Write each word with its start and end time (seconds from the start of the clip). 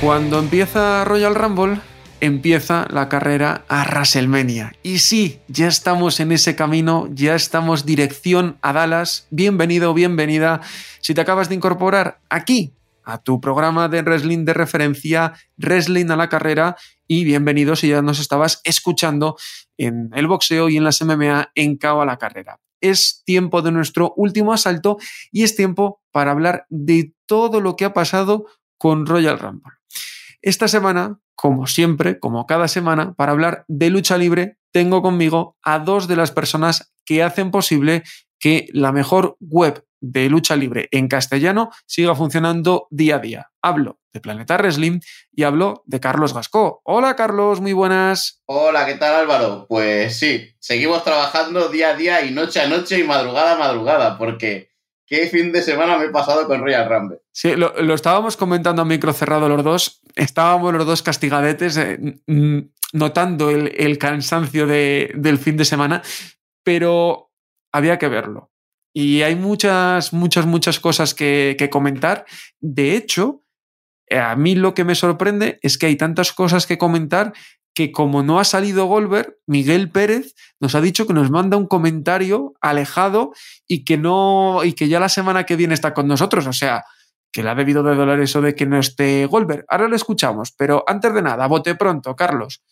Cuando 0.00 0.38
empieza 0.38 1.06
Royal 1.06 1.34
Rumble, 1.34 1.80
empieza 2.20 2.86
la 2.90 3.08
carrera 3.08 3.64
a 3.66 3.82
WrestleMania. 3.84 4.72
Y 4.82 4.98
sí, 4.98 5.40
ya 5.48 5.68
estamos 5.68 6.20
en 6.20 6.32
ese 6.32 6.54
camino, 6.54 7.08
ya 7.12 7.34
estamos 7.34 7.86
dirección 7.86 8.58
a 8.60 8.74
Dallas. 8.74 9.26
Bienvenido, 9.30 9.94
bienvenida. 9.94 10.60
Si 11.00 11.14
te 11.14 11.22
acabas 11.22 11.48
de 11.48 11.54
incorporar 11.54 12.20
aquí 12.28 12.74
a 13.04 13.22
tu 13.22 13.40
programa 13.40 13.88
de 13.88 14.02
wrestling 14.02 14.44
de 14.44 14.52
referencia, 14.52 15.32
Wrestling 15.56 16.10
a 16.10 16.16
la 16.16 16.28
carrera, 16.28 16.76
y 17.08 17.24
bienvenido 17.24 17.74
si 17.74 17.88
ya 17.88 18.02
nos 18.02 18.20
estabas 18.20 18.60
escuchando 18.64 19.36
en 19.78 20.10
el 20.14 20.26
boxeo 20.26 20.68
y 20.68 20.76
en 20.76 20.84
las 20.84 21.00
MMA 21.00 21.52
en 21.54 21.78
Cao 21.78 22.02
a 22.02 22.06
la 22.06 22.18
carrera. 22.18 22.60
Es 22.82 23.22
tiempo 23.24 23.62
de 23.62 23.72
nuestro 23.72 24.12
último 24.16 24.52
asalto 24.52 24.98
y 25.32 25.42
es 25.42 25.56
tiempo 25.56 26.02
para 26.12 26.32
hablar 26.32 26.66
de 26.68 27.14
todo 27.24 27.62
lo 27.62 27.76
que 27.76 27.86
ha 27.86 27.94
pasado 27.94 28.44
con 28.76 29.06
Royal 29.06 29.38
Rumble. 29.38 29.75
Esta 30.42 30.68
semana, 30.68 31.18
como 31.34 31.66
siempre, 31.66 32.18
como 32.18 32.46
cada 32.46 32.68
semana, 32.68 33.14
para 33.14 33.32
hablar 33.32 33.64
de 33.68 33.90
lucha 33.90 34.16
libre, 34.18 34.58
tengo 34.72 35.02
conmigo 35.02 35.56
a 35.62 35.78
dos 35.78 36.08
de 36.08 36.16
las 36.16 36.30
personas 36.30 36.92
que 37.04 37.22
hacen 37.22 37.50
posible 37.50 38.02
que 38.38 38.68
la 38.72 38.92
mejor 38.92 39.36
web 39.40 39.84
de 40.00 40.28
lucha 40.28 40.56
libre 40.56 40.88
en 40.90 41.08
castellano 41.08 41.70
siga 41.86 42.14
funcionando 42.14 42.86
día 42.90 43.16
a 43.16 43.18
día. 43.18 43.50
Hablo 43.62 43.98
de 44.12 44.20
Planeta 44.20 44.56
Wrestling 44.56 45.00
y 45.32 45.42
hablo 45.42 45.82
de 45.86 46.00
Carlos 46.00 46.34
Gascó. 46.34 46.80
Hola 46.84 47.16
Carlos, 47.16 47.60
muy 47.60 47.72
buenas. 47.72 48.42
Hola, 48.46 48.86
¿qué 48.86 48.94
tal 48.94 49.14
Álvaro? 49.14 49.66
Pues 49.68 50.18
sí, 50.18 50.54
seguimos 50.58 51.02
trabajando 51.04 51.68
día 51.68 51.90
a 51.90 51.94
día 51.94 52.24
y 52.24 52.30
noche 52.30 52.60
a 52.60 52.68
noche 52.68 52.98
y 52.98 53.04
madrugada 53.04 53.54
a 53.54 53.58
madrugada, 53.58 54.18
porque 54.18 54.70
qué 55.06 55.28
fin 55.28 55.52
de 55.52 55.62
semana 55.62 55.98
me 55.98 56.06
he 56.06 56.10
pasado 56.10 56.46
con 56.46 56.60
Royal 56.60 56.88
Rumble. 56.88 57.18
Sí, 57.32 57.54
lo, 57.56 57.80
lo 57.80 57.94
estábamos 57.94 58.36
comentando 58.36 58.82
a 58.82 58.84
micro 58.84 59.12
cerrado 59.12 59.48
los 59.48 59.64
dos. 59.64 60.02
Estábamos 60.14 60.74
los 60.74 60.86
dos 60.86 61.02
castigadetes, 61.02 61.76
eh, 61.76 61.98
notando 62.92 63.50
el, 63.50 63.72
el 63.76 63.98
cansancio 63.98 64.66
de, 64.66 65.12
del 65.14 65.38
fin 65.38 65.56
de 65.56 65.64
semana, 65.64 66.02
pero 66.64 67.30
había 67.72 67.98
que 67.98 68.08
verlo. 68.08 68.50
Y 68.94 69.22
hay 69.22 69.36
muchas, 69.36 70.12
muchas, 70.12 70.46
muchas 70.46 70.80
cosas 70.80 71.14
que, 71.14 71.54
que 71.58 71.68
comentar. 71.68 72.24
De 72.60 72.96
hecho, 72.96 73.44
a 74.10 74.34
mí 74.36 74.54
lo 74.54 74.72
que 74.72 74.84
me 74.84 74.94
sorprende 74.94 75.58
es 75.62 75.76
que 75.76 75.86
hay 75.86 75.96
tantas 75.96 76.32
cosas 76.32 76.66
que 76.66 76.78
comentar 76.78 77.32
que 77.76 77.92
como 77.92 78.22
no 78.22 78.40
ha 78.40 78.44
salido 78.44 78.86
Goldberg, 78.86 79.36
Miguel 79.46 79.90
Pérez 79.90 80.34
nos 80.60 80.74
ha 80.74 80.80
dicho 80.80 81.06
que 81.06 81.12
nos 81.12 81.30
manda 81.30 81.58
un 81.58 81.66
comentario 81.66 82.54
alejado 82.62 83.34
y 83.68 83.84
que 83.84 83.98
no 83.98 84.64
y 84.64 84.72
que 84.72 84.88
ya 84.88 84.98
la 84.98 85.10
semana 85.10 85.44
que 85.44 85.56
viene 85.56 85.74
está 85.74 85.92
con 85.92 86.08
nosotros, 86.08 86.46
o 86.46 86.54
sea, 86.54 86.84
que 87.30 87.42
le 87.42 87.50
ha 87.50 87.54
debido 87.54 87.82
de 87.82 87.94
doler 87.94 88.20
eso 88.20 88.40
de 88.40 88.54
que 88.54 88.64
no 88.64 88.78
esté 88.78 89.26
Goldberg. 89.26 89.66
Ahora 89.68 89.88
lo 89.88 89.94
escuchamos, 89.94 90.52
pero 90.52 90.84
antes 90.86 91.12
de 91.12 91.20
nada, 91.20 91.46
bote 91.48 91.74
pronto, 91.74 92.16
Carlos. 92.16 92.62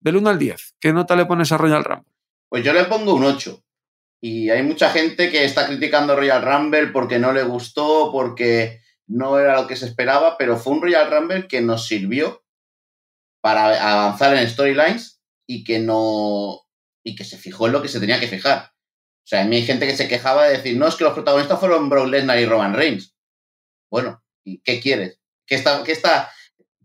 Del 0.00 0.16
1 0.16 0.30
al 0.30 0.40
10, 0.40 0.74
¿qué 0.80 0.92
nota 0.92 1.14
le 1.14 1.26
pones 1.26 1.52
a 1.52 1.58
Royal 1.58 1.84
Rumble? 1.84 2.12
Pues 2.48 2.64
yo 2.64 2.72
le 2.72 2.86
pongo 2.86 3.14
un 3.14 3.22
8. 3.22 3.62
Y 4.22 4.50
hay 4.50 4.64
mucha 4.64 4.90
gente 4.90 5.30
que 5.30 5.44
está 5.44 5.68
criticando 5.68 6.16
Royal 6.16 6.42
Rumble 6.42 6.88
porque 6.88 7.20
no 7.20 7.32
le 7.32 7.44
gustó, 7.44 8.10
porque 8.10 8.80
no 9.06 9.38
era 9.38 9.60
lo 9.60 9.68
que 9.68 9.76
se 9.76 9.86
esperaba, 9.86 10.36
pero 10.36 10.56
fue 10.56 10.72
un 10.72 10.82
Royal 10.82 11.08
Rumble 11.08 11.46
que 11.46 11.60
nos 11.60 11.86
sirvió 11.86 12.41
para 13.42 13.92
avanzar 13.92 14.34
en 14.36 14.48
storylines 14.48 15.20
y 15.46 15.64
que 15.64 15.80
no 15.80 16.62
y 17.04 17.16
que 17.16 17.24
se 17.24 17.36
fijó 17.36 17.66
en 17.66 17.72
lo 17.72 17.82
que 17.82 17.88
se 17.88 18.00
tenía 18.00 18.20
que 18.20 18.28
fijar. 18.28 18.72
O 19.24 19.26
sea, 19.26 19.42
a 19.42 19.44
mí 19.44 19.56
hay 19.56 19.66
gente 19.66 19.86
que 19.86 19.96
se 19.96 20.08
quejaba 20.08 20.46
de 20.46 20.56
decir, 20.56 20.76
no, 20.76 20.86
es 20.86 20.94
que 20.94 21.04
los 21.04 21.12
protagonistas 21.12 21.58
fueron 21.58 21.88
Brock 21.88 22.08
Lesnar 22.08 22.38
y 22.38 22.46
Roman 22.46 22.74
Reigns. 22.74 23.14
Bueno, 23.90 24.22
¿y 24.44 24.60
qué 24.62 24.80
quieres? 24.80 25.18
¿Qué 25.46 25.56
está, 25.56 25.82
qué 25.82 25.92
está, 25.92 26.30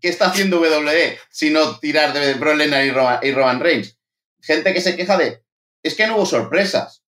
qué 0.02 0.10
está 0.10 0.28
haciendo 0.28 0.60
WWE 0.60 1.18
si 1.30 1.52
no 1.52 1.80
tirar 1.80 2.14
de 2.14 2.34
Brock 2.34 2.56
Lesnar 2.56 2.86
y 2.86 2.92
Roman, 2.92 3.20
y 3.22 3.32
Roman 3.32 3.60
Reigns? 3.60 3.98
Gente 4.42 4.74
que 4.74 4.82
se 4.82 4.96
queja 4.96 5.18
de, 5.18 5.44
es 5.84 5.96
que 5.96 6.08
no 6.08 6.18
hubo 6.18 6.26
sorpresas. 6.26 7.04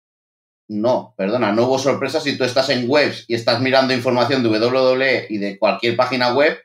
No, 0.66 1.15
perdona, 1.19 1.53
no 1.53 1.66
hubo 1.66 1.78
sorpresas 1.78 2.25
si 2.25 2.38
tú 2.38 2.44
estás 2.44 2.71
en 2.71 2.88
webs 2.88 3.26
y 3.28 3.34
estás 3.34 3.61
mirando 3.61 3.93
información 3.93 4.43
de 4.43 4.49
WWE 4.49 5.26
y 5.28 5.37
de 5.37 5.59
cualquier 5.59 5.97
página 5.97 6.32
web 6.32 6.59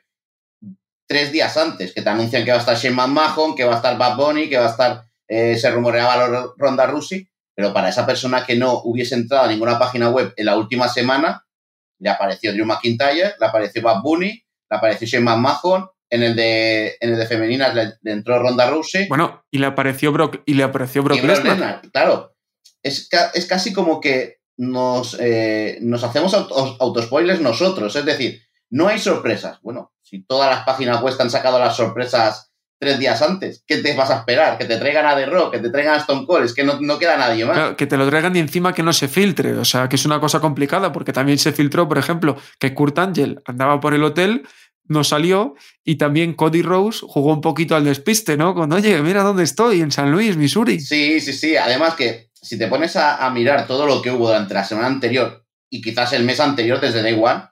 tres 1.10 1.32
días 1.32 1.56
antes, 1.56 1.92
que 1.92 2.02
te 2.02 2.08
anuncian 2.08 2.44
que 2.44 2.52
va 2.52 2.58
a 2.58 2.60
estar 2.60 2.76
Shane 2.76 2.94
McMahon, 2.94 3.56
que 3.56 3.64
va 3.64 3.72
a 3.72 3.76
estar 3.76 3.98
Bad 3.98 4.16
Bunny, 4.16 4.48
que 4.48 4.58
va 4.58 4.66
a 4.66 4.70
estar, 4.70 5.02
eh, 5.26 5.56
se 5.58 5.68
rumoreaba 5.72 6.52
Ronda 6.56 6.86
Rousey, 6.86 7.26
pero 7.52 7.72
para 7.72 7.88
esa 7.88 8.06
persona 8.06 8.46
que 8.46 8.54
no 8.54 8.80
hubiese 8.84 9.16
entrado 9.16 9.42
a 9.44 9.48
ninguna 9.48 9.76
página 9.76 10.08
web 10.08 10.32
en 10.36 10.46
la 10.46 10.56
última 10.56 10.86
semana, 10.88 11.44
le 11.98 12.10
apareció 12.10 12.52
Drew 12.52 12.64
McIntyre, 12.64 13.34
le 13.40 13.44
apareció 13.46 13.82
Bad 13.82 14.02
Bunny, 14.02 14.28
le 14.30 14.76
apareció 14.76 15.08
Shane 15.08 15.24
McMahon, 15.24 15.88
en 16.12 16.22
el 16.22 16.36
de, 16.36 16.96
en 17.00 17.10
el 17.12 17.18
de 17.18 17.26
femeninas 17.26 17.74
le, 17.74 17.92
le 18.02 18.12
entró 18.12 18.38
Ronda 18.40 18.70
Rousey. 18.70 19.08
Bueno, 19.08 19.44
y 19.50 19.58
le 19.58 19.66
apareció 19.66 20.12
Brock, 20.12 20.42
y 20.46 20.54
le 20.54 20.62
apareció 20.62 21.02
Brock, 21.02 21.20
Lesnar. 21.24 21.44
Lesnar, 21.58 21.80
Claro, 21.92 22.36
es, 22.84 23.08
ca- 23.08 23.32
es 23.34 23.46
casi 23.46 23.72
como 23.72 24.00
que 24.00 24.38
nos, 24.58 25.16
eh, 25.18 25.78
nos 25.82 26.04
hacemos 26.04 26.34
auto- 26.34 26.76
autospoilers 26.78 27.40
nosotros, 27.40 27.96
es 27.96 28.04
decir, 28.04 28.42
no 28.70 28.86
hay 28.86 29.00
sorpresas. 29.00 29.58
Bueno, 29.62 29.92
si 30.10 30.24
todas 30.24 30.50
las 30.50 30.64
páginas 30.64 31.00
web 31.00 31.14
han 31.20 31.30
sacado 31.30 31.60
las 31.60 31.76
sorpresas 31.76 32.50
tres 32.80 32.98
días 32.98 33.22
antes, 33.22 33.62
¿qué 33.64 33.76
te 33.76 33.94
vas 33.94 34.10
a 34.10 34.18
esperar? 34.18 34.58
Que 34.58 34.64
te 34.64 34.76
traigan 34.76 35.06
a 35.06 35.14
The 35.14 35.26
Rock, 35.26 35.52
que 35.52 35.58
te 35.60 35.70
traigan 35.70 35.94
a 35.94 35.98
Stone 35.98 36.26
Cold, 36.26 36.46
es 36.46 36.54
que 36.54 36.64
no, 36.64 36.80
no 36.80 36.98
queda 36.98 37.16
nadie 37.16 37.44
más. 37.44 37.56
Claro, 37.56 37.76
que 37.76 37.86
te 37.86 37.96
lo 37.96 38.08
traigan 38.08 38.34
y 38.34 38.40
encima 38.40 38.72
que 38.72 38.82
no 38.82 38.92
se 38.92 39.06
filtre, 39.06 39.52
o 39.52 39.64
sea, 39.64 39.88
que 39.88 39.94
es 39.94 40.04
una 40.04 40.18
cosa 40.18 40.40
complicada, 40.40 40.90
porque 40.90 41.12
también 41.12 41.38
se 41.38 41.52
filtró, 41.52 41.86
por 41.86 41.98
ejemplo, 41.98 42.36
que 42.58 42.74
Kurt 42.74 42.98
Angle 42.98 43.36
andaba 43.44 43.78
por 43.78 43.94
el 43.94 44.02
hotel, 44.02 44.42
no 44.86 45.04
salió, 45.04 45.54
y 45.84 45.96
también 45.96 46.34
Cody 46.34 46.62
Rose 46.62 47.06
jugó 47.06 47.32
un 47.32 47.40
poquito 47.40 47.76
al 47.76 47.84
despiste, 47.84 48.36
¿no? 48.36 48.54
Con, 48.54 48.72
oye, 48.72 49.00
mira 49.02 49.22
dónde 49.22 49.44
estoy, 49.44 49.80
en 49.80 49.92
San 49.92 50.10
Luis, 50.10 50.36
Missouri. 50.36 50.80
Sí, 50.80 51.20
sí, 51.20 51.32
sí. 51.32 51.56
Además 51.56 51.94
que 51.94 52.30
si 52.34 52.58
te 52.58 52.66
pones 52.66 52.96
a, 52.96 53.24
a 53.24 53.30
mirar 53.30 53.68
todo 53.68 53.86
lo 53.86 54.02
que 54.02 54.10
hubo 54.10 54.26
durante 54.26 54.54
la 54.54 54.64
semana 54.64 54.88
anterior 54.88 55.44
y 55.70 55.80
quizás 55.80 56.14
el 56.14 56.24
mes 56.24 56.40
anterior 56.40 56.80
desde 56.80 57.02
Day 57.02 57.14
One, 57.22 57.44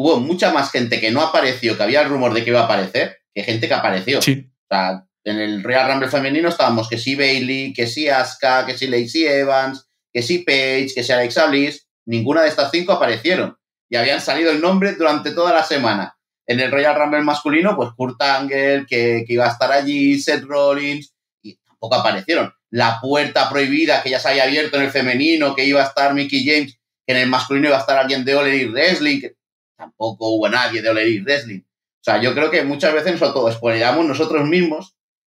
hubo 0.00 0.18
mucha 0.18 0.50
más 0.50 0.70
gente 0.72 0.98
que 0.98 1.10
no 1.10 1.20
apareció, 1.20 1.76
que 1.76 1.82
había 1.82 2.00
el 2.00 2.08
rumor 2.08 2.32
de 2.32 2.42
que 2.42 2.48
iba 2.48 2.60
a 2.60 2.64
aparecer, 2.64 3.18
que 3.34 3.42
gente 3.42 3.68
que 3.68 3.74
apareció. 3.74 4.22
Sí. 4.22 4.50
O 4.62 4.74
sea, 4.74 5.06
en 5.24 5.38
el 5.38 5.62
Royal 5.62 5.90
Rumble 5.90 6.08
femenino 6.08 6.48
estábamos 6.48 6.88
que 6.88 6.96
sí 6.96 7.14
Bailey, 7.16 7.74
que 7.74 7.86
sí 7.86 8.08
Asuka, 8.08 8.64
que 8.64 8.78
sí 8.78 8.86
Lacey 8.86 9.26
Evans, 9.26 9.86
que 10.10 10.22
sí 10.22 10.38
Paige, 10.38 10.94
que 10.94 11.04
sí 11.04 11.12
Alexa 11.12 11.44
Bliss. 11.48 11.86
Ninguna 12.06 12.40
de 12.40 12.48
estas 12.48 12.70
cinco 12.70 12.92
aparecieron. 12.92 13.58
Y 13.90 13.96
habían 13.96 14.22
salido 14.22 14.50
el 14.50 14.62
nombre 14.62 14.94
durante 14.94 15.32
toda 15.32 15.52
la 15.52 15.64
semana. 15.64 16.16
En 16.46 16.60
el 16.60 16.70
Royal 16.70 16.96
Rumble 16.96 17.20
masculino, 17.20 17.76
pues 17.76 17.90
Kurt 17.94 18.22
Angle, 18.22 18.86
que, 18.88 19.24
que 19.26 19.34
iba 19.34 19.44
a 19.44 19.52
estar 19.52 19.70
allí, 19.70 20.18
Seth 20.18 20.44
Rollins, 20.44 21.12
y 21.42 21.56
tampoco 21.56 21.96
aparecieron. 21.96 22.50
La 22.70 22.98
puerta 23.02 23.50
prohibida 23.50 24.02
que 24.02 24.08
ya 24.08 24.18
se 24.18 24.30
había 24.30 24.44
abierto 24.44 24.78
en 24.78 24.84
el 24.84 24.90
femenino, 24.90 25.54
que 25.54 25.66
iba 25.66 25.82
a 25.82 25.86
estar 25.86 26.14
Mickey 26.14 26.42
James, 26.42 26.78
que 27.06 27.12
en 27.12 27.18
el 27.18 27.28
masculino 27.28 27.68
iba 27.68 27.76
a 27.76 27.80
estar 27.80 27.98
alguien 27.98 28.24
de 28.24 28.34
All 28.34 28.46
Elite 28.46 28.70
Wrestling, 28.70 29.20
que 29.20 29.39
tampoco 29.80 30.28
hubo 30.28 30.48
nadie 30.48 30.82
de 30.82 30.90
All 30.90 30.98
Elite 30.98 31.24
Wrestling. 31.24 31.60
O 31.60 32.02
sea, 32.02 32.20
yo 32.20 32.34
creo 32.34 32.50
que 32.50 32.62
muchas 32.64 32.92
veces 32.92 33.12
nos 33.12 33.22
autoespoileamos 33.22 34.06
nosotros 34.06 34.46
mismos 34.46 34.94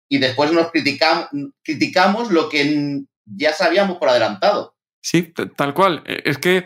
y 0.09 0.17
después 0.17 0.51
nos 0.51 0.71
criticamos, 0.71 1.29
criticamos 1.63 2.31
lo 2.31 2.49
que 2.49 3.01
ya 3.25 3.53
sabíamos 3.53 3.97
por 3.97 4.09
adelantado. 4.09 4.75
Sí, 5.01 5.33
tal 5.55 5.73
cual. 5.73 6.03
Eh, 6.05 6.21
Es 6.25 6.37
que 6.37 6.65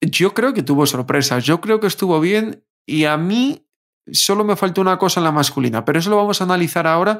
yo 0.00 0.34
creo 0.34 0.54
que 0.54 0.62
tuvo 0.62 0.86
sorpresas, 0.86 1.44
yo 1.44 1.60
creo 1.60 1.80
que 1.80 1.88
estuvo 1.88 2.20
bien 2.20 2.64
y 2.86 3.04
a 3.04 3.16
mí 3.16 3.66
solo 4.10 4.44
me 4.44 4.56
faltó 4.56 4.80
una 4.80 4.98
cosa 4.98 5.20
en 5.20 5.24
la 5.24 5.32
masculina, 5.32 5.84
pero 5.84 5.98
eso 5.98 6.10
lo 6.10 6.16
vamos 6.16 6.40
a 6.40 6.44
analizar 6.44 6.86
ahora 6.86 7.18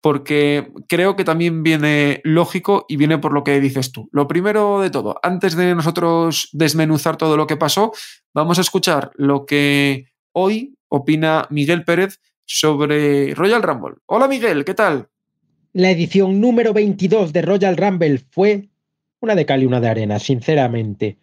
porque 0.00 0.72
creo 0.88 1.14
que 1.16 1.24
también 1.24 1.62
viene 1.62 2.20
lógico 2.24 2.86
y 2.88 2.96
viene 2.96 3.18
por 3.18 3.32
lo 3.32 3.44
que 3.44 3.60
dices 3.60 3.92
tú. 3.92 4.08
Lo 4.12 4.26
primero 4.26 4.80
de 4.80 4.90
todo, 4.90 5.18
antes 5.22 5.56
de 5.56 5.74
nosotros 5.74 6.48
desmenuzar 6.52 7.16
todo 7.16 7.36
lo 7.36 7.46
que 7.46 7.56
pasó, 7.56 7.92
vamos 8.32 8.58
a 8.58 8.62
escuchar 8.62 9.10
lo 9.14 9.44
que 9.44 10.06
hoy 10.32 10.74
opina 10.88 11.46
Miguel 11.50 11.84
Pérez 11.84 12.20
sobre 12.44 13.34
Royal 13.34 13.62
Rumble. 13.62 13.96
Hola 14.06 14.26
Miguel, 14.26 14.64
¿qué 14.64 14.74
tal? 14.74 15.08
La 15.72 15.90
edición 15.90 16.40
número 16.40 16.72
22 16.72 17.32
de 17.32 17.42
Royal 17.42 17.76
Rumble 17.76 18.18
fue 18.30 18.68
una 19.20 19.34
de 19.34 19.46
cal 19.46 19.62
y 19.62 19.66
una 19.66 19.80
de 19.80 19.88
arena, 19.88 20.18
sinceramente. 20.18 21.18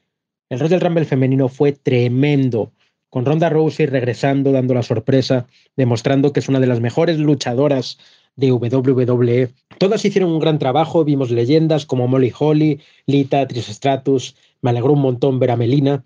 El 0.49 0.59
Royal 0.59 0.79
Rumble 0.79 1.05
femenino 1.05 1.49
fue 1.49 1.73
tremendo. 1.73 2.71
con 3.09 3.25
Ronda 3.25 3.49
Rousey 3.49 3.85
regresando, 3.85 4.51
dando 4.51 4.73
la 4.73 4.83
sorpresa, 4.83 5.47
demostrando 5.77 6.33
que 6.33 6.41
es 6.41 6.49
una 6.49 6.59
de 6.59 6.67
las 6.67 6.81
mejores 6.81 7.17
luchadoras 7.17 7.97
de 8.37 8.53
WWE. 8.53 9.51
Todas 9.79 10.05
hicieron 10.05 10.31
un 10.31 10.39
gran 10.39 10.59
trabajo, 10.59 11.03
vimos 11.03 11.31
leyendas 11.31 11.85
como 11.85 12.07
Molly 12.07 12.31
Holly, 12.37 12.79
Lita, 13.05 13.45
Trish 13.47 13.69
Stratus, 13.69 14.35
me 14.61 14.69
alegró 14.69 14.93
un 14.93 15.01
montón 15.01 15.39
ver 15.39 15.51
a 15.51 15.57
Melina. 15.57 16.05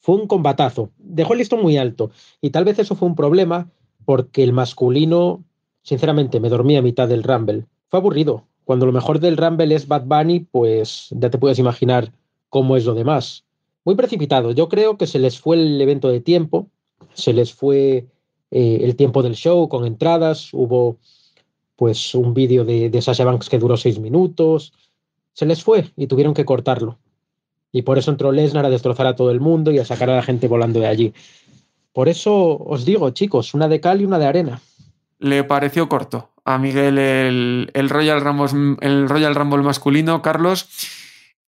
Fue 0.00 0.14
un 0.14 0.26
combatazo, 0.28 0.90
dejó 0.96 1.34
el 1.34 1.40
listón 1.40 1.60
muy 1.60 1.76
alto 1.76 2.10
y 2.40 2.50
tal 2.50 2.64
vez 2.64 2.78
eso 2.78 2.94
fue 2.94 3.08
un 3.08 3.16
problema 3.16 3.70
porque 4.04 4.44
el 4.44 4.52
masculino, 4.52 5.44
sinceramente, 5.82 6.40
me 6.40 6.48
dormí 6.48 6.76
a 6.76 6.82
mitad 6.82 7.08
del 7.08 7.24
Rumble. 7.24 7.66
Fue 7.88 7.98
aburrido. 7.98 8.44
Cuando 8.64 8.86
lo 8.86 8.92
mejor 8.92 9.20
del 9.20 9.36
Rumble 9.36 9.74
es 9.74 9.86
Bad 9.86 10.04
Bunny, 10.06 10.40
pues 10.40 11.08
ya 11.10 11.30
te 11.30 11.38
puedes 11.38 11.58
imaginar 11.58 12.12
cómo 12.48 12.76
es 12.76 12.84
lo 12.84 12.94
demás. 12.94 13.44
Muy 13.84 13.96
precipitado. 13.96 14.52
Yo 14.52 14.68
creo 14.68 14.96
que 14.96 15.06
se 15.06 15.18
les 15.18 15.38
fue 15.38 15.56
el 15.56 15.80
evento 15.80 16.08
de 16.08 16.20
tiempo, 16.20 16.68
se 17.14 17.32
les 17.32 17.52
fue 17.52 18.06
eh, 18.50 18.78
el 18.82 18.96
tiempo 18.96 19.22
del 19.22 19.34
show 19.34 19.68
con 19.68 19.86
entradas, 19.86 20.52
hubo 20.52 20.98
pues 21.76 22.14
un 22.14 22.34
vídeo 22.34 22.64
de, 22.64 22.90
de 22.90 23.02
Sasha 23.02 23.24
Banks 23.24 23.48
que 23.48 23.58
duró 23.58 23.76
seis 23.76 23.98
minutos, 23.98 24.72
se 25.32 25.46
les 25.46 25.62
fue 25.62 25.90
y 25.96 26.06
tuvieron 26.06 26.34
que 26.34 26.44
cortarlo. 26.44 26.98
Y 27.70 27.82
por 27.82 27.98
eso 27.98 28.10
entró 28.10 28.32
Lesnar 28.32 28.64
a 28.64 28.70
destrozar 28.70 29.06
a 29.06 29.16
todo 29.16 29.30
el 29.30 29.40
mundo 29.40 29.70
y 29.70 29.78
a 29.78 29.84
sacar 29.84 30.08
a 30.08 30.16
la 30.16 30.22
gente 30.22 30.48
volando 30.48 30.80
de 30.80 30.86
allí. 30.86 31.12
Por 31.92 32.08
eso 32.08 32.56
os 32.58 32.84
digo, 32.84 33.10
chicos, 33.10 33.52
una 33.54 33.68
de 33.68 33.80
cal 33.80 34.00
y 34.00 34.04
una 34.04 34.18
de 34.18 34.26
arena. 34.26 34.60
Le 35.18 35.44
pareció 35.44 35.88
corto 35.88 36.30
a 36.44 36.58
Miguel 36.58 36.98
el, 36.98 37.88
Royal, 37.90 38.20
Rumble, 38.20 38.76
el 38.80 39.08
Royal 39.08 39.34
Rumble 39.34 39.62
masculino, 39.62 40.22
Carlos. 40.22 40.68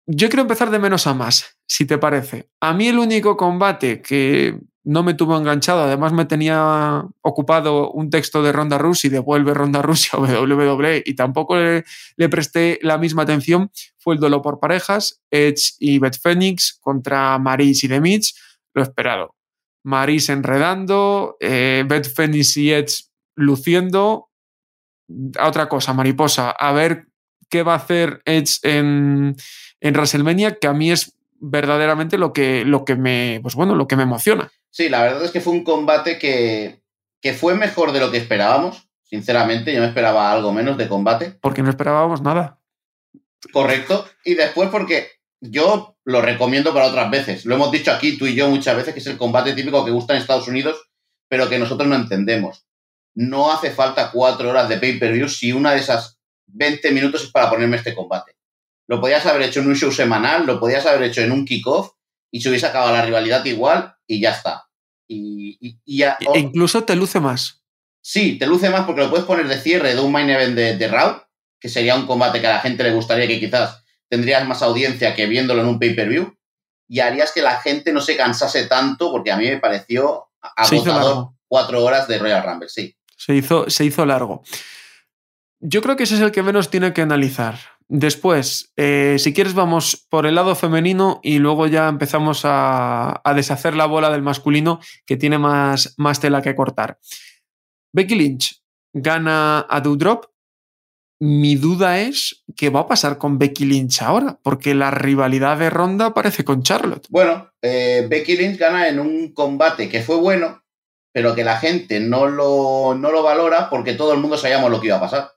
Yo 0.05 0.29
quiero 0.29 0.41
empezar 0.41 0.69
de 0.69 0.79
menos 0.79 1.07
a 1.07 1.13
más, 1.13 1.57
si 1.65 1.85
te 1.85 1.97
parece. 1.97 2.49
A 2.59 2.73
mí 2.73 2.87
el 2.87 2.99
único 2.99 3.37
combate 3.37 4.01
que 4.01 4.59
no 4.83 5.03
me 5.03 5.13
tuvo 5.13 5.37
enganchado, 5.37 5.83
además 5.83 6.11
me 6.11 6.25
tenía 6.25 7.05
ocupado 7.21 7.91
un 7.91 8.09
texto 8.09 8.41
de 8.41 8.51
Ronda 8.51 8.79
y 9.03 9.09
devuelve 9.09 9.53
Ronda 9.53 9.81
Rousey 9.81 10.09
a 10.13 10.41
WWE 10.41 11.03
y 11.05 11.13
tampoco 11.13 11.55
le, 11.55 12.29
presté 12.29 12.79
la 12.81 12.97
misma 12.97 13.23
atención, 13.23 13.71
fue 13.97 14.15
el 14.15 14.19
duelo 14.19 14.41
por 14.41 14.59
parejas, 14.59 15.21
Edge 15.29 15.73
y 15.79 15.99
Beth 15.99 16.19
Phoenix 16.19 16.79
contra 16.81 17.37
Maris 17.37 17.83
y 17.83 17.89
The 17.89 18.01
Mitch, 18.01 18.35
lo 18.73 18.81
esperado. 18.81 19.35
Maris 19.83 20.29
enredando, 20.29 21.37
eh, 21.39 21.83
Beth 21.87 22.07
y 22.55 22.71
Edge 22.71 23.05
luciendo. 23.35 24.29
A 25.37 25.47
otra 25.47 25.67
cosa, 25.67 25.93
mariposa, 25.93 26.51
a 26.51 26.71
ver 26.71 27.07
qué 27.49 27.63
va 27.63 27.73
a 27.73 27.77
hacer 27.77 28.21
Edge 28.25 28.59
en, 28.63 29.35
en 29.81 29.93
WrestleMania, 29.93 30.57
que 30.57 30.67
a 30.67 30.73
mí 30.73 30.91
es 30.91 31.17
verdaderamente 31.41 32.17
lo 32.17 32.31
que, 32.31 32.63
lo 32.63 32.85
que 32.85 32.95
me, 32.95 33.39
pues 33.41 33.55
bueno, 33.55 33.75
lo 33.75 33.87
que 33.87 33.97
me 33.97 34.03
emociona. 34.03 34.49
Sí, 34.69 34.87
la 34.87 35.01
verdad 35.01 35.25
es 35.25 35.31
que 35.31 35.41
fue 35.41 35.53
un 35.53 35.63
combate 35.63 36.17
que, 36.17 36.81
que 37.19 37.33
fue 37.33 37.55
mejor 37.55 37.91
de 37.91 37.99
lo 37.99 38.11
que 38.11 38.17
esperábamos. 38.17 38.87
Sinceramente, 39.03 39.73
yo 39.73 39.81
me 39.81 39.87
esperaba 39.87 40.31
algo 40.31 40.53
menos 40.53 40.77
de 40.77 40.87
combate. 40.87 41.37
Porque 41.41 41.63
no 41.63 41.69
esperábamos 41.69 42.21
nada. 42.21 42.59
Correcto. 43.51 44.07
Y 44.23 44.35
después 44.35 44.69
porque 44.69 45.09
yo 45.41 45.97
lo 46.05 46.21
recomiendo 46.21 46.73
para 46.73 46.87
otras 46.87 47.09
veces. 47.11 47.45
Lo 47.45 47.55
hemos 47.55 47.71
dicho 47.71 47.91
aquí 47.91 48.17
tú 48.17 48.27
y 48.27 48.35
yo 48.35 48.49
muchas 48.49 48.77
veces, 48.77 48.93
que 48.93 48.99
es 48.99 49.07
el 49.07 49.17
combate 49.17 49.53
típico 49.53 49.83
que 49.83 49.91
gusta 49.91 50.13
en 50.13 50.21
Estados 50.21 50.47
Unidos, 50.47 50.89
pero 51.27 51.49
que 51.49 51.59
nosotros 51.59 51.89
no 51.89 51.95
entendemos. 51.95 52.65
No 53.13 53.51
hace 53.51 53.71
falta 53.71 54.11
cuatro 54.11 54.49
horas 54.49 54.69
de 54.69 54.77
pay-per-view 54.77 55.27
si 55.27 55.51
una 55.51 55.71
de 55.71 55.79
esas 55.79 56.19
20 56.47 56.91
minutos 56.91 57.23
es 57.23 57.31
para 57.31 57.49
ponerme 57.49 57.77
este 57.77 57.95
combate. 57.95 58.35
Lo 58.91 58.99
podías 58.99 59.25
haber 59.25 59.43
hecho 59.43 59.61
en 59.61 59.67
un 59.67 59.75
show 59.77 59.89
semanal, 59.89 60.45
lo 60.45 60.59
podías 60.59 60.85
haber 60.85 61.03
hecho 61.03 61.21
en 61.21 61.31
un 61.31 61.45
kickoff 61.45 61.93
y 62.29 62.41
se 62.41 62.49
hubiese 62.49 62.65
acabado 62.65 62.91
la 62.91 63.01
rivalidad 63.01 63.45
igual 63.45 63.95
y 64.05 64.19
ya 64.19 64.31
está. 64.31 64.67
Y, 65.07 65.79
ya, 65.85 66.17
e 66.33 66.39
incluso 66.39 66.83
te 66.83 66.97
luce 66.97 67.21
más. 67.21 67.63
Sí, 68.01 68.37
te 68.37 68.45
luce 68.45 68.69
más 68.69 68.83
porque 68.85 68.99
lo 68.99 69.09
puedes 69.09 69.25
poner 69.25 69.47
de 69.47 69.61
cierre 69.61 69.95
de 69.95 70.01
un 70.01 70.11
main 70.11 70.29
event 70.29 70.55
de, 70.55 70.75
de 70.75 70.87
Raw, 70.89 71.21
que 71.57 71.69
sería 71.69 71.95
un 71.95 72.05
combate 72.05 72.41
que 72.41 72.47
a 72.47 72.55
la 72.55 72.59
gente 72.59 72.83
le 72.83 72.91
gustaría 72.91 73.27
que 73.27 73.39
quizás 73.39 73.81
tendrías 74.09 74.45
más 74.45 74.61
audiencia 74.61 75.15
que 75.15 75.25
viéndolo 75.25 75.61
en 75.61 75.69
un 75.69 75.79
pay-per-view 75.79 76.37
y 76.89 76.99
harías 76.99 77.31
que 77.31 77.41
la 77.41 77.61
gente 77.61 77.93
no 77.93 78.01
se 78.01 78.17
cansase 78.17 78.65
tanto 78.65 79.09
porque 79.09 79.31
a 79.31 79.37
mí 79.37 79.47
me 79.47 79.61
pareció 79.61 80.31
agotador 80.41 81.29
cuatro 81.47 81.81
horas 81.81 82.09
de 82.09 82.19
Royal 82.19 82.43
Rumble, 82.43 82.67
sí. 82.67 82.93
Se 83.15 83.33
hizo, 83.33 83.69
se 83.69 83.85
hizo 83.85 84.05
largo. 84.05 84.43
Yo 85.61 85.81
creo 85.81 85.95
que 85.95 86.03
ese 86.03 86.15
es 86.15 86.21
el 86.21 86.33
que 86.33 86.43
menos 86.43 86.69
tiene 86.69 86.91
que 86.91 87.01
analizar. 87.01 87.57
Después, 87.93 88.71
eh, 88.77 89.17
si 89.19 89.33
quieres, 89.33 89.53
vamos 89.53 90.07
por 90.09 90.25
el 90.25 90.35
lado 90.35 90.55
femenino 90.55 91.19
y 91.23 91.39
luego 91.39 91.67
ya 91.67 91.89
empezamos 91.89 92.43
a, 92.45 93.21
deshacer 93.35 93.75
la 93.75 93.85
bola 93.85 94.09
del 94.09 94.21
masculino 94.21 94.79
que 95.05 95.17
tiene 95.17 95.37
más, 95.37 95.93
más 95.97 96.21
tela 96.21 96.41
que 96.41 96.55
cortar. 96.55 96.99
Becky 97.93 98.15
Lynch 98.15 98.61
gana 98.93 99.65
a 99.69 99.81
Doudrop 99.81 100.31
mi 101.19 101.55
duda 101.55 101.99
es 101.99 102.43
qué 102.55 102.69
va 102.69 102.79
a 102.79 102.87
pasar 102.87 103.19
con 103.19 103.37
Becky 103.37 103.65
Lynch 103.65 104.01
ahora, 104.01 104.39
porque 104.41 104.73
la 104.73 104.89
rivalidad 104.89 105.55
de 105.59 105.69
Ronda 105.69 106.15
parece 106.15 106.43
con 106.43 106.63
Charlotte. 106.63 107.05
Bueno, 107.09 107.51
eh, 107.61 108.07
Becky 108.09 108.37
Lynch 108.37 108.57
gana 108.57 108.87
en 108.87 108.99
un 108.99 109.31
combate 109.31 109.87
que 109.87 110.01
fue 110.01 110.15
bueno, 110.15 110.63
pero 111.13 111.35
que 111.35 111.43
la 111.43 111.59
gente 111.59 111.99
no 111.99 112.25
lo, 112.25 112.95
no 112.97 113.11
lo 113.11 113.21
valora 113.21 113.69
porque 113.69 113.93
todo 113.93 114.13
el 114.13 114.19
mundo 114.19 114.35
sabíamos 114.35 114.71
lo 114.71 114.81
que 114.81 114.87
iba 114.87 114.97
a 114.97 115.01
pasar. 115.01 115.31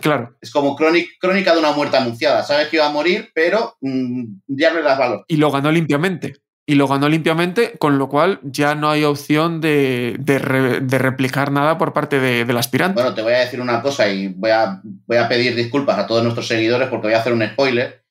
Claro. 0.00 0.36
Es 0.40 0.50
como 0.50 0.76
crónica 0.76 1.52
de 1.52 1.58
una 1.58 1.72
muerte 1.72 1.96
anunciada. 1.96 2.42
Sabes 2.42 2.68
que 2.68 2.76
iba 2.76 2.86
a 2.86 2.92
morir, 2.92 3.30
pero 3.34 3.76
mmm, 3.80 4.24
ya 4.46 4.70
no 4.70 4.76
le 4.78 4.84
das 4.84 4.98
valor. 4.98 5.24
Y 5.28 5.36
lo 5.36 5.50
ganó 5.50 5.70
limpiamente 5.70 6.34
y 6.68 6.74
lo 6.74 6.86
ganó 6.86 7.08
limpiamente, 7.08 7.78
con 7.78 7.96
lo 7.96 8.10
cual 8.10 8.40
ya 8.42 8.74
no 8.74 8.90
hay 8.90 9.02
opción 9.02 9.62
de, 9.62 10.16
de, 10.20 10.38
re, 10.38 10.80
de 10.80 10.98
replicar 10.98 11.50
nada 11.50 11.78
por 11.78 11.94
parte 11.94 12.20
de, 12.20 12.44
del 12.44 12.58
aspirante. 12.58 12.92
Bueno, 12.92 13.14
te 13.14 13.22
voy 13.22 13.32
a 13.32 13.38
decir 13.38 13.58
una 13.58 13.80
cosa 13.80 14.06
y 14.10 14.28
voy 14.28 14.50
a, 14.50 14.78
voy 14.84 15.16
a 15.16 15.26
pedir 15.28 15.54
disculpas 15.54 15.98
a 15.98 16.06
todos 16.06 16.22
nuestros 16.22 16.46
seguidores 16.46 16.88
porque 16.88 17.06
voy 17.06 17.14
a 17.14 17.20
hacer 17.20 17.32
un 17.32 17.42
spoiler, 17.42 18.04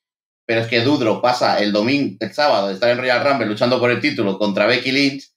pero 0.43 0.61
es 0.61 0.67
que 0.67 0.81
Dudro 0.81 1.21
pasa 1.21 1.59
el 1.59 1.71
domingo, 1.71 2.17
el 2.19 2.33
sábado, 2.33 2.69
de 2.69 2.73
estar 2.73 2.89
en 2.89 2.97
Royal 2.97 3.23
Rumble 3.23 3.45
luchando 3.45 3.79
por 3.79 3.91
el 3.91 4.01
título 4.01 4.39
contra 4.39 4.65
Becky 4.65 4.91
Lynch 4.91 5.29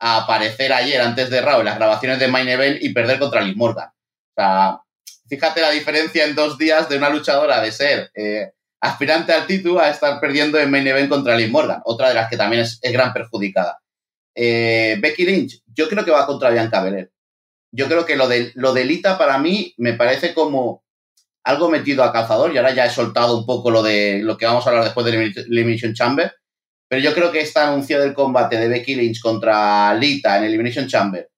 a 0.00 0.24
aparecer 0.24 0.72
ayer 0.72 1.00
antes 1.00 1.30
de 1.30 1.42
Raw 1.42 1.60
en 1.60 1.66
las 1.66 1.76
grabaciones 1.76 2.18
de 2.18 2.26
Main 2.26 2.48
Event 2.48 2.82
y 2.82 2.92
perder 2.92 3.20
contra 3.20 3.40
Liz 3.40 3.56
Morgan. 3.56 3.86
O 3.86 4.34
sea, 4.34 4.80
fíjate 5.28 5.60
la 5.60 5.70
diferencia 5.70 6.24
en 6.24 6.34
dos 6.34 6.58
días 6.58 6.88
de 6.88 6.96
una 6.96 7.10
luchadora 7.10 7.60
de 7.60 7.72
ser... 7.72 8.10
Eh, 8.14 8.50
aspirante 8.84 9.32
al 9.32 9.46
título 9.46 9.80
a 9.80 9.88
estar 9.88 10.20
perdiendo 10.20 10.58
en 10.58 10.70
main 10.70 10.86
event 10.86 11.08
contra 11.08 11.34
Liv 11.34 11.50
Morgan, 11.50 11.80
otra 11.86 12.10
de 12.10 12.14
las 12.14 12.28
que 12.28 12.36
también 12.36 12.60
es, 12.60 12.78
gran 12.82 13.14
perjudicada. 13.14 13.80
Eh, 14.34 14.98
Becky 15.00 15.24
Lynch, 15.24 15.62
yo 15.74 15.88
creo 15.88 16.04
que 16.04 16.10
va 16.10 16.26
contra 16.26 16.50
Bianca 16.50 16.82
Belair. 16.82 17.10
Yo 17.72 17.88
creo 17.88 18.04
que 18.04 18.14
lo 18.14 18.28
de, 18.28 18.52
lo 18.54 18.74
de 18.74 18.84
Lita 18.84 19.16
para 19.16 19.38
mí 19.38 19.72
me 19.78 19.94
parece 19.94 20.34
como 20.34 20.84
algo 21.44 21.70
metido 21.70 22.04
a 22.04 22.12
calzador 22.12 22.52
y 22.52 22.58
ahora 22.58 22.74
ya 22.74 22.84
he 22.84 22.90
soltado 22.90 23.38
un 23.38 23.46
poco 23.46 23.70
lo 23.70 23.82
de 23.82 24.20
lo 24.22 24.36
que 24.36 24.44
vamos 24.44 24.66
a 24.66 24.68
hablar 24.68 24.84
después 24.84 25.06
de 25.06 25.12
Elimination 25.12 25.94
Chamber, 25.94 26.34
pero 26.86 27.00
yo 27.00 27.14
creo 27.14 27.32
que 27.32 27.40
esta 27.40 27.66
anuncio 27.66 27.98
del 27.98 28.12
combate 28.12 28.58
de 28.58 28.68
Becky 28.68 28.96
Lynch 28.96 29.20
contra 29.22 29.94
Lita 29.94 30.36
en 30.36 30.44
Elimination 30.44 30.86
Chamber 30.86 31.30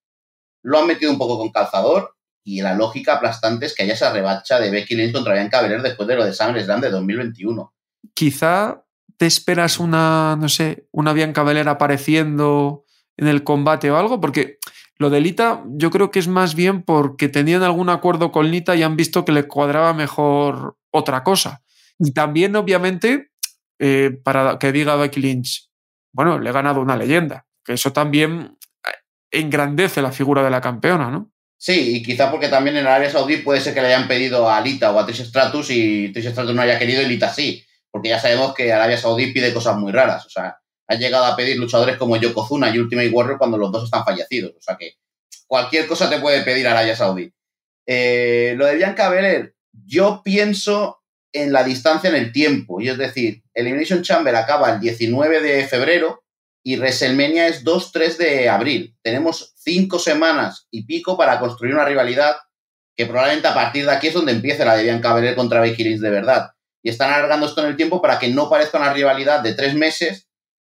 lo 0.64 0.80
han 0.80 0.88
metido 0.88 1.12
un 1.12 1.18
poco 1.18 1.38
con 1.38 1.52
calzador 1.52 2.15
y 2.46 2.62
la 2.62 2.74
lógica 2.74 3.14
aplastante 3.14 3.66
es 3.66 3.74
que 3.74 3.82
haya 3.82 3.94
esa 3.94 4.12
rebacha 4.12 4.60
de 4.60 4.70
Becky 4.70 4.94
Lynch 4.94 5.12
contra 5.12 5.34
Bianca 5.34 5.60
Belair 5.60 5.82
después 5.82 6.06
de 6.06 6.14
lo 6.14 6.24
de 6.24 6.32
SummerSlam 6.32 6.80
de 6.80 6.90
2021. 6.90 7.74
Quizá 8.14 8.84
te 9.16 9.26
esperas 9.26 9.80
una, 9.80 10.36
no 10.38 10.48
sé, 10.48 10.86
una 10.92 11.12
Bianca 11.12 11.42
Belair 11.42 11.68
apareciendo 11.68 12.84
en 13.16 13.26
el 13.26 13.42
combate 13.42 13.90
o 13.90 13.96
algo, 13.96 14.20
porque 14.20 14.58
lo 14.96 15.10
de 15.10 15.20
Lita 15.20 15.64
yo 15.66 15.90
creo 15.90 16.12
que 16.12 16.20
es 16.20 16.28
más 16.28 16.54
bien 16.54 16.84
porque 16.84 17.28
tenían 17.28 17.64
algún 17.64 17.88
acuerdo 17.88 18.30
con 18.30 18.48
Lita 18.48 18.76
y 18.76 18.84
han 18.84 18.94
visto 18.94 19.24
que 19.24 19.32
le 19.32 19.48
cuadraba 19.48 19.92
mejor 19.92 20.76
otra 20.92 21.24
cosa. 21.24 21.64
Y 21.98 22.12
también, 22.12 22.54
obviamente, 22.54 23.32
eh, 23.80 24.20
para 24.22 24.56
que 24.60 24.70
diga 24.70 24.94
Becky 24.94 25.20
Lynch, 25.20 25.68
bueno, 26.12 26.38
le 26.38 26.48
he 26.48 26.52
ganado 26.52 26.80
una 26.80 26.96
leyenda, 26.96 27.44
que 27.64 27.72
eso 27.72 27.92
también 27.92 28.56
engrandece 29.32 30.00
la 30.00 30.12
figura 30.12 30.44
de 30.44 30.50
la 30.50 30.60
campeona, 30.60 31.10
¿no? 31.10 31.32
Sí, 31.58 31.96
y 31.96 32.02
quizá 32.02 32.30
porque 32.30 32.48
también 32.48 32.76
en 32.76 32.86
Arabia 32.86 33.10
Saudí 33.10 33.38
puede 33.38 33.60
ser 33.60 33.74
que 33.74 33.80
le 33.80 33.88
hayan 33.88 34.08
pedido 34.08 34.48
a 34.48 34.58
Alita 34.58 34.92
o 34.92 34.98
a 34.98 35.06
Trish 35.06 35.24
Stratus 35.24 35.70
y 35.70 36.12
Trish 36.12 36.30
Stratus 36.30 36.54
no 36.54 36.62
haya 36.62 36.78
querido 36.78 37.00
y 37.02 37.06
Lita 37.06 37.32
sí, 37.32 37.64
porque 37.90 38.10
ya 38.10 38.20
sabemos 38.20 38.54
que 38.54 38.72
Arabia 38.72 38.98
Saudí 38.98 39.32
pide 39.32 39.54
cosas 39.54 39.76
muy 39.76 39.90
raras, 39.90 40.26
o 40.26 40.30
sea, 40.30 40.58
han 40.86 41.00
llegado 41.00 41.24
a 41.24 41.34
pedir 41.34 41.56
luchadores 41.56 41.96
como 41.96 42.16
Yokozuna 42.16 42.68
y 42.70 42.78
Ultimate 42.78 43.08
Warrior 43.08 43.38
cuando 43.38 43.56
los 43.56 43.72
dos 43.72 43.84
están 43.84 44.04
fallecidos, 44.04 44.52
o 44.56 44.60
sea 44.60 44.76
que 44.76 44.96
cualquier 45.46 45.86
cosa 45.86 46.10
te 46.10 46.18
puede 46.18 46.42
pedir 46.42 46.68
Arabia 46.68 46.94
Saudí. 46.94 47.32
Eh, 47.86 48.54
lo 48.56 48.66
de 48.66 48.76
Bianca 48.76 49.08
Belair, 49.08 49.54
yo 49.72 50.20
pienso 50.22 51.02
en 51.32 51.52
la 51.52 51.64
distancia 51.64 52.10
en 52.10 52.16
el 52.16 52.32
tiempo, 52.32 52.80
y 52.80 52.88
es 52.88 52.98
decir, 52.98 53.42
Elimination 53.54 54.02
Chamber 54.02 54.36
acaba 54.36 54.72
el 54.72 54.80
19 54.80 55.40
de 55.40 55.66
febrero 55.66 56.22
y 56.62 56.76
WrestleMania 56.76 57.46
es 57.46 57.64
2-3 57.64 58.16
de 58.16 58.48
abril. 58.48 58.96
Tenemos 59.02 59.54
cinco 59.66 59.98
semanas 59.98 60.68
y 60.70 60.86
pico 60.86 61.16
para 61.16 61.40
construir 61.40 61.74
una 61.74 61.84
rivalidad 61.84 62.36
que 62.96 63.06
probablemente 63.06 63.48
a 63.48 63.54
partir 63.54 63.84
de 63.84 63.90
aquí 63.90 64.06
es 64.06 64.14
donde 64.14 64.32
empiece 64.32 64.64
la 64.64 64.76
de 64.76 64.84
Bianca 64.84 65.12
Belair 65.12 65.34
contra 65.34 65.60
Becky 65.60 65.82
Lynch 65.82 66.00
de 66.00 66.10
verdad. 66.10 66.50
Y 66.82 66.90
están 66.90 67.12
alargando 67.12 67.46
esto 67.46 67.62
en 67.62 67.68
el 67.68 67.76
tiempo 67.76 68.00
para 68.00 68.18
que 68.18 68.28
no 68.28 68.48
parezca 68.48 68.78
una 68.78 68.92
rivalidad 68.92 69.40
de 69.40 69.54
tres 69.54 69.74
meses, 69.74 70.26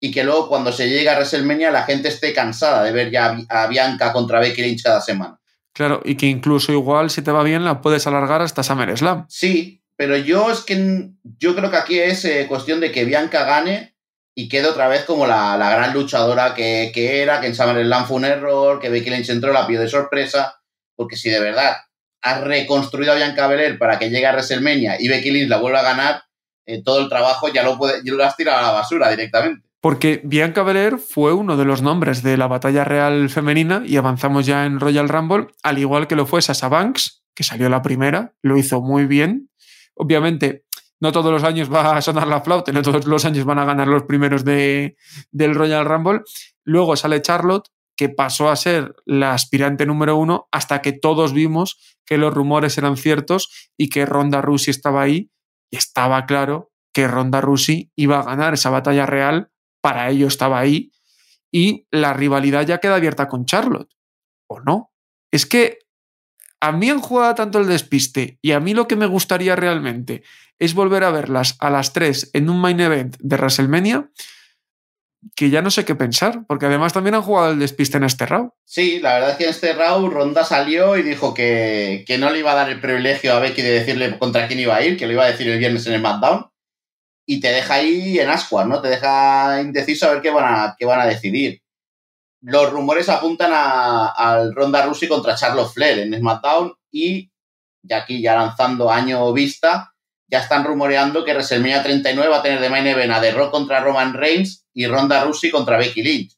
y 0.00 0.10
que 0.10 0.24
luego 0.24 0.48
cuando 0.48 0.72
se 0.72 0.88
llegue 0.88 1.08
a 1.08 1.14
WrestleMania 1.14 1.70
la 1.70 1.84
gente 1.84 2.08
esté 2.08 2.32
cansada 2.32 2.82
de 2.82 2.92
ver 2.92 3.10
ya 3.10 3.36
a 3.48 3.66
Bianca 3.66 4.12
contra 4.12 4.40
Becky 4.40 4.62
Lynch 4.62 4.82
cada 4.82 5.00
semana. 5.00 5.40
Claro, 5.72 6.00
y 6.04 6.16
que 6.16 6.26
incluso 6.26 6.72
igual, 6.72 7.10
si 7.10 7.22
te 7.22 7.32
va 7.32 7.42
bien, 7.42 7.64
la 7.64 7.80
puedes 7.80 8.06
alargar 8.06 8.40
hasta 8.40 8.62
SummerSlam. 8.62 9.26
Sí, 9.28 9.82
pero 9.96 10.16
yo 10.16 10.50
es 10.50 10.60
que 10.60 11.10
yo 11.22 11.54
creo 11.54 11.70
que 11.70 11.76
aquí 11.76 11.98
es 11.98 12.24
eh, 12.24 12.46
cuestión 12.48 12.80
de 12.80 12.92
que 12.92 13.04
Bianca 13.04 13.44
gane 13.44 13.95
y 14.38 14.50
quede 14.50 14.68
otra 14.68 14.86
vez 14.86 15.04
como 15.04 15.26
la, 15.26 15.56
gran 15.56 15.94
luchadora 15.94 16.54
que, 16.54 16.92
era, 16.94 17.40
que 17.40 17.46
en 17.46 17.54
SummerSlam 17.54 18.06
fue 18.06 18.18
un 18.18 18.26
error, 18.26 18.78
que 18.78 18.90
Becky 18.90 19.08
Lynch 19.08 19.30
entró, 19.30 19.50
la 19.50 19.66
pidió 19.66 19.80
de 19.80 19.88
sorpresa, 19.88 20.60
porque 20.94 21.16
si 21.16 21.30
de 21.30 21.40
verdad 21.40 21.74
has 22.20 22.42
reconstruido 22.42 23.12
a 23.12 23.16
Bianca 23.16 23.46
Belair 23.46 23.78
para 23.78 23.98
que 23.98 24.10
llegue 24.10 24.26
a 24.26 24.32
WrestleMania 24.32 25.00
y 25.00 25.08
Becky 25.08 25.30
Lynch 25.30 25.48
la 25.48 25.56
vuelva 25.56 25.80
a 25.80 25.84
ganar, 25.84 26.22
eh, 26.66 26.82
todo 26.82 27.00
el 27.00 27.08
trabajo 27.08 27.48
ya 27.48 27.62
lo, 27.62 27.78
puede, 27.78 28.02
ya 28.04 28.12
lo 28.12 28.24
has 28.24 28.36
tirado 28.36 28.58
a 28.58 28.62
la 28.62 28.72
basura 28.72 29.08
directamente. 29.08 29.66
Porque 29.80 30.20
Bianca 30.22 30.62
Belair 30.62 30.98
fue 30.98 31.32
uno 31.32 31.56
de 31.56 31.64
los 31.64 31.80
nombres 31.80 32.22
de 32.22 32.36
la 32.36 32.46
batalla 32.46 32.84
real 32.84 33.30
femenina 33.30 33.84
y 33.86 33.96
avanzamos 33.96 34.44
ya 34.44 34.66
en 34.66 34.80
Royal 34.80 35.08
Rumble, 35.08 35.46
al 35.62 35.78
igual 35.78 36.08
que 36.08 36.16
lo 36.16 36.26
fue 36.26 36.42
Sasha 36.42 36.68
Banks, 36.68 37.22
que 37.34 37.42
salió 37.42 37.70
la 37.70 37.80
primera, 37.80 38.34
lo 38.42 38.58
hizo 38.58 38.82
muy 38.82 39.06
bien. 39.06 39.48
Obviamente, 39.94 40.65
no 41.00 41.12
todos 41.12 41.32
los 41.32 41.44
años 41.44 41.72
va 41.72 41.96
a 41.96 42.02
sonar 42.02 42.26
la 42.26 42.40
flauta, 42.40 42.72
no 42.72 42.82
todos 42.82 43.06
los 43.06 43.24
años 43.24 43.44
van 43.44 43.58
a 43.58 43.64
ganar 43.64 43.88
los 43.88 44.04
primeros 44.04 44.44
de, 44.44 44.96
del 45.30 45.54
Royal 45.54 45.84
Rumble. 45.84 46.22
Luego 46.64 46.96
sale 46.96 47.22
Charlotte, 47.22 47.68
que 47.96 48.08
pasó 48.08 48.48
a 48.48 48.56
ser 48.56 48.94
la 49.04 49.32
aspirante 49.32 49.86
número 49.86 50.16
uno 50.16 50.48
hasta 50.52 50.82
que 50.82 50.92
todos 50.92 51.32
vimos 51.32 51.96
que 52.04 52.18
los 52.18 52.32
rumores 52.32 52.76
eran 52.78 52.96
ciertos 52.96 53.70
y 53.76 53.88
que 53.88 54.06
Ronda 54.06 54.42
Rousey 54.42 54.70
estaba 54.70 55.02
ahí 55.02 55.30
y 55.70 55.76
estaba 55.76 56.26
claro 56.26 56.70
que 56.92 57.08
Ronda 57.08 57.40
Rousey 57.40 57.90
iba 57.96 58.20
a 58.20 58.22
ganar 58.22 58.54
esa 58.54 58.70
batalla 58.70 59.06
real, 59.06 59.50
para 59.82 60.10
ello 60.10 60.26
estaba 60.26 60.58
ahí 60.58 60.92
y 61.52 61.86
la 61.90 62.12
rivalidad 62.12 62.66
ya 62.66 62.78
queda 62.78 62.96
abierta 62.96 63.28
con 63.28 63.44
Charlotte. 63.44 63.92
¿O 64.48 64.60
no? 64.60 64.92
Es 65.30 65.46
que 65.46 65.78
a 66.60 66.72
mí 66.72 66.88
han 66.88 67.00
jugado 67.00 67.34
tanto 67.34 67.58
el 67.58 67.66
despiste 67.66 68.38
y 68.40 68.52
a 68.52 68.60
mí 68.60 68.74
lo 68.74 68.88
que 68.88 68.96
me 68.96 69.06
gustaría 69.06 69.56
realmente 69.56 70.22
es 70.58 70.74
volver 70.74 71.04
a 71.04 71.10
verlas 71.10 71.56
a 71.60 71.70
las 71.70 71.92
3 71.92 72.30
en 72.32 72.50
un 72.50 72.60
main 72.60 72.80
event 72.80 73.16
de 73.18 73.36
WrestleMania 73.36 74.10
que 75.34 75.50
ya 75.50 75.62
no 75.62 75.70
sé 75.70 75.84
qué 75.84 75.94
pensar, 75.94 76.44
porque 76.46 76.66
además 76.66 76.92
también 76.92 77.14
han 77.14 77.22
jugado 77.22 77.52
el 77.52 77.58
despiste 77.58 77.96
en 77.96 78.04
este 78.04 78.26
round. 78.26 78.50
Sí, 78.64 79.00
la 79.00 79.14
verdad 79.14 79.30
es 79.30 79.36
que 79.36 79.44
en 79.44 79.50
este 79.50 79.72
round 79.72 80.12
Ronda 80.12 80.44
salió 80.44 80.96
y 80.96 81.02
dijo 81.02 81.34
que, 81.34 82.04
no 82.18 82.30
le 82.30 82.38
iba 82.38 82.52
a 82.52 82.56
dar 82.56 82.70
el 82.70 82.80
privilegio 82.80 83.34
a 83.34 83.40
Becky 83.40 83.62
de 83.62 83.70
decirle 83.70 84.18
contra 84.18 84.46
quién 84.46 84.60
iba 84.60 84.76
a 84.76 84.84
ir, 84.84 84.96
que 84.96 85.06
lo 85.06 85.12
iba 85.12 85.24
a 85.24 85.30
decir 85.30 85.48
el 85.48 85.58
viernes 85.58 85.86
en 85.86 85.94
el 85.94 86.00
SmackDown, 86.00 86.46
y 87.26 87.40
te 87.40 87.48
deja 87.48 87.74
ahí 87.74 88.18
en 88.20 88.30
ascuas, 88.30 88.66
¿no? 88.66 88.80
Te 88.80 88.88
deja 88.88 89.60
indeciso 89.60 90.06
a 90.06 90.12
ver 90.12 90.22
qué 90.22 90.30
van 90.30 90.44
a, 90.44 90.76
qué 90.78 90.86
van 90.86 91.00
a 91.00 91.06
decidir. 91.06 91.60
Los 92.42 92.70
rumores 92.70 93.08
apuntan 93.08 93.50
al 93.52 94.54
Ronda 94.54 94.84
Rousey 94.84 95.08
contra 95.08 95.34
Charlotte 95.34 95.72
Flair 95.72 95.98
en 96.00 96.16
SmackDown 96.16 96.72
y, 96.92 97.32
ya 97.82 97.98
aquí 97.98 98.22
ya 98.22 98.36
lanzando 98.36 98.90
año 98.90 99.32
vista, 99.32 99.95
ya 100.28 100.40
están 100.40 100.64
rumoreando 100.64 101.24
que 101.24 101.32
WrestleMania 101.32 101.82
39 101.82 102.30
va 102.30 102.38
a 102.38 102.42
tener 102.42 102.60
de 102.60 102.68
main 102.68 102.86
event 102.86 103.12
a 103.12 103.20
The 103.20 103.32
Rock 103.32 103.50
contra 103.50 103.80
Roman 103.80 104.14
Reigns 104.14 104.66
y 104.72 104.86
Ronda 104.86 105.22
Rousey 105.22 105.50
contra 105.50 105.78
Becky 105.78 106.02
Lynch. 106.02 106.36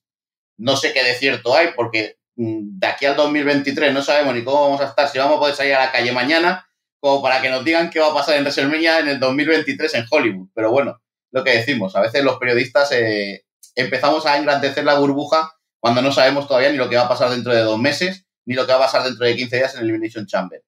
No 0.58 0.76
sé 0.76 0.92
qué 0.92 1.02
de 1.02 1.14
cierto 1.14 1.54
hay, 1.54 1.68
porque 1.74 2.16
mm, 2.36 2.78
de 2.78 2.86
aquí 2.86 3.06
al 3.06 3.16
2023 3.16 3.92
no 3.92 4.02
sabemos 4.02 4.34
ni 4.34 4.44
cómo 4.44 4.62
vamos 4.62 4.80
a 4.80 4.86
estar, 4.86 5.08
si 5.08 5.18
vamos 5.18 5.36
a 5.36 5.40
poder 5.40 5.54
salir 5.54 5.74
a 5.74 5.86
la 5.86 5.92
calle 5.92 6.12
mañana, 6.12 6.68
como 7.00 7.22
para 7.22 7.40
que 7.40 7.48
nos 7.48 7.64
digan 7.64 7.90
qué 7.90 8.00
va 8.00 8.08
a 8.08 8.14
pasar 8.14 8.36
en 8.36 8.42
WrestleMania 8.42 8.98
en 9.00 9.08
el 9.08 9.20
2023 9.20 9.94
en 9.94 10.04
Hollywood. 10.10 10.48
Pero 10.54 10.70
bueno, 10.70 11.00
lo 11.30 11.44
que 11.44 11.52
decimos, 11.52 11.94
a 11.96 12.00
veces 12.00 12.24
los 12.24 12.38
periodistas 12.38 12.90
eh, 12.92 13.44
empezamos 13.74 14.26
a 14.26 14.36
engrandecer 14.36 14.84
la 14.84 14.98
burbuja 14.98 15.52
cuando 15.80 16.02
no 16.02 16.12
sabemos 16.12 16.48
todavía 16.48 16.70
ni 16.70 16.76
lo 16.76 16.88
que 16.88 16.96
va 16.96 17.02
a 17.02 17.08
pasar 17.08 17.30
dentro 17.30 17.54
de 17.54 17.60
dos 17.60 17.78
meses, 17.78 18.26
ni 18.44 18.54
lo 18.54 18.66
que 18.66 18.72
va 18.72 18.78
a 18.78 18.82
pasar 18.82 19.04
dentro 19.04 19.24
de 19.24 19.36
15 19.36 19.56
días 19.56 19.74
en 19.74 19.80
el 19.80 19.88
Elimination 19.88 20.26
Chamber. 20.26 20.62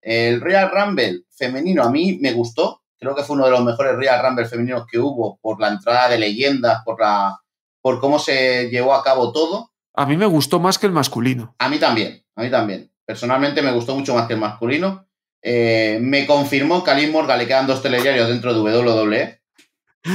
El 0.00 0.40
Real 0.40 0.70
Rumble 0.70 1.22
femenino 1.30 1.82
a 1.82 1.90
mí 1.90 2.18
me 2.20 2.32
gustó. 2.32 2.82
Creo 2.98 3.14
que 3.14 3.22
fue 3.22 3.36
uno 3.36 3.44
de 3.44 3.50
los 3.50 3.64
mejores 3.64 3.96
Real 3.96 4.22
Rumble 4.22 4.46
femeninos 4.46 4.86
que 4.86 4.98
hubo 4.98 5.38
por 5.40 5.60
la 5.60 5.68
entrada 5.68 6.08
de 6.08 6.18
leyendas, 6.18 6.82
por, 6.84 7.00
la, 7.00 7.40
por 7.80 8.00
cómo 8.00 8.18
se 8.18 8.68
llevó 8.70 8.94
a 8.94 9.02
cabo 9.02 9.32
todo. 9.32 9.72
A 9.94 10.06
mí 10.06 10.16
me 10.16 10.26
gustó 10.26 10.60
más 10.60 10.78
que 10.78 10.86
el 10.86 10.92
masculino. 10.92 11.54
A 11.58 11.68
mí 11.68 11.78
también, 11.78 12.24
a 12.34 12.42
mí 12.42 12.50
también. 12.50 12.90
Personalmente 13.04 13.62
me 13.62 13.72
gustó 13.72 13.94
mucho 13.94 14.14
más 14.14 14.26
que 14.26 14.34
el 14.34 14.40
masculino. 14.40 15.06
Eh, 15.42 15.98
me 16.00 16.26
confirmó 16.26 16.82
que 16.82 16.90
a 16.90 16.94
Liz 16.94 17.10
Morgan 17.10 17.38
le 17.38 17.46
quedan 17.46 17.66
dos 17.66 17.82
telediarios 17.82 18.28
dentro 18.28 18.52
de 18.52 18.78
WWE. 18.78 19.40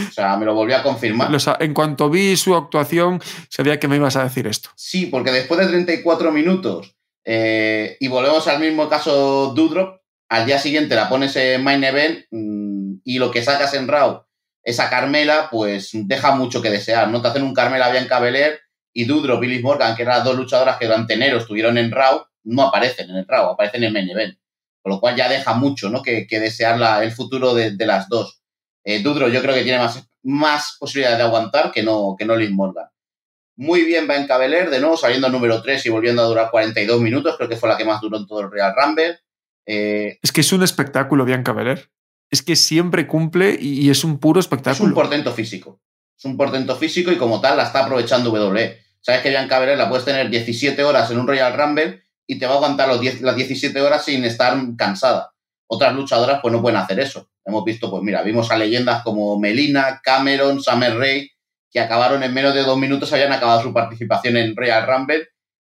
O 0.10 0.12
sea, 0.12 0.38
me 0.38 0.46
lo 0.46 0.54
volvió 0.54 0.78
a 0.78 0.84
confirmar. 0.84 1.30
en 1.60 1.74
cuanto 1.74 2.10
vi 2.10 2.38
su 2.38 2.56
actuación, 2.56 3.22
sabía 3.50 3.80
que 3.80 3.88
me 3.88 3.98
ibas 3.98 4.16
a 4.16 4.24
decir 4.24 4.48
esto. 4.48 4.70
Sí, 4.76 5.08
porque 5.08 5.32
después 5.32 5.60
de 5.60 5.68
34 5.68 6.32
minutos 6.32 6.96
eh, 7.24 7.98
y 8.00 8.08
volvemos 8.08 8.48
al 8.48 8.60
mismo 8.60 8.90
caso 8.90 9.54
Dudrop. 9.54 10.02
Al 10.30 10.46
día 10.46 10.60
siguiente 10.60 10.96
la 10.96 11.10
pones 11.10 11.36
en 11.36 11.64
Main 11.64 11.84
Event 11.84 12.26
mm, 12.32 13.02
y 13.04 13.20
lo 13.20 13.32
que 13.32 13.44
sacas 13.44 13.74
en 13.74 13.88
Raw, 13.88 14.24
esa 14.64 14.90
Carmela, 14.90 15.50
pues 15.52 15.92
deja 15.94 16.36
mucho 16.36 16.62
que 16.62 16.70
desear. 16.70 17.10
No 17.10 17.22
te 17.22 17.28
hacen 17.28 17.44
un 17.44 17.54
Carmela 17.54 17.90
Bianca 17.90 18.20
Belair 18.20 18.60
y 18.94 19.06
Dudrop 19.06 19.44
y 19.44 19.60
Morgan, 19.60 19.96
que 19.96 20.04
eran 20.04 20.18
las 20.18 20.26
dos 20.26 20.36
luchadoras 20.36 20.78
que 20.78 20.86
durante 20.86 21.14
enero 21.14 21.38
estuvieron 21.38 21.78
en 21.78 21.92
Raw, 21.92 22.26
no 22.44 22.64
aparecen 22.64 23.10
en 23.10 23.18
el 23.18 23.28
Raw, 23.28 23.50
aparecen 23.50 23.84
en 23.84 23.94
Main 23.94 24.10
Event. 24.10 24.38
Con 24.82 24.94
lo 24.94 25.00
cual 25.00 25.16
ya 25.16 25.30
deja 25.30 25.54
mucho 25.54 25.90
¿no? 25.90 26.02
que, 26.02 26.28
desear 26.30 27.04
el 27.04 27.12
futuro 27.12 27.54
de, 27.54 27.76
las 27.86 28.10
dos. 28.10 28.42
Eh, 28.84 29.04
yo 29.04 29.14
creo 29.14 29.54
que 29.54 29.64
tiene 29.64 29.78
más, 29.78 30.04
más 30.24 30.78
posibilidades 30.80 31.20
de 31.20 31.24
aguantar 31.24 31.72
que 31.72 31.84
no, 31.84 32.16
que 32.18 32.26
no 32.26 32.36
Liz 32.36 32.52
Morgan. 32.52 32.88
Muy 33.56 33.84
bien 33.84 34.08
va 34.10 34.16
en 34.16 34.28
Cabeler, 34.28 34.70
de 34.70 34.80
nuevo 34.80 34.98
saliendo 34.98 35.30
número 35.30 35.62
3 35.62 35.86
y 35.86 35.90
volviendo 35.90 36.22
a 36.22 36.26
durar 36.26 36.52
42 36.52 37.02
minutos, 37.02 37.36
creo 37.38 37.50
que 37.50 37.58
fue 37.58 37.70
la 37.70 37.78
que 37.78 37.86
más 37.86 38.02
duró 38.02 38.18
en 38.18 38.26
todo 38.26 38.42
el 38.42 38.52
Real 38.52 38.74
Rumble. 38.76 39.20
Eh, 39.66 40.20
es 40.22 40.32
que 40.32 40.42
es 40.42 40.52
un 40.52 40.64
espectáculo 40.64 41.26
Bianca 41.26 41.54
Belair. 41.54 41.92
Es 42.30 42.42
que 42.42 42.56
siempre 42.56 43.08
cumple 43.08 43.58
y, 43.60 43.90
es 43.90 44.04
un 44.04 44.20
puro 44.20 44.40
espectáculo. 44.40 44.86
Es 44.86 44.90
un 44.90 44.94
portento 44.94 45.32
físico. 45.34 45.82
Es 46.18 46.26
un 46.26 46.38
portento 46.38 46.76
físico 46.76 47.12
y 47.12 47.18
como 47.18 47.42
tal 47.42 47.58
la 47.58 47.64
está 47.64 47.84
aprovechando 47.84 48.32
WWE. 48.32 48.80
Sabes 49.02 49.22
que 49.22 49.30
Bianca 49.30 49.60
Belair 49.60 49.78
la 49.78 49.90
puedes 49.90 50.06
tener 50.06 50.30
17 50.30 50.84
horas 50.84 51.12
en 51.12 51.20
un 51.20 51.28
Royal 51.28 51.58
Rumble 51.58 52.04
y 52.26 52.40
te 52.40 52.46
va 52.46 52.54
a 52.54 52.58
aguantar 52.58 52.88
los 52.88 53.02
10, 53.02 53.22
las 53.22 53.36
17 53.36 53.82
horas 53.82 54.06
sin 54.06 54.24
estar 54.24 54.58
cansada. 54.78 55.34
Otras 55.68 55.94
luchadoras 55.94 56.40
pues 56.42 56.54
no 56.54 56.62
pueden 56.62 56.78
hacer 56.78 57.00
eso. 57.00 57.30
Hemos 57.44 57.66
visto, 57.66 57.90
pues 57.90 58.04
mira, 58.04 58.22
vimos 58.22 58.52
a 58.52 58.58
leyendas 58.58 59.04
como 59.04 59.40
Melina, 59.40 60.00
Cameron, 60.04 60.62
Summer 60.62 60.98
Rae, 60.98 61.31
que 61.72 61.80
acabaron 61.80 62.22
en 62.24 62.34
menos 62.34 62.54
de 62.54 62.64
dos 62.64 62.78
minutos, 62.78 63.12
habían 63.14 63.32
acabado 63.32 63.62
su 63.62 63.74
participación 63.74 64.38
en 64.38 64.56
Real 64.56 64.86
Rumble 64.86 65.28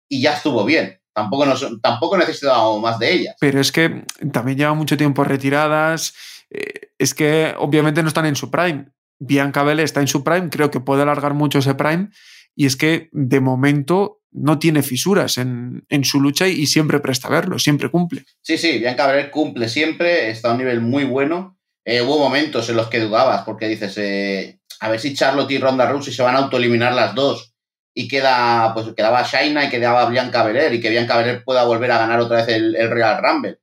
y 0.09 0.23
ya 0.23 0.35
estuvo 0.35 0.65
bien. 0.65 0.99
Tampoco, 1.13 1.45
nos, 1.45 1.67
tampoco 1.83 2.17
necesitábamos 2.17 2.81
más 2.81 2.99
de 2.99 3.13
ellas. 3.13 3.37
Pero 3.41 3.61
es 3.61 3.73
que 3.73 4.05
también 4.33 4.59
llevan 4.59 4.79
mucho 4.79 4.97
tiempo 4.97 5.25
retiradas. 5.25 6.15
Eh, 6.51 6.93
es 6.99 7.15
que 7.15 7.55
obviamente 7.59 8.03
no 8.03 8.09
están 8.09 8.27
en 8.27 8.37
su 8.37 8.51
prime. 8.51 8.87
Bianca 9.19 9.63
Belair 9.63 9.85
está 9.85 10.01
en 10.01 10.09
su 10.09 10.25
prime, 10.25 10.49
creo 10.49 10.71
que 10.71 10.81
puede 10.81 11.03
alargar 11.03 11.35
mucho 11.35 11.59
ese 11.59 11.75
prime. 11.75 12.09
Y 12.57 12.67
es 12.67 12.77
que 12.77 13.11
de 13.13 13.41
momento 13.41 14.21
no 14.33 14.59
tiene 14.59 14.83
fisuras 14.83 15.39
en, 15.39 15.85
su 16.05 16.21
lucha 16.21 16.47
y, 16.47 16.67
siempre 16.67 17.01
presta 17.01 17.29
a 17.29 17.33
verlo, 17.33 17.59
siempre 17.59 17.91
cumple. 17.91 18.25
Sí, 18.43 18.57
sí, 18.57 18.79
Bianca 18.79 19.07
Belair 19.07 19.31
cumple 19.31 19.69
siempre, 19.69 20.31
está 20.31 20.51
a 20.51 20.53
un 20.53 20.59
nivel 20.59 20.81
muy 20.81 21.05
bueno. 21.05 21.59
Eh, 21.85 22.01
hubo 22.03 22.19
momentos 22.19 22.69
en 22.69 22.77
los 22.77 22.89
que 22.89 23.01
dudabas, 23.01 23.43
porque 23.45 23.67
dices, 23.67 23.97
eh, 23.99 24.60
a 24.81 24.89
ver 24.89 24.99
si 24.99 25.15
Charlotte 25.15 25.51
y 25.51 25.59
Ronda 25.59 25.87
Rousey 25.87 26.13
se 26.13 26.23
van 26.23 26.35
a 26.35 26.39
autoeliminar 26.39 26.95
las 26.95 27.15
dos 27.15 27.55
y 27.95 28.09
queda, 28.09 28.73
pues 28.73 28.87
quedaba 28.97 29.23
Shaina 29.23 29.65
y 29.65 29.71
quedaba 29.71 30.09
Bianca 30.09 30.43
Belair 30.43 30.73
y 30.73 30.81
que 30.81 30.91
Bianca 30.91 31.19
Belair 31.19 31.45
pueda 31.45 31.65
volver 31.65 31.93
a 31.93 31.99
ganar 31.99 32.21
otra 32.21 32.39
vez 32.39 32.49
el, 32.49 32.75
Real 32.91 33.23
Rumble. 33.23 33.59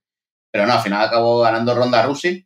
Pero 0.52 0.68
no, 0.68 0.74
al 0.74 0.82
final 0.82 1.06
acabó 1.06 1.42
ganando 1.42 1.74
Ronda 1.74 2.04
Rousey. 2.04 2.46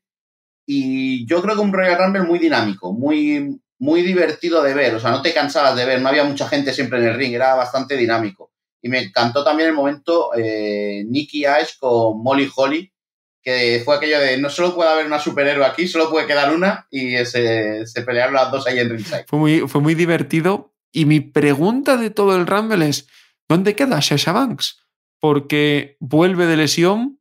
Y 0.66 1.26
yo 1.26 1.42
creo 1.42 1.56
que 1.56 1.62
un 1.62 1.74
Royal 1.74 1.98
Rumble 1.98 2.24
muy 2.24 2.40
dinámico, 2.40 2.94
muy, 2.94 3.60
muy 3.80 4.04
divertido 4.04 4.62
de 4.62 4.74
ver. 4.74 4.96
O 4.96 5.00
sea, 5.00 5.12
no 5.12 5.22
te 5.22 5.34
cansabas 5.34 5.76
de 5.76 5.86
ver, 5.86 6.02
no 6.02 6.10
había 6.10 6.24
mucha 6.24 6.48
gente 6.48 6.72
siempre 6.72 7.00
en 7.00 7.08
el 7.08 7.16
ring, 7.16 7.34
era 7.34 7.56
bastante 7.56 7.98
dinámico. 7.98 8.52
Y 8.82 8.88
me 8.88 9.00
encantó 9.00 9.44
también 9.44 9.70
el 9.70 9.76
momento 9.76 10.32
eh, 10.36 11.04
Nikki 11.08 11.44
con 11.80 12.24
Molly 12.24 12.50
Holly, 12.56 12.92
que 13.42 13.82
fue 13.84 13.96
aquello 13.96 14.20
de 14.20 14.38
no 14.38 14.50
solo 14.50 14.76
puede 14.76 14.92
haber 14.92 15.06
una 15.06 15.20
superhéroe 15.20 15.66
aquí, 15.66 15.88
solo 15.88 16.10
puede 16.10 16.28
quedar 16.28 16.54
una 16.54 16.88
y 16.92 17.18
se, 17.26 17.86
se 17.88 18.02
pelearon 18.04 18.36
las 18.36 18.52
dos 18.52 18.68
ahí 18.68 18.80
en 18.80 18.90
ringside. 18.90 19.26
Fue 19.28 19.40
muy, 19.40 19.60
fue 19.68 19.82
muy 19.82 19.96
divertido 19.96 20.74
y 20.92 21.06
mi 21.06 21.22
pregunta 21.22 21.98
de 21.98 22.10
todo 22.10 22.36
el 22.36 22.48
Rumble 22.48 22.88
es, 22.88 23.08
¿dónde 23.50 23.76
queda 23.76 24.02
Sasha 24.02 24.32
Banks? 24.32 24.80
Porque 25.20 25.98
vuelve 26.00 26.46
de 26.46 26.58
lesión, 26.58 27.20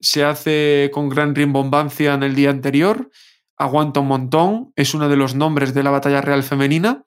se 0.00 0.24
hace 0.24 0.90
con 0.92 1.08
gran 1.08 1.34
rimbombancia 1.34 2.14
en 2.14 2.22
el 2.22 2.34
día 2.34 2.50
anterior, 2.50 3.10
aguanta 3.56 4.00
un 4.00 4.08
montón, 4.08 4.72
es 4.76 4.94
uno 4.94 5.08
de 5.08 5.16
los 5.16 5.34
nombres 5.34 5.74
de 5.74 5.82
la 5.82 5.90
batalla 5.90 6.20
real 6.20 6.42
femenina, 6.42 7.04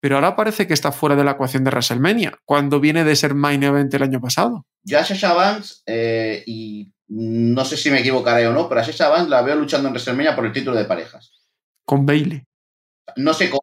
pero 0.00 0.14
ahora 0.14 0.36
parece 0.36 0.66
que 0.66 0.74
está 0.74 0.92
fuera 0.92 1.16
de 1.16 1.24
la 1.24 1.32
ecuación 1.32 1.64
de 1.64 1.70
WrestleMania, 1.70 2.38
cuando 2.44 2.80
viene 2.80 3.04
de 3.04 3.16
ser 3.16 3.34
main 3.34 3.62
event 3.62 3.92
el 3.94 4.02
año 4.02 4.20
pasado. 4.20 4.66
Ya 4.82 5.04
Sasha 5.04 5.34
Banks, 5.34 5.82
eh, 5.86 6.42
y 6.46 6.92
no 7.10 7.64
sé 7.64 7.76
si 7.76 7.90
me 7.90 8.00
equivocaré 8.00 8.46
o 8.46 8.52
no, 8.52 8.68
pero 8.68 8.80
a 8.80 8.84
Sasha 8.84 9.08
Banks 9.08 9.28
la 9.28 9.42
veo 9.42 9.56
luchando 9.56 9.88
en 9.88 9.94
WrestleMania 9.94 10.36
por 10.36 10.46
el 10.46 10.52
título 10.52 10.76
de 10.76 10.84
parejas. 10.84 11.32
Con 11.84 12.06
Bailey. 12.06 12.44
No 13.16 13.34
sé 13.34 13.50
cómo, 13.50 13.62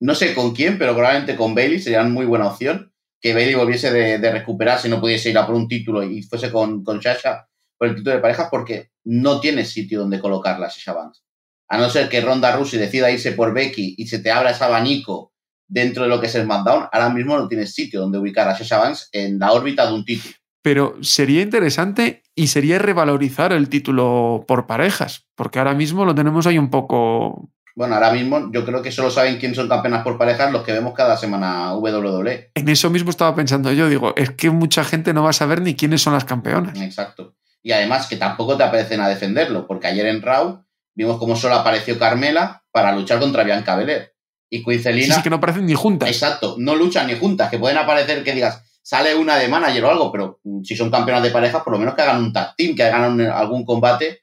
No 0.00 0.14
sé 0.14 0.34
con 0.34 0.54
quién, 0.54 0.78
pero 0.78 0.94
probablemente 0.94 1.36
con 1.36 1.54
Bailey 1.54 1.80
sería 1.80 2.02
muy 2.04 2.24
buena 2.24 2.46
opción. 2.46 2.90
Que 3.20 3.34
Bailey 3.34 3.54
volviese 3.54 3.90
de, 3.90 4.18
de 4.18 4.32
recuperar 4.32 4.78
si 4.78 4.88
no 4.88 5.00
pudiese 5.00 5.28
ir 5.28 5.36
a 5.36 5.46
por 5.46 5.54
un 5.54 5.68
título 5.68 6.02
y 6.02 6.22
fuese 6.22 6.50
con, 6.50 6.82
con 6.82 7.02
Sasha 7.02 7.46
por 7.76 7.88
el 7.88 7.96
título 7.96 8.16
de 8.16 8.22
parejas, 8.22 8.48
porque 8.50 8.90
no 9.04 9.38
tiene 9.38 9.64
sitio 9.64 10.00
donde 10.00 10.18
colocarla 10.18 10.70
Sasha 10.70 10.94
Banks. 10.94 11.22
A 11.68 11.76
no 11.76 11.90
ser 11.90 12.08
que 12.08 12.22
Ronda 12.22 12.56
Rousey 12.56 12.78
decida 12.78 13.10
irse 13.10 13.32
por 13.32 13.52
Becky 13.52 13.96
y 13.98 14.06
se 14.06 14.20
te 14.20 14.30
abra 14.30 14.52
ese 14.52 14.64
abanico 14.64 15.34
dentro 15.66 16.04
de 16.04 16.08
lo 16.08 16.18
que 16.18 16.26
es 16.26 16.34
el 16.34 16.44
SmackDown, 16.44 16.88
ahora 16.90 17.10
mismo 17.10 17.36
no 17.36 17.46
tienes 17.46 17.74
sitio 17.74 18.00
donde 18.00 18.18
ubicar 18.18 18.48
a 18.48 18.56
Sasha 18.56 18.78
Banks 18.78 19.10
en 19.12 19.38
la 19.38 19.52
órbita 19.52 19.86
de 19.86 19.92
un 19.92 20.04
título. 20.04 20.34
Pero 20.68 20.98
sería 21.00 21.40
interesante 21.40 22.24
y 22.34 22.48
sería 22.48 22.78
revalorizar 22.78 23.54
el 23.54 23.70
título 23.70 24.44
por 24.46 24.66
parejas, 24.66 25.26
porque 25.34 25.58
ahora 25.58 25.72
mismo 25.72 26.04
lo 26.04 26.14
tenemos 26.14 26.46
ahí 26.46 26.58
un 26.58 26.68
poco 26.68 27.48
bueno, 27.74 27.94
ahora 27.94 28.12
mismo 28.12 28.52
yo 28.52 28.66
creo 28.66 28.82
que 28.82 28.92
solo 28.92 29.10
saben 29.10 29.38
quién 29.38 29.54
son 29.54 29.66
campeonas 29.66 30.02
por 30.02 30.18
parejas 30.18 30.52
los 30.52 30.64
que 30.64 30.72
vemos 30.72 30.92
cada 30.92 31.16
semana 31.16 31.74
WWE. 31.74 32.50
En 32.54 32.68
eso 32.68 32.90
mismo 32.90 33.08
estaba 33.08 33.34
pensando 33.34 33.72
yo, 33.72 33.88
digo, 33.88 34.12
es 34.14 34.32
que 34.32 34.50
mucha 34.50 34.84
gente 34.84 35.14
no 35.14 35.22
va 35.22 35.30
a 35.30 35.32
saber 35.32 35.62
ni 35.62 35.74
quiénes 35.74 36.02
son 36.02 36.12
las 36.12 36.26
campeonas. 36.26 36.78
Exacto. 36.78 37.34
Y 37.62 37.72
además 37.72 38.06
que 38.06 38.16
tampoco 38.16 38.58
te 38.58 38.64
aparecen 38.64 39.00
a 39.00 39.08
defenderlo, 39.08 39.66
porque 39.66 39.86
ayer 39.86 40.04
en 40.04 40.20
Raw 40.20 40.66
vimos 40.94 41.16
cómo 41.16 41.34
solo 41.34 41.54
apareció 41.54 41.98
Carmela 41.98 42.62
para 42.72 42.94
luchar 42.94 43.20
contra 43.20 43.42
Bianca 43.42 43.74
Belair. 43.74 44.12
Y 44.50 44.62
Quincelina... 44.62 45.06
Sí, 45.06 45.12
sí, 45.12 45.22
que 45.22 45.30
no 45.30 45.36
aparecen 45.36 45.64
ni 45.64 45.72
juntas. 45.72 46.10
Exacto, 46.10 46.56
no 46.58 46.76
luchan 46.76 47.06
ni 47.06 47.14
juntas, 47.14 47.48
que 47.48 47.58
pueden 47.58 47.78
aparecer 47.78 48.22
que 48.22 48.34
digas, 48.34 48.67
sale 48.88 49.14
una 49.14 49.36
de 49.36 49.48
manager 49.48 49.84
o 49.84 49.90
algo, 49.90 50.10
pero 50.10 50.40
si 50.64 50.74
son 50.74 50.90
campeonas 50.90 51.22
de 51.22 51.30
parejas, 51.30 51.62
por 51.62 51.74
lo 51.74 51.78
menos 51.78 51.94
que 51.94 52.00
hagan 52.00 52.22
un 52.22 52.32
tag 52.32 52.56
team, 52.56 52.74
que 52.74 52.84
hagan 52.84 53.20
algún 53.20 53.66
combate 53.66 54.22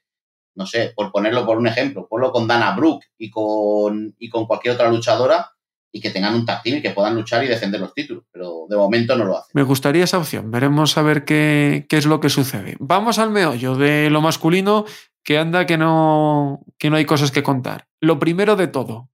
no 0.56 0.66
sé, 0.66 0.92
por 0.96 1.12
ponerlo 1.12 1.46
por 1.46 1.58
un 1.58 1.66
ejemplo, 1.66 2.08
ponlo 2.08 2.32
con 2.32 2.48
Dana 2.48 2.74
Brooke 2.74 3.06
y 3.18 3.30
con, 3.30 4.16
y 4.18 4.28
con 4.28 4.46
cualquier 4.46 4.74
otra 4.74 4.90
luchadora 4.90 5.52
y 5.92 6.00
que 6.00 6.10
tengan 6.10 6.34
un 6.34 6.44
tag 6.44 6.62
y 6.64 6.82
que 6.82 6.90
puedan 6.90 7.14
luchar 7.14 7.44
y 7.44 7.46
defender 7.46 7.80
los 7.80 7.94
títulos, 7.94 8.24
pero 8.32 8.66
de 8.68 8.76
momento 8.76 9.16
no 9.16 9.24
lo 9.24 9.36
hacen. 9.36 9.50
Me 9.52 9.62
gustaría 9.62 10.04
esa 10.04 10.18
opción, 10.18 10.50
veremos 10.50 10.98
a 10.98 11.02
ver 11.02 11.24
qué, 11.24 11.86
qué 11.88 11.98
es 11.98 12.06
lo 12.06 12.20
que 12.20 12.30
sucede. 12.30 12.76
Vamos 12.80 13.18
al 13.18 13.30
meollo 13.30 13.76
de 13.76 14.10
lo 14.10 14.20
masculino, 14.20 14.84
que 15.22 15.38
anda 15.38 15.66
que 15.66 15.78
no, 15.78 16.64
que 16.78 16.90
no 16.90 16.96
hay 16.96 17.04
cosas 17.04 17.30
que 17.30 17.42
contar. 17.42 17.86
Lo 18.00 18.18
primero 18.18 18.56
de 18.56 18.66
todo, 18.66 19.10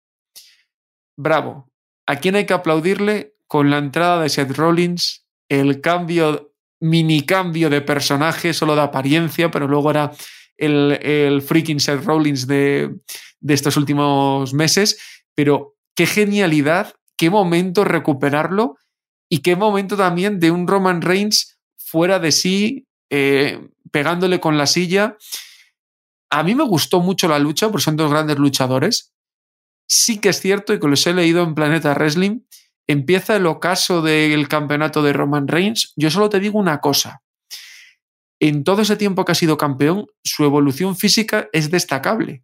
bravo, 1.17 1.69
¿a 2.07 2.17
quién 2.17 2.37
hay 2.37 2.47
que 2.47 2.55
aplaudirle 2.55 3.35
con 3.49 3.69
la 3.71 3.79
entrada 3.79 4.23
de 4.23 4.29
Seth 4.29 4.57
Rollins, 4.57 5.22
el 5.61 5.81
cambio, 5.81 6.55
mini 6.81 7.23
cambio 7.23 7.69
de 7.69 7.83
personaje, 7.83 8.55
solo 8.55 8.75
de 8.75 8.83
apariencia, 8.83 9.51
pero 9.51 9.69
luego 9.69 9.91
era 9.91 10.13
el, 10.57 11.43
freaking 11.43 11.81
Seth 11.81 12.05
Rollins 12.05 12.47
de, 12.47 12.95
de 13.41 13.55
estos 13.55 13.77
últimos 13.77 14.55
meses, 14.55 14.99
pero 15.35 15.77
qué 15.95 16.07
genialidad, 16.07 16.95
qué 17.17 17.29
momento 17.29 17.85
recuperarlo 17.85 18.77
y 19.29 19.41
qué 19.41 19.57
momento 19.57 19.97
también 19.97 20.41
de 20.41 20.51
un 20.51 20.67
Roman 20.67 21.03
Reigns 21.03 21.59
fuera 21.77 22.19
de 22.19 22.33
sí, 22.33 22.87
eh, 23.11 23.69
pegándole 23.91 24.41
con 24.41 24.57
la 24.57 24.67
silla. 24.67 25.17
A 26.31 26.43
mí 26.43 26.55
me 26.55 26.65
gustó 26.65 27.01
mucho 27.01 27.29
la 27.29 27.39
lucha, 27.39 27.69
porque 27.69 27.85
son 27.85 27.97
dos 27.97 28.11
grandes 28.11 28.39
luchadores. 28.39 29.13
Sí 29.87 30.19
que 30.19 30.31
es 30.31 30.41
cierto, 30.41 30.73
y 30.73 30.81
que 30.81 30.89
los 30.89 31.07
he 31.07 31.13
leído 31.13 31.43
en 31.43 31.55
Planeta 31.55 31.93
Wrestling, 31.93 32.41
empieza 32.93 33.37
el 33.37 33.47
ocaso 33.47 34.03
del 34.03 34.49
campeonato 34.49 35.03
de 35.03 35.13
Roman 35.13 35.49
Reigns. 35.49 35.93
Yo 35.97 36.11
solo 36.11 36.29
te 36.29 36.41
digo 36.41 36.59
una 36.59 36.81
cosa 36.81 37.23
en 38.43 38.65
todo 38.65 38.83
ese 38.83 38.97
tiempo 38.97 39.25
que 39.25 39.31
ha 39.31 39.37
sido 39.37 39.57
campeón, 39.57 40.07
su 40.25 40.43
evolución 40.43 40.97
física 40.97 41.49
es 41.53 41.71
destacable. 41.71 42.43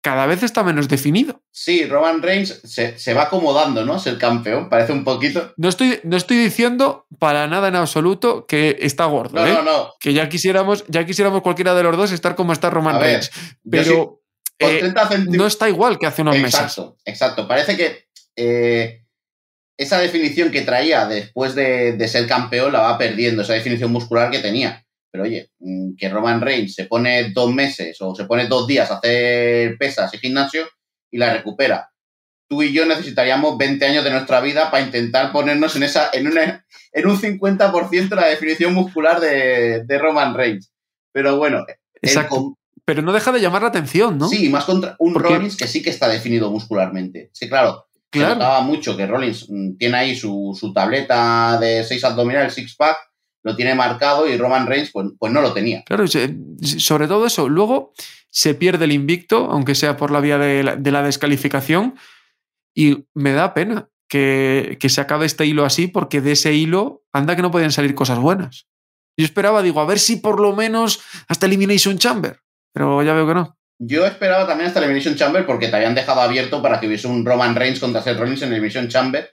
Cada 0.00 0.24
vez 0.24 0.42
está 0.42 0.62
menos 0.62 0.88
definido. 0.88 1.42
Sí, 1.50 1.84
Roman 1.84 2.22
Reigns 2.22 2.62
se, 2.64 3.12
va 3.12 3.24
acomodando, 3.24 3.84
¿no? 3.84 3.96
Es 3.96 4.06
el 4.06 4.16
campeón, 4.16 4.70
parece 4.70 4.92
un 4.92 5.04
poquito. 5.04 5.52
No 5.58 5.68
estoy, 5.68 6.00
no 6.02 6.16
estoy 6.16 6.38
diciendo 6.38 7.06
para 7.18 7.46
nada 7.46 7.68
en 7.68 7.76
absoluto 7.76 8.46
que 8.46 8.78
está 8.80 9.04
gordo. 9.04 9.38
No, 9.38 9.46
¿eh? 9.46 9.52
no, 9.52 9.62
no. 9.62 9.92
Que 10.00 10.14
ya 10.14 10.30
quisiéramos, 10.30 10.86
ya 10.88 11.04
quisiéramos 11.04 11.42
cualquiera 11.42 11.74
de 11.74 11.82
los 11.82 11.94
dos 11.94 12.12
estar 12.12 12.34
como 12.34 12.54
está 12.54 12.70
Roman 12.70 12.98
Reigns. 12.98 13.30
Pero 13.70 14.22
eh, 14.58 14.94
no 15.28 15.46
está 15.46 15.68
igual 15.68 15.98
que 15.98 16.06
hace 16.06 16.22
unos 16.22 16.38
meses. 16.38 16.54
Exacto, 16.58 16.96
exacto. 17.04 17.46
Parece 17.46 17.76
que 17.76 18.08
eh, 18.34 19.04
esa 19.78 20.00
definición 20.00 20.50
que 20.50 20.62
traía 20.62 21.06
después 21.06 21.54
de, 21.54 21.92
de 21.92 22.08
ser 22.08 22.26
campeón 22.26 22.72
la 22.72 22.80
va 22.80 22.98
perdiendo, 22.98 23.42
esa 23.42 23.54
definición 23.54 23.92
muscular 23.92 24.30
que 24.30 24.40
tenía. 24.40 24.84
Pero 25.10 25.24
oye, 25.24 25.50
mm, 25.60 25.94
que 25.96 26.08
Roman 26.08 26.40
Reigns 26.40 26.74
se 26.74 26.84
pone 26.84 27.30
dos 27.30 27.54
meses 27.54 27.96
o 28.00 28.14
se 28.14 28.24
pone 28.24 28.46
dos 28.46 28.66
días 28.66 28.90
a 28.90 28.96
hacer 28.96 29.78
pesas 29.78 30.12
y 30.12 30.18
gimnasio 30.18 30.68
y 31.10 31.18
la 31.18 31.32
recupera. 31.32 31.90
Tú 32.48 32.62
y 32.62 32.72
yo 32.72 32.86
necesitaríamos 32.86 33.56
20 33.56 33.84
años 33.86 34.04
de 34.04 34.10
nuestra 34.10 34.40
vida 34.40 34.70
para 34.70 34.84
intentar 34.84 35.32
ponernos 35.32 35.76
en 35.76 35.82
esa 35.84 36.10
en, 36.12 36.26
en 36.26 37.06
un 37.06 37.20
50% 37.20 38.14
la 38.14 38.26
definición 38.26 38.74
muscular 38.74 39.20
de, 39.20 39.98
Roman 39.98 40.34
Reigns. 40.34 40.72
Pero 41.12 41.36
bueno. 41.36 41.64
Exacto. 42.02 42.58
Pero 42.84 43.02
no 43.02 43.12
deja 43.12 43.32
de 43.32 43.40
llamar 43.40 43.62
la 43.62 43.68
atención, 43.68 44.16
¿no? 44.16 44.28
Sí, 44.28 44.48
más 44.48 44.64
contra 44.64 44.96
un 44.98 45.14
Rollins 45.14 45.56
que 45.56 45.66
sí 45.66 45.82
que 45.82 45.90
está 45.90 46.08
definido 46.08 46.50
muscularmente. 46.50 47.28
Sí, 47.34 47.46
claro, 47.46 47.87
claro. 48.10 48.34
se 48.34 48.38
notaba 48.38 48.60
mucho 48.60 48.96
que 48.96 49.06
Rollins 49.06 49.46
mm, 49.48 49.76
tiene 49.76 49.96
ahí 49.96 50.16
su, 50.16 50.56
su 50.58 50.72
tableta 50.72 51.58
de 51.58 51.84
seis 51.84 52.04
abdominales, 52.04 52.54
six 52.54 52.74
pack, 52.76 52.96
lo 53.42 53.56
tiene 53.56 53.74
marcado 53.74 54.28
y 54.28 54.36
Roman 54.36 54.66
Reigns 54.66 54.90
pues, 54.92 55.08
pues 55.18 55.32
no 55.32 55.40
lo 55.40 55.52
tenía. 55.52 55.82
Claro, 55.84 56.04
sobre 56.06 57.08
todo 57.08 57.26
eso. 57.26 57.48
Luego 57.48 57.92
se 58.30 58.54
pierde 58.54 58.84
el 58.84 58.92
invicto, 58.92 59.50
aunque 59.50 59.74
sea 59.74 59.96
por 59.96 60.10
la 60.10 60.20
vía 60.20 60.38
de 60.38 60.62
la, 60.62 61.02
descalificación, 61.02 61.96
y 62.74 63.06
me 63.14 63.32
da 63.32 63.54
pena 63.54 63.88
que, 64.08 64.76
que, 64.80 64.88
se 64.88 65.00
acabe 65.00 65.26
este 65.26 65.46
hilo 65.46 65.64
así, 65.64 65.86
porque 65.86 66.20
de 66.20 66.32
ese 66.32 66.52
hilo 66.52 67.02
anda 67.12 67.36
que 67.36 67.42
no 67.42 67.50
podían 67.50 67.72
salir 67.72 67.94
cosas 67.94 68.18
buenas. 68.18 68.68
Yo 69.16 69.24
esperaba, 69.24 69.62
digo, 69.62 69.80
a 69.80 69.86
ver 69.86 69.98
si 69.98 70.16
por 70.16 70.40
lo 70.40 70.54
menos 70.54 71.00
hasta 71.26 71.46
Elimination 71.46 71.98
Chamber, 71.98 72.40
pero 72.72 73.02
ya 73.02 73.14
veo 73.14 73.26
que 73.26 73.34
no. 73.34 73.57
Yo 73.78 74.06
esperaba 74.06 74.46
también 74.46 74.68
hasta 74.68 74.80
Elimination 74.80 75.14
Chamber 75.14 75.46
porque 75.46 75.68
te 75.68 75.76
habían 75.76 75.94
dejado 75.94 76.20
abierto 76.20 76.60
para 76.60 76.80
que 76.80 76.88
hubiese 76.88 77.06
un 77.06 77.24
Roman 77.24 77.54
Reigns 77.54 77.78
contra 77.78 78.02
Seth 78.02 78.18
Rollins 78.18 78.42
en 78.42 78.48
Elimination 78.48 78.88
Chamber, 78.88 79.32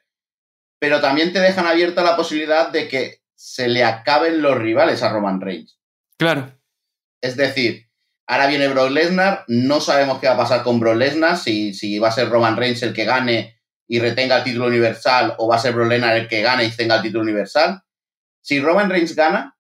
pero 0.80 1.02
también 1.02 1.34
te 1.34 1.40
dejan 1.40 1.66
abierta 1.66 2.04
la 2.04 2.16
posibilidad 2.16 2.70
de 2.70 2.88
que 2.88 3.22
se 3.34 3.68
le 3.68 3.84
acaben 3.84 4.42
los 4.42 4.58
rivales 4.58 5.02
a 5.02 5.10
Roman 5.10 5.42
Reigns. 5.42 5.80
Claro. 6.18 6.52
Es 7.22 7.36
decir, 7.36 7.90
ahora 8.28 8.46
viene 8.46 8.68
Brock 8.68 8.92
Lesnar, 8.92 9.46
no 9.48 9.82
sabemos 9.82 10.20
qué 10.20 10.28
va 10.28 10.36
a 10.36 10.38
pasar 10.38 10.64
con 10.64 10.80
Brock 10.80 10.98
Lesnar, 10.98 11.38
si, 11.38 11.74
si 11.74 11.98
va 11.98 12.10
a 12.10 12.12
ser 12.12 12.30
Roman 12.30 12.56
Reigns 12.56 12.84
el 12.84 12.94
que 12.94 13.06
gane 13.06 13.60
y 13.88 14.00
retenga 14.00 14.38
el 14.38 14.44
título 14.44 14.68
universal 14.68 15.34
o 15.40 15.48
va 15.48 15.56
a 15.56 15.60
ser 15.60 15.74
Brock 15.74 15.90
Lesnar 15.90 16.18
el 16.18 16.28
que 16.28 16.44
gane 16.44 16.66
y 16.66 16.72
tenga 16.72 16.98
el 16.98 17.02
título 17.02 17.24
universal. 17.24 17.82
Si 18.42 18.60
Roman 18.60 18.92
Reigns 18.92 19.16
gana, 19.16 19.58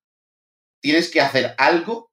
tienes 0.80 1.10
que 1.10 1.21
hacer 1.21 1.56
algo 1.58 2.12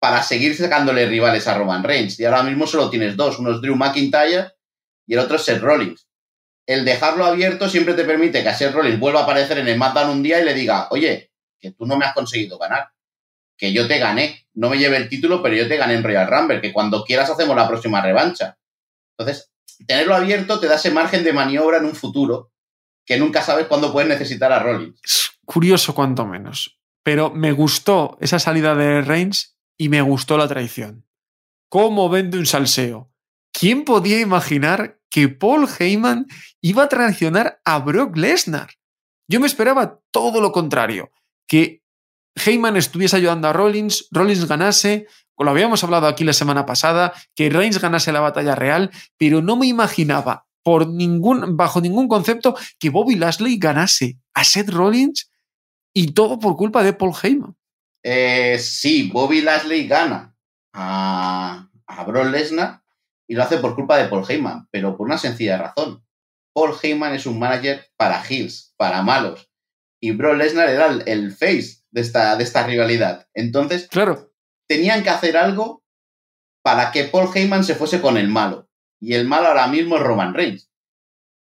para 0.00 0.22
seguir 0.24 0.56
sacándole 0.56 1.06
rivales 1.06 1.46
a 1.46 1.54
Roman 1.54 1.84
Reigns. 1.84 2.18
Y 2.18 2.24
ahora 2.24 2.42
mismo 2.42 2.66
solo 2.66 2.90
tienes 2.90 3.16
dos, 3.16 3.38
uno 3.38 3.52
es 3.52 3.60
Drew 3.60 3.76
McIntyre 3.76 4.54
y 5.06 5.14
el 5.14 5.20
otro 5.20 5.36
es 5.36 5.44
Seth 5.44 5.60
Rollins 5.60 6.10
el 6.70 6.84
dejarlo 6.84 7.24
abierto 7.24 7.68
siempre 7.68 7.94
te 7.94 8.04
permite 8.04 8.44
que 8.44 8.48
a 8.48 8.54
Seth 8.54 8.72
Rollins 8.72 9.00
vuelva 9.00 9.20
a 9.20 9.22
aparecer 9.24 9.58
en 9.58 9.66
el 9.66 9.74
SmackDown 9.74 10.10
un 10.10 10.22
día 10.22 10.40
y 10.40 10.44
le 10.44 10.54
diga, 10.54 10.86
oye, 10.90 11.32
que 11.58 11.72
tú 11.72 11.84
no 11.84 11.96
me 11.96 12.04
has 12.04 12.14
conseguido 12.14 12.58
ganar, 12.58 12.90
que 13.56 13.72
yo 13.72 13.88
te 13.88 13.98
gané, 13.98 14.46
no 14.54 14.70
me 14.70 14.78
lleve 14.78 14.96
el 14.96 15.08
título, 15.08 15.42
pero 15.42 15.56
yo 15.56 15.66
te 15.66 15.76
gané 15.76 15.94
en 15.94 16.04
Royal 16.04 16.30
Rumble, 16.30 16.60
que 16.60 16.72
cuando 16.72 17.02
quieras 17.02 17.28
hacemos 17.28 17.56
la 17.56 17.66
próxima 17.66 18.00
revancha. 18.00 18.56
Entonces, 19.18 19.50
tenerlo 19.84 20.14
abierto 20.14 20.60
te 20.60 20.68
da 20.68 20.76
ese 20.76 20.92
margen 20.92 21.24
de 21.24 21.32
maniobra 21.32 21.78
en 21.78 21.86
un 21.86 21.96
futuro 21.96 22.52
que 23.04 23.18
nunca 23.18 23.42
sabes 23.42 23.66
cuándo 23.66 23.92
puedes 23.92 24.08
necesitar 24.08 24.52
a 24.52 24.60
Rollins. 24.60 25.00
Curioso 25.44 25.92
cuanto 25.92 26.24
menos. 26.24 26.78
Pero 27.02 27.30
me 27.30 27.50
gustó 27.50 28.16
esa 28.20 28.38
salida 28.38 28.76
de 28.76 29.02
Reigns 29.02 29.56
y 29.80 29.88
me 29.88 30.02
gustó 30.02 30.36
la 30.36 30.46
traición. 30.46 31.06
¿Cómo 31.70 32.10
vende 32.10 32.38
un 32.38 32.44
salseo? 32.44 33.10
¿Quién 33.50 33.84
podía 33.84 34.20
imaginar 34.20 35.00
que 35.10 35.28
Paul 35.28 35.68
Heyman 35.78 36.26
iba 36.60 36.84
a 36.84 36.88
traicionar 36.88 37.60
a 37.64 37.78
Brock 37.80 38.16
Lesnar. 38.16 38.70
Yo 39.28 39.40
me 39.40 39.46
esperaba 39.46 40.00
todo 40.10 40.40
lo 40.40 40.52
contrario, 40.52 41.10
que 41.46 41.82
Heyman 42.36 42.76
estuviese 42.76 43.16
ayudando 43.16 43.48
a 43.48 43.52
Rollins, 43.52 44.06
Rollins 44.10 44.46
ganase, 44.46 45.06
lo 45.36 45.50
habíamos 45.50 45.82
hablado 45.82 46.06
aquí 46.06 46.22
la 46.22 46.32
semana 46.32 46.66
pasada, 46.66 47.12
que 47.34 47.48
Reigns 47.48 47.80
ganase 47.80 48.12
la 48.12 48.20
batalla 48.20 48.54
real, 48.54 48.90
pero 49.16 49.40
no 49.40 49.56
me 49.56 49.66
imaginaba 49.66 50.46
por 50.62 50.86
ningún, 50.86 51.56
bajo 51.56 51.80
ningún 51.80 52.08
concepto 52.08 52.54
que 52.78 52.90
Bobby 52.90 53.16
Lashley 53.16 53.56
ganase 53.56 54.18
a 54.34 54.44
Seth 54.44 54.68
Rollins 54.68 55.30
y 55.94 56.12
todo 56.12 56.38
por 56.38 56.56
culpa 56.56 56.82
de 56.82 56.92
Paul 56.92 57.14
Heyman. 57.20 57.56
Eh, 58.02 58.58
sí, 58.58 59.10
Bobby 59.12 59.40
Lashley 59.42 59.86
gana 59.86 60.36
a, 60.72 61.68
a 61.86 62.04
Brock 62.04 62.26
Lesnar 62.26 62.82
y 63.26 63.34
lo 63.34 63.42
hace 63.42 63.58
por 63.58 63.74
culpa 63.74 63.96
de 63.96 64.08
Paul 64.08 64.24
Heyman, 64.28 64.68
pero 64.70 64.96
por 64.96 65.06
una 65.06 65.18
sencilla 65.18 65.58
razón. 65.58 66.04
Paul 66.52 66.74
Heyman 66.82 67.14
es 67.14 67.26
un 67.26 67.38
manager 67.38 67.86
para 67.96 68.22
heels, 68.28 68.74
para 68.76 69.02
malos. 69.02 69.50
Y 70.00 70.12
Bro 70.12 70.34
Lesnar 70.34 70.68
era 70.68 70.86
el, 70.86 71.32
face 71.32 71.82
de 71.90 72.00
esta, 72.00 72.36
de 72.36 72.44
esta 72.44 72.66
rivalidad. 72.66 73.28
Entonces, 73.34 73.86
claro. 73.88 74.32
tenían 74.66 75.02
que 75.02 75.10
hacer 75.10 75.36
algo 75.36 75.84
para 76.62 76.90
que 76.90 77.04
Paul 77.04 77.28
Heyman 77.32 77.64
se 77.64 77.74
fuese 77.74 78.00
con 78.00 78.16
el 78.16 78.28
malo. 78.28 78.68
Y 78.98 79.14
el 79.14 79.28
malo 79.28 79.48
ahora 79.48 79.66
mismo 79.66 79.96
es 79.96 80.02
Roman 80.02 80.34
Reigns. 80.34 80.70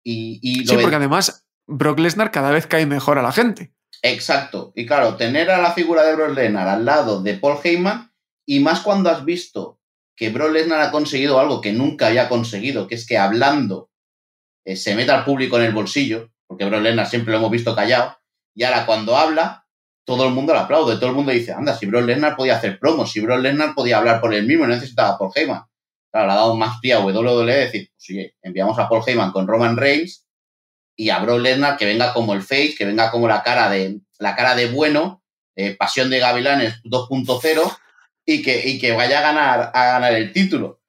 Y, 0.04 0.38
y 0.42 0.66
sí, 0.66 0.76
porque 0.80 0.96
además 0.96 1.46
Brock 1.66 1.98
Lesnar 1.98 2.30
cada 2.30 2.50
vez 2.50 2.66
cae 2.66 2.86
mejor 2.86 3.18
a 3.18 3.22
la 3.22 3.32
gente. 3.32 3.72
Exacto. 4.02 4.72
Y 4.74 4.84
claro, 4.84 5.16
tener 5.16 5.50
a 5.50 5.62
la 5.62 5.72
figura 5.72 6.02
de 6.02 6.16
Brock 6.16 6.34
Lesnar 6.34 6.68
al 6.68 6.84
lado 6.84 7.22
de 7.22 7.34
Paul 7.34 7.58
Heyman, 7.62 8.12
y 8.44 8.58
más 8.58 8.80
cuando 8.80 9.08
has 9.08 9.24
visto 9.24 9.78
que 10.16 10.30
Brock 10.30 10.50
Lesnar 10.50 10.80
ha 10.80 10.90
conseguido 10.90 11.38
algo 11.38 11.60
que 11.60 11.72
nunca 11.72 12.08
había 12.08 12.28
conseguido, 12.28 12.88
que 12.88 12.96
es 12.96 13.06
que 13.06 13.16
hablando 13.16 13.90
eh, 14.64 14.76
se 14.76 14.96
meta 14.96 15.16
al 15.16 15.24
público 15.24 15.56
en 15.56 15.64
el 15.64 15.72
bolsillo, 15.72 16.32
porque 16.46 16.64
Brock 16.64 16.82
Lesnar 16.82 17.06
siempre 17.06 17.32
lo 17.32 17.38
hemos 17.38 17.50
visto 17.52 17.76
callado, 17.76 18.18
y 18.54 18.64
ahora 18.64 18.84
cuando 18.84 19.16
habla, 19.16 19.66
todo 20.04 20.26
el 20.26 20.34
mundo 20.34 20.52
lo 20.52 20.58
aplaude, 20.58 20.96
todo 20.96 21.10
el 21.10 21.16
mundo 21.16 21.30
dice, 21.30 21.52
anda, 21.52 21.76
si 21.76 21.86
Brock 21.86 22.04
Lesnar 22.04 22.36
podía 22.36 22.56
hacer 22.56 22.80
promos, 22.80 23.12
si 23.12 23.20
Brock 23.20 23.40
Lesnar 23.40 23.74
podía 23.74 23.98
hablar 23.98 24.20
por 24.20 24.34
él 24.34 24.46
mismo, 24.46 24.66
no 24.66 24.74
necesitaba 24.74 25.10
a 25.10 25.18
Paul 25.18 25.30
Heyman. 25.34 25.62
Claro, 26.10 26.26
le 26.26 26.32
ha 26.32 26.36
dado 26.36 26.56
más 26.56 26.78
pie 26.80 26.92
a 26.92 27.00
WWE 27.00 27.46
decir, 27.46 27.88
pues 27.94 28.10
oye, 28.10 28.34
enviamos 28.42 28.78
a 28.78 28.88
Paul 28.88 29.02
Heyman 29.06 29.30
con 29.30 29.46
Roman 29.46 29.76
Reigns 29.76 30.26
y 30.96 31.10
a 31.10 31.18
Brock 31.18 31.40
Lesnar 31.40 31.76
que 31.76 31.86
venga 31.86 32.12
como 32.12 32.34
el 32.34 32.42
face, 32.42 32.74
que 32.76 32.84
venga 32.84 33.10
como 33.10 33.28
la 33.28 33.42
cara 33.42 33.70
de, 33.70 34.00
la 34.18 34.36
cara 34.36 34.54
de 34.54 34.66
bueno, 34.70 35.22
eh, 35.56 35.76
Pasión 35.76 36.10
de 36.10 36.18
Gavilanes 36.18 36.82
2.0 36.84 37.76
y 38.24 38.42
que, 38.42 38.68
y 38.68 38.78
que 38.78 38.92
vaya 38.92 39.18
a 39.18 39.22
ganar, 39.22 39.70
a 39.74 39.84
ganar 39.86 40.14
el 40.14 40.32
título. 40.32 40.80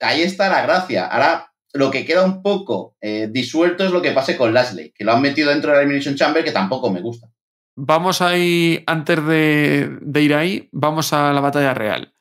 Ahí 0.00 0.22
está 0.22 0.48
la 0.48 0.62
gracia. 0.62 1.06
Ahora, 1.06 1.52
lo 1.72 1.90
que 1.90 2.04
queda 2.04 2.24
un 2.24 2.42
poco 2.42 2.96
eh, 3.00 3.28
disuelto 3.30 3.84
es 3.84 3.90
lo 3.90 4.02
que 4.02 4.12
pase 4.12 4.36
con 4.36 4.52
Lashley, 4.52 4.92
que 4.92 5.04
lo 5.04 5.12
han 5.12 5.22
metido 5.22 5.50
dentro 5.50 5.70
de 5.70 5.76
la 5.76 5.82
Elimination 5.82 6.14
Chamber, 6.14 6.44
que 6.44 6.52
tampoco 6.52 6.90
me 6.90 7.00
gusta. 7.00 7.28
Vamos 7.76 8.22
ahí, 8.22 8.84
antes 8.86 9.24
de, 9.26 9.98
de 10.00 10.22
ir 10.22 10.34
ahí, 10.34 10.68
vamos 10.70 11.12
a 11.12 11.32
la 11.32 11.40
batalla 11.40 11.74
real. 11.74 12.14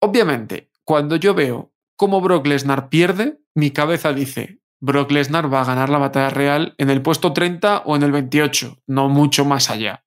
Obviamente, 0.00 0.70
cuando 0.84 1.16
yo 1.16 1.34
veo 1.34 1.72
cómo 1.96 2.20
Brock 2.20 2.46
Lesnar 2.46 2.88
pierde, 2.88 3.40
mi 3.54 3.72
cabeza 3.72 4.12
dice, 4.12 4.59
Brock 4.80 5.10
Lesnar 5.12 5.52
va 5.52 5.60
a 5.60 5.64
ganar 5.64 5.90
la 5.90 5.98
batalla 5.98 6.30
real 6.30 6.74
en 6.78 6.90
el 6.90 7.02
puesto 7.02 7.32
30 7.32 7.82
o 7.84 7.96
en 7.96 8.02
el 8.02 8.12
28, 8.12 8.82
no 8.86 9.08
mucho 9.08 9.44
más 9.44 9.70
allá. 9.70 10.04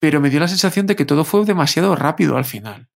Pero 0.00 0.20
me 0.20 0.30
dio 0.30 0.40
la 0.40 0.48
sensación 0.48 0.86
de 0.86 0.96
que 0.96 1.04
todo 1.04 1.24
fue 1.24 1.44
demasiado 1.44 1.94
rápido 1.94 2.36
al 2.36 2.44
final. 2.44 2.88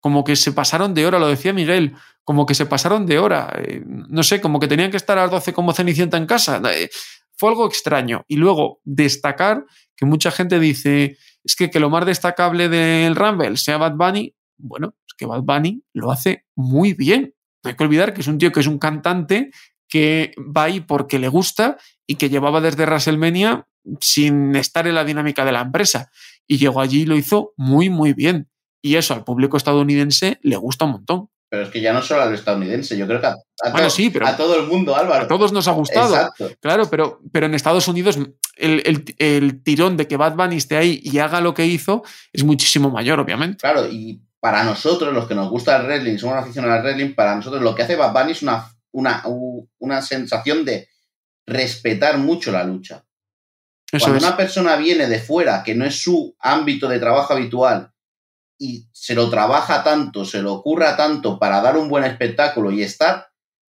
Como 0.00 0.24
que 0.24 0.36
se 0.36 0.52
pasaron 0.52 0.94
de 0.94 1.06
hora, 1.06 1.18
lo 1.18 1.28
decía 1.28 1.52
Miguel, 1.52 1.94
como 2.24 2.46
que 2.46 2.54
se 2.54 2.66
pasaron 2.66 3.06
de 3.06 3.18
hora. 3.18 3.52
Eh, 3.58 3.82
no 3.84 4.22
sé, 4.22 4.40
como 4.40 4.60
que 4.60 4.68
tenían 4.68 4.90
que 4.90 4.96
estar 4.96 5.18
a 5.18 5.22
las 5.22 5.30
12 5.30 5.52
como 5.52 5.72
Cenicienta 5.72 6.16
en 6.16 6.26
casa. 6.26 6.60
Eh, 6.72 6.90
fue 7.36 7.50
algo 7.50 7.66
extraño. 7.66 8.24
Y 8.28 8.36
luego 8.36 8.80
destacar 8.84 9.64
que 9.96 10.06
mucha 10.06 10.30
gente 10.30 10.58
dice, 10.58 11.16
es 11.44 11.56
que, 11.56 11.70
que 11.70 11.80
lo 11.80 11.90
más 11.90 12.06
destacable 12.06 12.68
del 12.68 13.16
Rumble 13.16 13.56
sea 13.56 13.78
Bad 13.78 13.96
Bunny. 13.96 14.34
Bueno, 14.58 14.94
es 15.06 15.14
que 15.14 15.26
Bad 15.26 15.42
Bunny 15.42 15.82
lo 15.92 16.10
hace 16.12 16.46
muy 16.54 16.94
bien. 16.94 17.34
No 17.64 17.70
hay 17.70 17.76
que 17.76 17.84
olvidar 17.84 18.12
que 18.12 18.20
es 18.20 18.26
un 18.26 18.38
tío 18.38 18.50
que 18.50 18.60
es 18.60 18.66
un 18.66 18.78
cantante 18.78 19.50
que 19.92 20.32
va 20.38 20.64
ahí 20.64 20.80
porque 20.80 21.18
le 21.18 21.28
gusta 21.28 21.76
y 22.06 22.14
que 22.14 22.30
llevaba 22.30 22.62
desde 22.62 22.86
WrestleMania 22.86 23.66
sin 24.00 24.56
estar 24.56 24.86
en 24.86 24.94
la 24.94 25.04
dinámica 25.04 25.44
de 25.44 25.52
la 25.52 25.60
empresa. 25.60 26.10
Y 26.46 26.56
llegó 26.56 26.80
allí 26.80 27.02
y 27.02 27.04
lo 27.04 27.14
hizo 27.14 27.52
muy, 27.58 27.90
muy 27.90 28.14
bien. 28.14 28.48
Y 28.80 28.96
eso 28.96 29.12
al 29.12 29.22
público 29.22 29.58
estadounidense 29.58 30.38
le 30.40 30.56
gusta 30.56 30.86
un 30.86 30.92
montón. 30.92 31.28
Pero 31.50 31.64
es 31.64 31.68
que 31.68 31.82
ya 31.82 31.92
no 31.92 32.00
solo 32.00 32.22
al 32.22 32.32
estadounidense, 32.32 32.96
yo 32.96 33.06
creo 33.06 33.20
que 33.20 33.26
a, 33.26 33.36
a, 33.64 34.36
todo 34.38 34.58
el 34.58 34.66
mundo, 34.66 34.96
Álvaro. 34.96 35.26
A 35.26 35.28
todos 35.28 35.52
nos 35.52 35.68
ha 35.68 35.72
gustado. 35.72 36.32
Claro, 36.60 36.88
pero, 36.88 37.20
pero 37.30 37.44
en 37.44 37.54
Estados 37.54 37.86
Unidos 37.86 38.18
el, 38.56 39.04
el, 39.18 39.62
tirón 39.62 39.98
de 39.98 40.08
que 40.08 40.16
Bad 40.16 40.36
Bunny 40.36 40.56
esté 40.56 40.78
ahí 40.78 41.02
y 41.04 41.18
haga 41.18 41.42
lo 41.42 41.52
que 41.52 41.66
hizo 41.66 42.02
es 42.32 42.44
muchísimo 42.44 42.88
mayor, 42.88 43.20
obviamente. 43.20 43.58
Claro, 43.58 43.86
y 43.86 44.22
para 44.40 44.64
nosotros, 44.64 45.12
los 45.12 45.28
que 45.28 45.34
nos 45.34 45.50
gusta 45.50 45.76
el 45.76 45.84
wrestling, 45.84 46.16
somos 46.16 46.36
aficionados 46.36 46.78
al 46.78 46.82
wrestling, 46.82 47.14
para 47.14 47.36
nosotros 47.36 47.62
lo 47.62 47.74
que 47.74 47.82
hace 47.82 47.96
Bad 47.96 48.14
Bunny 48.14 48.32
es 48.32 48.42
una, 48.42 48.72
una, 48.92 49.22
una 49.78 50.02
sensación 50.02 50.64
de 50.64 50.88
respetar 51.46 52.18
mucho 52.18 52.52
la 52.52 52.64
lucha. 52.64 53.04
Cuando 53.98 54.18
una 54.18 54.36
persona 54.36 54.76
viene 54.76 55.06
de 55.06 55.18
fuera, 55.18 55.62
que 55.62 55.74
no 55.74 55.84
es 55.84 56.00
su 56.02 56.34
ámbito 56.38 56.88
de 56.88 56.98
trabajo 56.98 57.34
habitual, 57.34 57.92
y 58.58 58.88
se 58.92 59.14
lo 59.14 59.28
trabaja 59.28 59.82
tanto, 59.82 60.24
se 60.24 60.40
lo 60.40 60.54
ocurra 60.54 60.96
tanto 60.96 61.38
para 61.38 61.60
dar 61.60 61.76
un 61.76 61.88
buen 61.88 62.04
espectáculo 62.04 62.70
y 62.70 62.82
estar, 62.82 63.26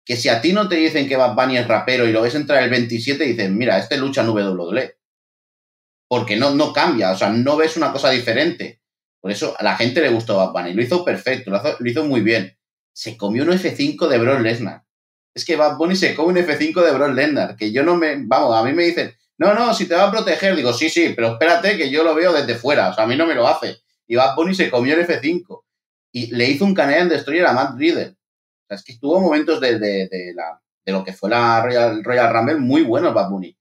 que 0.05 0.17
si 0.17 0.27
a 0.29 0.41
ti 0.41 0.51
no 0.51 0.67
te 0.67 0.75
dicen 0.75 1.07
que 1.07 1.15
Bad 1.15 1.35
Bunny 1.35 1.57
es 1.57 1.67
rapero 1.67 2.05
y 2.05 2.11
lo 2.11 2.21
ves 2.21 2.35
entrar 2.35 2.61
el 2.61 2.69
27, 2.69 3.23
dicen, 3.23 3.57
mira, 3.57 3.77
este 3.77 3.97
lucha 3.97 4.21
en 4.21 4.29
WWE. 4.29 4.97
Porque 6.07 6.35
no, 6.35 6.53
no 6.53 6.73
cambia, 6.73 7.11
o 7.11 7.17
sea, 7.17 7.29
no 7.29 7.55
ves 7.55 7.77
una 7.77 7.91
cosa 7.91 8.09
diferente. 8.09 8.81
Por 9.21 9.31
eso 9.31 9.55
a 9.57 9.63
la 9.63 9.77
gente 9.77 10.01
le 10.01 10.09
gustó 10.09 10.35
Bad 10.35 10.51
Bunny. 10.51 10.73
Lo 10.73 10.83
hizo 10.83 11.05
perfecto, 11.05 11.49
lo 11.49 11.57
hizo, 11.57 11.77
lo 11.79 11.89
hizo 11.89 12.03
muy 12.03 12.21
bien. 12.21 12.57
Se 12.91 13.15
comió 13.15 13.43
un 13.43 13.51
F5 13.51 14.07
de 14.09 14.17
Brock 14.19 14.41
Lesnar. 14.41 14.83
Es 15.35 15.45
que 15.45 15.55
Bad 15.55 15.77
Bunny 15.77 15.95
se 15.95 16.15
come 16.15 16.39
un 16.39 16.45
F5 16.45 16.83
de 16.83 16.91
Brock 16.91 17.13
Lesnar, 17.13 17.55
que 17.55 17.71
yo 17.71 17.83
no 17.83 17.95
me... 17.95 18.15
Vamos, 18.19 18.55
a 18.55 18.63
mí 18.63 18.71
me 18.73 18.83
dicen, 18.83 19.15
no, 19.37 19.53
no, 19.53 19.73
si 19.73 19.87
te 19.87 19.95
va 19.95 20.07
a 20.07 20.11
proteger, 20.11 20.55
digo, 20.55 20.73
sí, 20.73 20.89
sí, 20.89 21.13
pero 21.15 21.29
espérate 21.33 21.77
que 21.77 21.89
yo 21.89 22.03
lo 22.03 22.13
veo 22.13 22.31
desde 22.31 22.55
fuera, 22.55 22.89
o 22.89 22.93
sea, 22.93 23.05
a 23.05 23.07
mí 23.07 23.15
no 23.15 23.25
me 23.25 23.35
lo 23.35 23.47
hace 23.47 23.83
y 24.07 24.15
Bad 24.15 24.35
Bunny 24.35 24.53
se 24.53 24.69
comió 24.69 24.95
el 24.95 25.07
F5 25.07 25.63
y 26.11 26.27
le 26.35 26.49
hizo 26.49 26.65
un 26.65 26.73
Canadian 26.73 27.09
Destroyer 27.09 27.45
a 27.45 27.53
Matt 27.53 27.77
Riddle. 27.77 28.09
O 28.09 28.65
sea, 28.67 28.77
es 28.77 28.83
que 28.83 28.97
tuvo 28.97 29.19
momentos 29.19 29.59
de, 29.59 29.79
de, 29.79 30.33
la, 30.35 30.61
de 30.85 30.91
lo 30.91 31.03
que 31.03 31.13
fue 31.13 31.29
la 31.29 31.61
Royal, 31.63 32.03
Royal 32.03 32.33
Rumble 32.33 32.57
muy 32.57 32.83
buenos 32.83 33.13
Bad 33.13 33.29
Bunny. 33.29 33.57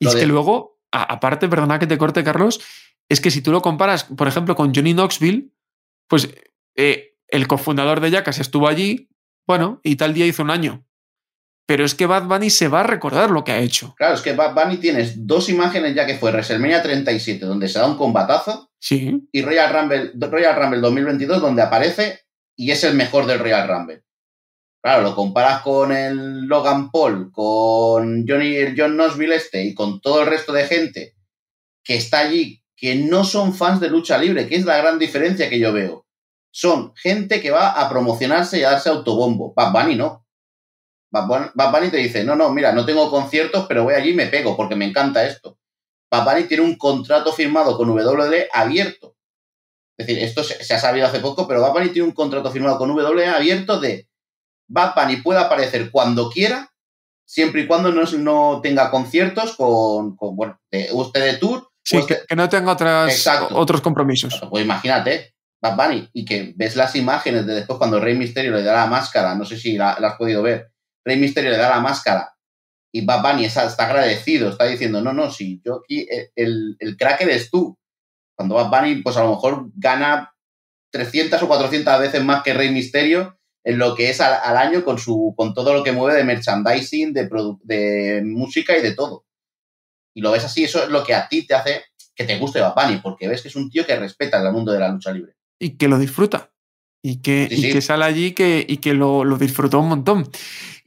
y 0.00 0.08
es 0.08 0.14
que 0.14 0.26
luego, 0.26 0.80
aparte, 0.90 1.48
perdona 1.48 1.78
que 1.78 1.86
te 1.86 1.98
corte, 1.98 2.24
Carlos, 2.24 2.60
es 3.08 3.20
que 3.20 3.30
si 3.30 3.42
tú 3.42 3.52
lo 3.52 3.62
comparas, 3.62 4.04
por 4.04 4.28
ejemplo, 4.28 4.56
con 4.56 4.74
Johnny 4.74 4.94
Knoxville, 4.94 5.52
pues 6.08 6.28
eh, 6.74 7.16
el 7.28 7.46
cofundador 7.46 8.00
de 8.00 8.10
Jackass 8.10 8.40
estuvo 8.40 8.66
allí, 8.66 9.08
bueno, 9.46 9.80
y 9.84 9.96
tal 9.96 10.14
día 10.14 10.26
hizo 10.26 10.42
un 10.42 10.50
año. 10.50 10.84
Pero 11.66 11.84
es 11.84 11.94
que 11.94 12.06
Bad 12.06 12.24
Bunny 12.24 12.50
se 12.50 12.68
va 12.68 12.80
a 12.80 12.84
recordar 12.84 13.30
lo 13.30 13.42
que 13.42 13.52
ha 13.52 13.58
hecho. 13.58 13.94
Claro, 13.96 14.14
es 14.14 14.20
que 14.20 14.34
Bad 14.34 14.54
Bunny 14.54 14.76
tienes 14.76 15.26
dos 15.26 15.48
imágenes 15.48 15.94
ya 15.94 16.04
que 16.06 16.16
fue 16.16 16.30
WrestleMania 16.30 16.82
37, 16.82 17.46
donde 17.46 17.68
se 17.68 17.78
da 17.78 17.86
un 17.86 17.96
combatazo, 17.96 18.70
Sí. 18.84 19.28
Y 19.32 19.40
Royal 19.40 19.72
Rumble, 19.72 20.12
Royal 20.14 20.56
Rumble 20.56 20.80
2022, 20.80 21.40
donde 21.40 21.62
aparece 21.62 22.20
y 22.54 22.70
es 22.70 22.84
el 22.84 22.92
mejor 22.92 23.24
del 23.24 23.38
Royal 23.38 23.66
Rumble. 23.66 24.02
Claro, 24.82 25.02
lo 25.04 25.14
comparas 25.14 25.62
con 25.62 25.90
el 25.90 26.42
Logan 26.42 26.90
Paul, 26.90 27.32
con 27.32 28.26
Johnny, 28.28 28.56
el 28.56 28.74
John 28.76 28.92
Knoxville 28.98 29.36
este 29.36 29.64
y 29.64 29.72
con 29.72 30.02
todo 30.02 30.20
el 30.20 30.26
resto 30.26 30.52
de 30.52 30.66
gente 30.66 31.14
que 31.82 31.96
está 31.96 32.18
allí, 32.18 32.62
que 32.76 32.94
no 32.94 33.24
son 33.24 33.54
fans 33.54 33.80
de 33.80 33.88
lucha 33.88 34.18
libre, 34.18 34.46
que 34.46 34.56
es 34.56 34.66
la 34.66 34.76
gran 34.76 34.98
diferencia 34.98 35.48
que 35.48 35.58
yo 35.58 35.72
veo. 35.72 36.06
Son 36.50 36.92
gente 36.94 37.40
que 37.40 37.50
va 37.50 37.70
a 37.80 37.88
promocionarse 37.88 38.58
y 38.58 38.64
a 38.64 38.72
darse 38.72 38.90
autobombo. 38.90 39.54
Bad 39.54 39.72
Bunny 39.72 39.96
no. 39.96 40.23
Bad 41.22 41.72
Bunny 41.72 41.90
te 41.90 41.98
dice, 41.98 42.24
no, 42.24 42.34
no, 42.34 42.50
mira, 42.50 42.72
no 42.72 42.84
tengo 42.84 43.08
conciertos, 43.08 43.66
pero 43.68 43.84
voy 43.84 43.94
allí 43.94 44.10
y 44.10 44.14
me 44.14 44.26
pego 44.26 44.56
porque 44.56 44.74
me 44.74 44.84
encanta 44.84 45.24
esto. 45.24 45.58
Bad 46.10 46.44
tiene 46.46 46.62
un 46.62 46.76
contrato 46.76 47.32
firmado 47.32 47.76
con 47.76 47.90
WWE 47.90 48.48
abierto. 48.52 49.16
Es 49.96 50.06
decir, 50.06 50.22
esto 50.22 50.42
se, 50.42 50.74
ha 50.74 50.78
sabido 50.78 51.06
hace 51.06 51.20
poco, 51.20 51.46
pero 51.46 51.60
Bad 51.60 51.90
tiene 51.90 52.08
un 52.08 52.14
contrato 52.14 52.50
firmado 52.50 52.78
con 52.78 52.90
WWE 52.90 53.26
abierto 53.26 53.78
de 53.78 54.08
Bad 54.66 54.94
Bunny 54.94 55.16
puede 55.18 55.40
aparecer 55.40 55.90
cuando 55.90 56.30
quiera, 56.30 56.70
siempre 57.24 57.62
y 57.62 57.66
cuando 57.66 57.92
no, 57.92 58.02
no 58.18 58.60
tenga 58.62 58.90
conciertos 58.90 59.56
con, 59.56 60.16
bueno, 60.16 60.58
usted 60.92 61.32
de 61.32 61.38
tour. 61.38 61.68
Sí, 61.82 61.98
que, 62.06 62.34
no 62.34 62.48
tenga 62.48 62.72
otras, 62.72 63.28
otros 63.52 63.80
compromisos. 63.82 64.40
Pues 64.50 64.64
imagínate, 64.64 65.34
Bad 65.60 65.76
Bunny, 65.76 66.08
y 66.12 66.24
que 66.24 66.54
ves 66.56 66.76
las 66.76 66.96
imágenes 66.96 67.46
de 67.46 67.54
después 67.54 67.78
cuando 67.78 68.00
Rey 68.00 68.16
Misterio 68.16 68.52
le 68.52 68.62
da 68.62 68.72
la 68.72 68.86
máscara, 68.86 69.34
no 69.34 69.44
sé 69.44 69.58
si 69.58 69.76
la, 69.76 69.96
la 70.00 70.08
has 70.08 70.16
podido 70.16 70.42
ver, 70.42 70.73
Rey 71.04 71.18
Misterio 71.18 71.50
le 71.50 71.58
da 71.58 71.70
la 71.70 71.80
máscara 71.80 72.34
y 72.92 73.04
Bad 73.04 73.22
Bunny 73.22 73.44
está, 73.44 73.66
agradecido, 73.78 74.50
está 74.50 74.66
diciendo, 74.66 75.00
no, 75.00 75.12
no, 75.12 75.28
si 75.28 75.60
yo 75.64 75.80
aquí, 75.82 76.06
eh, 76.08 76.30
el, 76.36 76.76
el 76.78 76.96
crack 76.96 77.22
eres 77.22 77.50
tú. 77.50 77.76
Cuando 78.36 78.54
Bad 78.54 78.70
Bunny, 78.70 79.02
pues 79.02 79.16
a 79.16 79.24
lo 79.24 79.30
mejor 79.30 79.68
gana 79.74 80.32
300 80.92 81.42
o 81.42 81.48
400 81.48 81.98
veces 81.98 82.24
más 82.24 82.44
que 82.44 82.54
Rey 82.54 82.70
Misterio 82.70 83.36
en 83.64 83.78
lo 83.78 83.96
que 83.96 84.10
es 84.10 84.20
al, 84.20 84.56
año 84.56 84.84
con, 84.84 84.98
su, 84.98 85.34
con 85.36 85.54
todo 85.54 85.74
lo 85.74 85.82
que 85.82 85.90
mueve 85.90 86.16
de 86.16 86.24
merchandising, 86.24 87.12
de, 87.12 87.28
de 87.62 88.22
música 88.24 88.76
y 88.78 88.82
de 88.82 88.94
todo. 88.94 89.26
Y 90.14 90.20
lo 90.20 90.30
ves 90.30 90.44
así, 90.44 90.62
eso 90.62 90.84
es 90.84 90.88
lo 90.88 91.02
que 91.02 91.14
a 91.14 91.28
ti 91.28 91.44
te 91.46 91.54
hace 91.54 91.82
que 92.14 92.22
te 92.22 92.38
guste 92.38 92.60
Bad 92.60 92.74
Bunny, 92.76 93.00
porque 93.02 93.26
ves 93.26 93.42
que 93.42 93.48
es 93.48 93.56
un 93.56 93.70
tío 93.70 93.84
que 93.84 93.96
respeta 93.96 94.40
el 94.40 94.52
mundo 94.52 94.70
de 94.70 94.78
la 94.78 94.88
lucha 94.88 95.10
libre. 95.10 95.34
Y 95.58 95.76
que 95.76 95.88
lo 95.88 95.98
disfruta. 95.98 96.53
Y 97.06 97.16
que, 97.16 97.48
que 97.50 97.82
sale 97.82 98.06
allí 98.06 98.32
que, 98.32 98.64
y 98.66 98.78
que 98.78 98.94
lo, 98.94 99.24
lo 99.24 99.36
disfrutó 99.36 99.78
un 99.78 99.90
montón. 99.90 100.30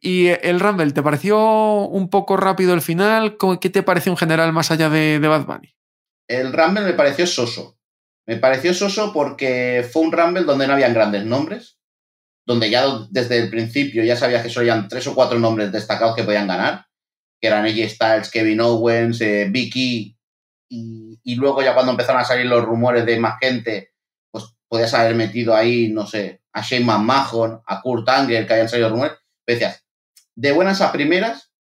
Y 0.02 0.28
el 0.28 0.60
Rumble, 0.60 0.92
¿te 0.92 1.04
pareció 1.04 1.38
un 1.86 2.10
poco 2.10 2.38
rápido 2.38 2.74
el 2.74 2.82
final? 2.82 3.38
¿Qué 3.62 3.70
te 3.70 3.84
pareció 3.84 4.12
en 4.12 4.18
general 4.18 4.54
más 4.54 4.72
allá 4.72 4.90
de, 4.90 5.20
Bad 5.20 5.46
Bunny? 5.46 5.76
El 6.28 6.54
Rumble 6.54 6.86
me 6.86 6.94
pareció 6.94 7.28
soso. 7.28 7.78
Me 8.26 8.38
pareció 8.38 8.74
soso 8.74 9.12
porque 9.14 9.88
fue 9.92 10.04
un 10.04 10.12
Rumble 10.12 10.44
donde 10.44 10.66
no 10.66 10.74
habían 10.74 10.94
grandes 10.94 11.24
nombres, 11.24 11.78
donde 12.46 12.70
ya 12.70 12.86
desde 13.10 13.38
el 13.38 13.50
principio 13.50 14.04
ya 14.04 14.16
sabías 14.16 14.44
que 14.44 14.50
solo 14.50 14.72
habían 14.72 14.88
tres 14.88 15.06
o 15.08 15.14
cuatro 15.14 15.38
nombres 15.38 15.72
destacados 15.72 16.16
que 16.16 16.24
podían 16.24 16.48
ganar, 16.48 16.86
que 17.40 17.48
eran 17.48 17.66
AJ 17.66 17.90
Styles, 17.90 18.32
Kevin 18.32 18.62
Owens, 18.62 19.22
eh, 19.22 19.48
Vicky, 19.52 20.18
y, 20.70 21.20
y, 21.24 21.36
luego 21.36 21.62
ya 21.62 21.74
cuando 21.74 21.92
empezaron 21.92 22.22
a 22.22 22.26
salir 22.26 22.46
los 22.46 22.66
rumores 22.66 23.06
de 23.06 23.20
más 23.20 23.36
gente, 23.40 23.94
podías 24.68 24.94
haber 24.94 25.16
metido 25.16 25.56
ahí, 25.56 25.90
no 25.90 26.06
sé, 26.06 26.42
a 26.52 26.62
Shane 26.62 26.86
McMahon, 26.86 27.62
a 27.66 27.82
Kurt 27.82 28.08
Angle, 28.10 28.46
que 28.46 28.54
hayan 28.54 28.70
salido 28.70 28.90
rumores, 28.90 29.14
decías, 29.46 29.86
de 30.36 30.52
buenas 30.52 30.82
a 30.82 30.92
primeras, 30.92 31.52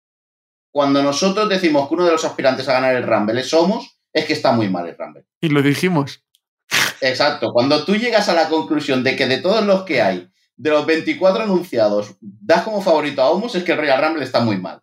cuando 0.71 1.01
nosotros 1.01 1.49
decimos 1.49 1.87
que 1.87 1.95
uno 1.95 2.05
de 2.05 2.11
los 2.11 2.25
aspirantes 2.25 2.67
a 2.69 2.73
ganar 2.73 2.95
el 2.95 3.03
Rumble 3.03 3.41
es 3.41 3.49
Somos, 3.49 3.99
es 4.13 4.25
que 4.25 4.33
está 4.33 4.51
muy 4.51 4.69
mal 4.69 4.87
el 4.87 4.97
Rumble. 4.97 5.25
Y 5.41 5.49
lo 5.49 5.61
dijimos. 5.61 6.23
Exacto. 7.01 7.51
Cuando 7.51 7.83
tú 7.85 7.95
llegas 7.95 8.29
a 8.29 8.33
la 8.33 8.49
conclusión 8.49 9.03
de 9.03 9.15
que 9.15 9.27
de 9.27 9.37
todos 9.37 9.65
los 9.65 9.83
que 9.83 10.01
hay, 10.01 10.29
de 10.55 10.69
los 10.69 10.85
24 10.85 11.43
anunciados, 11.43 12.15
das 12.19 12.63
como 12.63 12.81
favorito 12.81 13.21
a 13.21 13.29
Homos, 13.29 13.55
es 13.55 13.63
que 13.63 13.71
el 13.71 13.77
Royal 13.77 14.03
Rumble 14.03 14.23
está 14.23 14.39
muy 14.39 14.57
mal. 14.57 14.81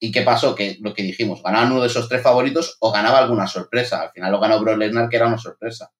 ¿Y 0.00 0.10
qué 0.10 0.22
pasó? 0.22 0.54
Que 0.54 0.78
lo 0.80 0.94
que 0.94 1.04
dijimos, 1.04 1.42
ganaba 1.42 1.66
uno 1.66 1.80
de 1.80 1.86
esos 1.86 2.08
tres 2.08 2.22
favoritos 2.22 2.76
o 2.80 2.90
ganaba 2.90 3.18
alguna 3.18 3.46
sorpresa. 3.46 4.02
Al 4.02 4.10
final 4.10 4.32
lo 4.32 4.40
ganó 4.40 4.60
Brock 4.60 4.78
Lesnar, 4.78 5.08
que 5.08 5.16
era 5.16 5.28
una 5.28 5.38
sorpresa. 5.38 5.92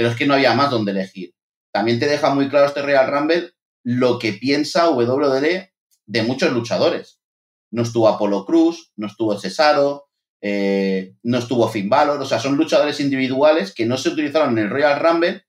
Pero 0.00 0.12
es 0.12 0.16
que 0.16 0.26
no 0.26 0.32
había 0.32 0.54
más 0.54 0.70
donde 0.70 0.92
elegir. 0.92 1.34
También 1.70 2.00
te 2.00 2.06
deja 2.06 2.34
muy 2.34 2.48
claro 2.48 2.64
este 2.64 2.80
Royal 2.80 3.12
Rumble 3.12 3.50
lo 3.84 4.18
que 4.18 4.32
piensa 4.32 4.88
WWE 4.88 5.74
de 6.06 6.22
muchos 6.22 6.50
luchadores. 6.54 7.20
No 7.70 7.82
estuvo 7.82 8.08
Apolo 8.08 8.46
Cruz, 8.46 8.92
no 8.96 9.08
estuvo 9.08 9.38
Cesaro, 9.38 10.08
eh, 10.40 11.16
no 11.22 11.36
estuvo 11.36 11.68
Finn 11.68 11.90
Balor, 11.90 12.18
o 12.18 12.24
sea, 12.24 12.40
son 12.40 12.56
luchadores 12.56 12.98
individuales 12.98 13.74
que 13.74 13.84
no 13.84 13.98
se 13.98 14.08
utilizaron 14.08 14.56
en 14.56 14.64
el 14.64 14.70
Royal 14.70 14.98
Rumble 14.98 15.44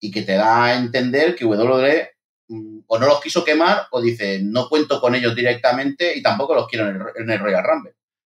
y 0.00 0.10
que 0.10 0.22
te 0.22 0.32
da 0.32 0.64
a 0.64 0.78
entender 0.78 1.36
que 1.36 1.44
WWE 1.44 2.08
mm, 2.48 2.78
o 2.86 2.98
no 2.98 3.06
los 3.06 3.20
quiso 3.20 3.44
quemar 3.44 3.82
o 3.90 4.00
dice, 4.00 4.40
no 4.42 4.70
cuento 4.70 4.98
con 4.98 5.14
ellos 5.14 5.36
directamente 5.36 6.16
y 6.16 6.22
tampoco 6.22 6.54
los 6.54 6.68
quiero 6.68 6.88
en 6.88 7.30
el, 7.30 7.38
Royal 7.38 7.64
Rumble. 7.64 7.92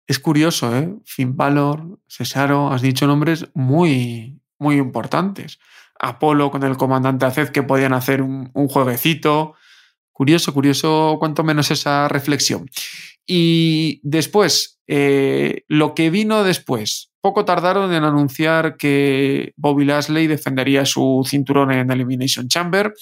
Es 0.08 0.18
curioso, 0.18 0.76
¿eh? 0.76 0.92
Finn 1.06 1.38
Balor, 1.38 2.00
Cesaro, 2.08 2.72
has 2.72 2.82
dicho 2.82 3.06
nombres 3.06 3.46
muy, 3.54 4.41
muy 4.62 4.76
importantes. 4.76 5.60
Apolo 6.00 6.52
con 6.52 6.64
el 6.64 6.78
comandante 6.78 7.26
Aced 7.26 7.50
que 7.50 7.64
podían 7.64 7.94
hacer 7.94 8.22
un, 8.22 8.50
un 8.54 8.68
jueguecito. 8.68 9.56
Curioso, 10.14 10.54
curioso, 10.54 11.18
cuanto 11.20 11.44
menos 11.44 11.72
esa 11.72 12.08
reflexión. 12.08 12.70
Y 13.26 14.00
después, 14.04 14.80
eh, 14.88 15.64
lo 15.68 15.96
que 15.96 16.10
vino 16.10 16.44
después, 16.44 17.12
poco 17.22 17.46
tardaron 17.46 17.94
en 17.94 18.04
anunciar 18.04 18.78
que 18.78 19.54
Bobby 19.56 19.86
Lashley 19.86 20.28
defendería 20.28 20.86
su 20.86 21.24
cinturón 21.26 21.72
en 21.72 21.92
Elimination 21.92 22.48
Chamber. 22.48 22.94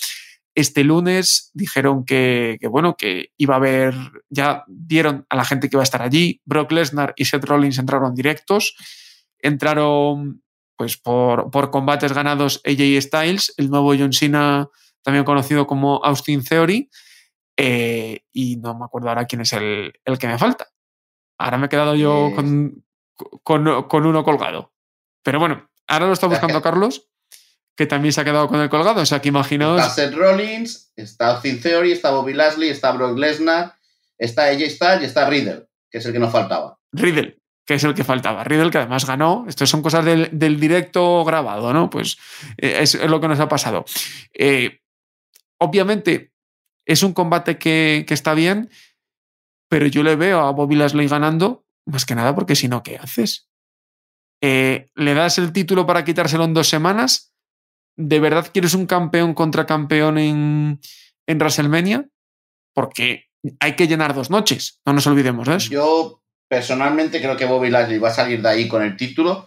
Este 0.55 0.83
lunes 0.83 1.51
dijeron 1.53 2.05
que, 2.05 2.57
bueno, 2.69 2.95
que 2.97 3.31
iba 3.37 3.55
a 3.55 3.57
haber, 3.57 3.95
ya 4.29 4.63
dieron 4.67 5.25
a 5.29 5.35
la 5.35 5.45
gente 5.45 5.69
que 5.69 5.75
iba 5.75 5.83
a 5.83 5.83
estar 5.83 6.01
allí. 6.01 6.41
Brock 6.45 6.71
Lesnar 6.71 7.13
y 7.15 7.25
Seth 7.25 7.45
Rollins 7.45 7.79
entraron 7.79 8.13
directos. 8.13 8.75
Entraron 9.41 10.41
pues 10.79 10.95
por, 10.95 11.51
por 11.51 11.71
combates 11.71 12.13
ganados 12.13 12.61
AJ 12.65 13.01
Styles, 13.01 13.53
el 13.57 13.69
nuevo 13.69 13.93
John 13.99 14.13
Cena, 14.13 14.69
también 15.01 15.25
conocido 15.25 15.67
como 15.67 15.99
Austin 16.05 16.41
Theory, 16.41 16.89
eh, 17.57 18.21
y 18.31 18.55
no 18.55 18.79
me 18.79 18.85
acuerdo 18.85 19.09
ahora 19.09 19.25
quién 19.25 19.41
es 19.41 19.51
el, 19.51 19.91
que 20.17 20.27
me 20.27 20.37
falta. 20.37 20.69
Ahora 21.37 21.57
me 21.57 21.65
he 21.65 21.69
quedado 21.69 21.95
yo 21.95 22.31
con, 22.33 22.85
con, 23.43 24.05
uno 24.05 24.23
colgado. 24.23 24.71
Pero 25.21 25.37
bueno, 25.39 25.69
ahora 25.85 26.07
lo 26.07 26.13
está 26.13 26.27
buscando 26.27 26.61
Carlos, 26.61 27.09
que 27.75 27.85
también 27.85 28.13
se 28.13 28.21
ha 28.21 28.23
quedado 28.23 28.47
con 28.47 28.61
el 28.61 28.69
colgado. 28.69 29.01
O 29.01 29.05
sea, 29.05 29.19
que 29.19 29.27
imaginaos. 29.27 29.81
Está 29.81 29.93
Seth 29.93 30.15
Rollins, 30.15 30.93
está 30.95 31.31
Austin 31.31 31.61
Theory, 31.61 31.91
está 31.91 32.11
Bobby 32.11 32.33
Lashley, 32.33 32.69
está 32.69 32.93
Brock 32.93 33.17
Lesnar, 33.17 33.75
está 34.17 34.45
AJ 34.45 34.69
Styles 34.69 35.01
y 35.01 35.05
está 35.07 35.29
Riddle, 35.29 35.67
que 35.91 35.97
es 35.97 36.05
el 36.05 36.13
que 36.13 36.19
nos 36.19 36.31
faltaba. 36.31 36.79
Riddle, 36.93 37.38
que 37.69 37.75
es 37.75 37.83
el 37.83 37.93
que 37.93 38.03
faltaba. 38.03 38.43
Riddle, 38.43 38.71
que 38.71 38.79
además 38.79 39.05
ganó. 39.05 39.45
Esto 39.47 39.67
son 39.67 39.83
cosas 39.83 40.03
del, 40.03 40.59
directo 40.59 41.23
grabado, 41.23 41.71
¿no? 41.71 41.87
Pues 41.87 42.17
eh, 42.57 42.79
es, 42.81 42.95
lo 42.95 43.21
que 43.21 43.27
nos 43.27 43.39
ha 43.39 43.47
pasado. 43.47 43.85
Eh, 44.33 44.81
obviamente, 45.59 46.33
es 46.83 47.03
un 47.03 47.13
combate 47.13 47.59
que, 47.59 48.03
está 48.09 48.33
bien, 48.33 48.71
pero 49.67 49.85
yo 49.85 50.01
le 50.01 50.15
veo 50.15 50.39
a 50.39 50.51
Bobby 50.51 50.77
Lashley 50.77 51.07
ganando, 51.07 51.63
más 51.85 52.07
que 52.07 52.15
nada 52.15 52.33
porque 52.33 52.55
si 52.55 52.67
no, 52.67 52.81
¿qué 52.81 52.97
haces? 52.97 53.47
Eh, 54.41 54.87
¿Le 54.95 55.13
das 55.13 55.37
el 55.37 55.53
título 55.53 55.85
para 55.85 56.03
quitárselo 56.03 56.45
en 56.45 56.55
dos 56.55 56.69
semanas? 56.69 57.35
¿De 57.95 58.19
verdad 58.19 58.49
quieres 58.51 58.73
un 58.73 58.87
campeón 58.87 59.35
contra 59.35 59.67
campeón 59.67 60.17
en, 60.17 60.81
en 61.27 61.37
WrestleMania? 61.37 62.09
Porque 62.73 63.25
hay 63.59 63.75
que 63.75 63.87
llenar 63.87 64.15
dos 64.15 64.31
noches, 64.31 64.81
no 64.87 64.93
nos 64.93 65.05
olvidemos 65.05 65.47
de 65.47 65.55
eso. 65.55 65.69
Yo 65.69 66.18
personalmente 66.49 67.21
creo 67.21 67.37
que 67.37 67.45
Bobby 67.45 67.69
Lashley 67.69 67.99
va 67.99 68.09
a 68.09 68.13
salir 68.13 68.41
de 68.41 68.49
ahí 68.49 68.67
con 68.67 68.83
el 68.83 68.97
título 68.97 69.45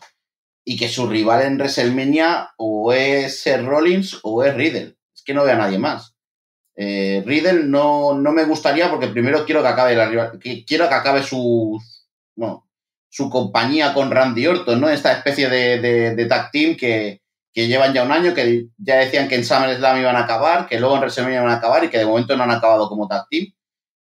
y 0.65 0.79
que 0.79 0.89
su 0.89 1.09
rival 1.09 1.43
en 1.43 1.57
WrestleMania 1.57 2.53
o 2.57 2.93
es 2.93 3.45
Rollins 3.63 4.21
o 4.23 4.45
es 4.45 4.55
Riddle. 4.55 4.97
Es 5.15 5.23
que 5.25 5.35
no 5.35 5.45
veo 5.45 5.55
a 5.55 5.59
nadie 5.59 5.79
más. 5.79 6.15
Eh, 6.75 7.23
Riddle 7.27 7.65
no, 7.65 8.15
no, 8.15 8.33
me 8.33 8.45
gustaría 8.45 8.89
porque 8.89 9.09
primero 9.09 9.45
quiero 9.45 9.61
que 9.61 9.69
acabe 9.69 9.95
la, 9.95 10.33
quiero 10.41 10.89
que 10.89 10.95
acabe 10.95 11.23
su, 11.23 11.79
su 13.11 13.29
compañía 13.29 13.93
con 13.93 14.11
Randy 14.11 14.47
Orton, 14.47 14.81
¿no? 14.81 14.89
Esta 14.89 15.13
especie 15.13 15.51
de, 15.51 15.81
de, 16.15 16.27
tag 16.27 16.51
team 16.51 16.77
que, 16.77 17.21
llevan 17.53 17.93
ya 17.93 18.05
un 18.05 18.13
año, 18.13 18.33
que 18.33 18.69
ya 18.79 18.97
decían 18.97 19.29
que 19.29 19.35
en 19.35 19.45
SummerSlam 19.45 20.01
iban 20.01 20.17
a 20.17 20.21
acabar, 20.21 20.67
que 20.67 20.81
luego 20.81 20.95
en 20.95 21.01
WrestleMania 21.01 21.41
iban 21.41 21.53
a 21.53 21.57
acabar 21.57 21.85
y 21.85 21.91
que 21.91 21.99
de 21.99 22.07
momento 22.07 22.37
no 22.37 22.45
han 22.45 22.53
acabado 22.53 22.89
como 22.89 23.09
tag 23.09 23.27
team. 23.29 23.53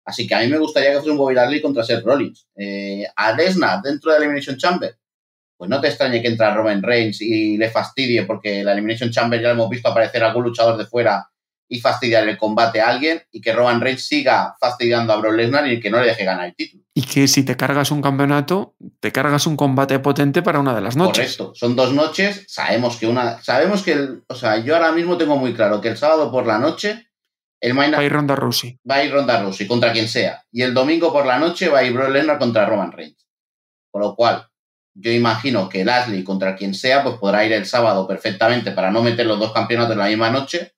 Así 0.10 0.26
que 0.26 0.34
a 0.34 0.39
mí 0.39 0.48
me 0.48 0.58
gustaría 0.58 0.89
que 0.89 0.95
fuese 0.95 1.12
un 1.12 1.17
Bobby 1.17 1.36
Lashley 1.36 1.62
contra 1.62 1.84
Seth 1.84 2.04
Rollins. 2.04 2.48
Eh, 2.56 3.06
a 3.15 3.32
Lesnar 3.34 3.80
dentro 3.84 4.12
de 4.12 4.17
la 4.17 4.26
Elimination 4.26 4.58
Chamber, 4.58 4.98
pues 5.56 5.69
no 5.69 5.80
te 5.80 5.88
extrañe 5.88 6.19
que 6.19 6.30
entra 6.30 6.56
Roman 6.56 6.82
Reigns 6.82 7.22
y 7.22 7.58
le 7.58 7.69
fastidie 7.69 8.24
porque 8.24 8.63
la 8.63 8.72
Elimination 8.72 9.12
Chamber 9.12 9.39
ya 9.39 9.52
hemos 9.52 9.69
visto 9.69 9.88
aparecer 9.88 10.24
algún 10.24 10.45
luchador 10.45 10.78
de 10.78 10.88
fuera 10.88 11.30
y 11.67 11.80
fastidiar 11.80 12.28
el 12.28 12.39
combate 12.39 12.82
a 12.82 12.88
alguien 12.88 13.22
y 13.32 13.39
que 13.39 13.54
Roman 13.54 13.80
Reigns 13.80 14.08
siga 14.08 14.56
fastidiando 14.60 15.13
a 15.13 15.17
Brock 15.17 15.36
Lesnar 15.36 15.72
y 15.72 15.80
que 15.80 15.91
no 15.91 16.00
le 16.00 16.08
deje 16.08 16.26
ganar 16.26 16.48
el 16.48 16.56
título. 16.56 16.84
Y 16.95 17.04
que 17.04 17.28
si 17.28 17.45
te 17.45 17.56
cargas 17.56 17.91
un 17.91 18.02
campeonato, 18.02 18.74
te 19.00 19.12
cargas 19.12 19.45
un 19.45 19.56
combate 19.56 20.00
potente 20.00 20.41
para 20.41 20.60
una 20.60 20.74
de 20.74 20.82
las 20.82 20.95
noches. 20.95 21.38
Correcto, 21.38 21.54
son 21.54 21.76
dos 21.76 21.93
noches, 21.93 22.45
sabemos 22.48 22.98
que 22.98 23.06
una, 23.06 23.39
sabemos 23.43 23.84
que, 23.84 23.91
el, 23.91 24.24
o 24.28 24.34
sea, 24.34 24.58
yo 24.58 24.76
ahora 24.76 24.91
mismo 24.91 25.17
tengo 25.17 25.38
muy 25.38 25.54
claro 25.54 25.80
que 25.80 25.89
el 25.89 25.98
sábado 25.98 26.32
por 26.32 26.48
la 26.48 26.58
noche 26.58 27.09
el 27.62 27.78
va 27.78 27.84
a 27.84 28.04
ir 28.04 28.12
Ronda 28.12 28.36
Rousey. 28.36 28.80
Va 28.89 28.95
a 28.95 29.04
ir 29.04 29.12
Ronda 29.12 29.41
Rousey 29.41 29.67
contra 29.67 29.91
quien 29.91 30.08
sea. 30.08 30.43
Y 30.52 30.62
el 30.62 30.74
domingo 30.74 31.12
por 31.12 31.26
la 31.26 31.38
noche 31.39 31.69
va 31.69 31.80
a 31.80 31.84
ir 31.84 31.93
Brock 31.93 32.10
Lesnar 32.10 32.39
contra 32.39 32.65
Roman 32.65 32.91
Reigns. 32.91 33.28
Con 33.91 34.02
lo 34.02 34.15
cual, 34.15 34.48
yo 34.93 35.12
imagino 35.12 35.67
que 35.67 35.84
Lashley 35.84 36.24
contra 36.24 36.56
quien 36.56 36.74
sea, 36.74 37.04
pues 37.04 37.15
podrá 37.15 37.45
ir 37.45 37.54
el 37.54 37.65
sábado 37.65 38.08
perfectamente 38.08 38.72
para 38.72 38.91
no 38.91 39.02
meter 39.02 39.26
los 39.26 39.39
dos 39.39 39.52
campeonatos 39.52 39.93
en 39.93 40.00
la 40.00 40.08
misma 40.08 40.30
noche 40.30 40.74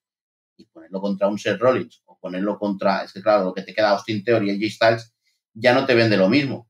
ponerlo 0.91 1.01
contra 1.01 1.27
un 1.27 1.37
Seth 1.37 1.59
Rollins 1.59 2.01
o 2.05 2.17
ponerlo 2.19 2.57
contra, 2.57 3.03
es 3.03 3.13
que 3.13 3.21
claro, 3.21 3.45
lo 3.45 3.53
que 3.53 3.61
te 3.61 3.73
queda 3.73 3.91
Austin 3.91 4.23
Theory 4.23 4.51
y 4.51 4.59
G 4.59 4.71
Styles 4.71 5.13
ya 5.53 5.73
no 5.73 5.85
te 5.85 5.95
vende 5.95 6.17
lo 6.17 6.29
mismo. 6.29 6.67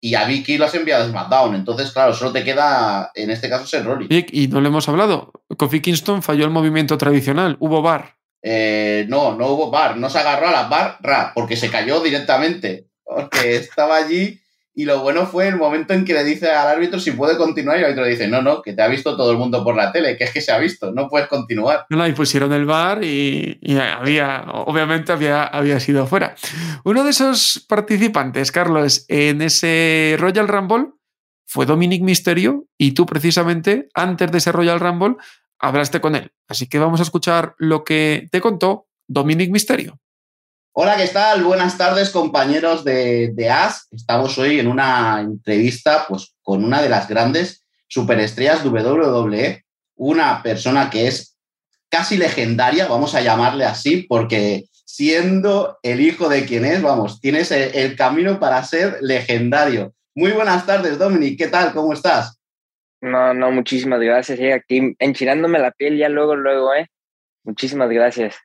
Y 0.00 0.14
a 0.14 0.26
Vicky 0.26 0.58
lo 0.58 0.64
has 0.64 0.74
enviado 0.74 1.04
a 1.04 1.08
SmackDown, 1.08 1.54
entonces 1.56 1.90
claro, 1.90 2.14
solo 2.14 2.32
te 2.32 2.44
queda 2.44 3.10
en 3.14 3.30
este 3.30 3.48
caso 3.48 3.66
Seth 3.66 3.84
Rollins. 3.84 4.10
Y, 4.32 4.48
no 4.48 4.60
le 4.60 4.68
hemos 4.68 4.88
hablado, 4.88 5.32
Kofi 5.56 5.80
Kingston 5.80 6.22
falló 6.22 6.44
el 6.44 6.50
movimiento 6.50 6.98
tradicional, 6.98 7.56
hubo 7.60 7.82
bar. 7.82 8.17
Eh, 8.50 9.04
no, 9.08 9.36
no 9.36 9.48
hubo 9.48 9.70
bar, 9.70 9.98
no 9.98 10.08
se 10.08 10.18
agarró 10.18 10.48
a 10.48 10.52
la 10.52 10.68
bar, 10.68 11.32
porque 11.34 11.54
se 11.54 11.70
cayó 11.70 12.00
directamente, 12.00 12.86
porque 13.04 13.56
estaba 13.56 13.96
allí 13.96 14.40
y 14.74 14.86
lo 14.86 15.00
bueno 15.00 15.26
fue 15.26 15.48
el 15.48 15.56
momento 15.56 15.92
en 15.92 16.06
que 16.06 16.14
le 16.14 16.24
dice 16.24 16.50
al 16.50 16.68
árbitro 16.68 16.98
si 16.98 17.10
puede 17.10 17.36
continuar 17.36 17.76
y 17.76 17.80
el 17.80 17.84
árbitro 17.86 18.04
le 18.04 18.10
dice, 18.10 18.26
no, 18.26 18.40
no, 18.40 18.62
que 18.62 18.72
te 18.72 18.80
ha 18.80 18.88
visto 18.88 19.18
todo 19.18 19.32
el 19.32 19.36
mundo 19.36 19.62
por 19.62 19.76
la 19.76 19.92
tele, 19.92 20.16
que 20.16 20.24
es 20.24 20.30
que 20.30 20.40
se 20.40 20.50
ha 20.50 20.56
visto, 20.56 20.92
no 20.92 21.08
puedes 21.08 21.28
continuar. 21.28 21.84
No, 21.90 22.08
y 22.08 22.12
pusieron 22.12 22.54
el 22.54 22.64
bar 22.64 23.04
y, 23.04 23.58
había, 23.78 24.44
obviamente 24.50 25.12
había, 25.12 25.44
había 25.44 25.78
sido 25.78 26.06
fuera. 26.06 26.34
Uno 26.84 27.04
de 27.04 27.10
esos 27.10 27.66
participantes, 27.68 28.50
Carlos, 28.50 29.04
en 29.08 29.42
ese 29.42 30.16
Royal 30.18 30.48
Rumble 30.48 30.92
fue 31.44 31.66
Dominic 31.66 32.02
Mysterio 32.02 32.64
y 32.78 32.92
tú 32.92 33.04
precisamente 33.04 33.88
antes 33.92 34.32
de 34.32 34.38
ese 34.38 34.52
Royal 34.52 34.80
Rumble 34.80 35.16
hablaste 35.58 36.00
con 36.00 36.14
él. 36.14 36.32
Así 36.46 36.66
que 36.66 36.78
vamos 36.78 37.00
a 37.00 37.02
escuchar 37.04 37.54
lo 37.58 37.84
que 37.84 38.28
te 38.30 38.40
contó 38.40 38.88
Dominic 39.06 39.50
Mysterio. 39.50 39.98
Hola, 40.72 40.96
¿qué 40.96 41.08
tal? 41.08 41.42
Buenas 41.42 41.76
tardes, 41.76 42.10
compañeros 42.10 42.84
de, 42.84 43.32
de 43.34 43.50
AS. 43.50 43.88
Estamos 43.90 44.38
hoy 44.38 44.60
en 44.60 44.68
una 44.68 45.20
entrevista 45.20 46.06
pues, 46.08 46.34
con 46.42 46.64
una 46.64 46.80
de 46.80 46.88
las 46.88 47.08
grandes 47.08 47.64
superestrellas 47.88 48.64
WWE, 48.64 49.64
una 49.96 50.42
persona 50.42 50.90
que 50.90 51.08
es 51.08 51.36
casi 51.88 52.16
legendaria, 52.16 52.86
vamos 52.86 53.14
a 53.14 53.22
llamarle 53.22 53.64
así, 53.64 54.06
porque 54.08 54.66
siendo 54.84 55.78
el 55.82 56.00
hijo 56.00 56.28
de 56.28 56.44
quien 56.44 56.64
es, 56.64 56.82
vamos, 56.82 57.20
tienes 57.20 57.50
el, 57.50 57.96
camino 57.96 58.38
para 58.38 58.62
ser 58.62 58.98
legendario. 59.00 59.94
Muy 60.14 60.32
buenas 60.32 60.66
tardes, 60.66 60.98
Dominic, 60.98 61.38
¿qué 61.38 61.48
tal? 61.48 61.72
¿Cómo 61.72 61.92
estás? 61.92 62.37
No, 63.00 63.34
no, 63.34 63.50
muchísimas 63.50 64.00
gracias. 64.00 64.38
Eh, 64.40 64.52
aquí 64.52 64.94
enchinándome 64.98 65.58
la 65.58 65.70
piel 65.70 65.96
ya 65.96 66.08
luego, 66.08 66.34
luego, 66.34 66.74
¿eh? 66.74 66.88
Muchísimas 67.44 67.88
gracias. 67.90 68.36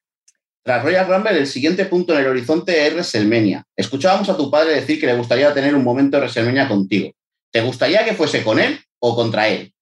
Tras 0.63 0.83
Royal 0.83 1.07
Rumble, 1.07 1.37
el 1.37 1.47
siguiente 1.47 1.85
punto 1.85 2.13
en 2.13 2.19
el 2.19 2.27
horizonte 2.27 2.87
es 2.87 2.93
WrestleMania. 2.93 3.65
Escuchábamos 3.75 4.29
a 4.29 4.37
tu 4.37 4.49
padre 4.49 4.75
decir 4.75 4.99
que 4.99 5.07
le 5.07 5.17
gustaría 5.17 5.53
tener 5.53 5.75
un 5.75 5.83
momento 5.83 6.17
de 6.17 6.21
WrestleMania 6.21 6.67
contigo. 6.67 7.11
¿Te 7.51 7.61
gustaría 7.61 8.05
que 8.05 8.13
fuese 8.13 8.43
con 8.43 8.59
él 8.59 8.79
o 8.99 9.15
contra 9.15 9.47
él? 9.47 9.73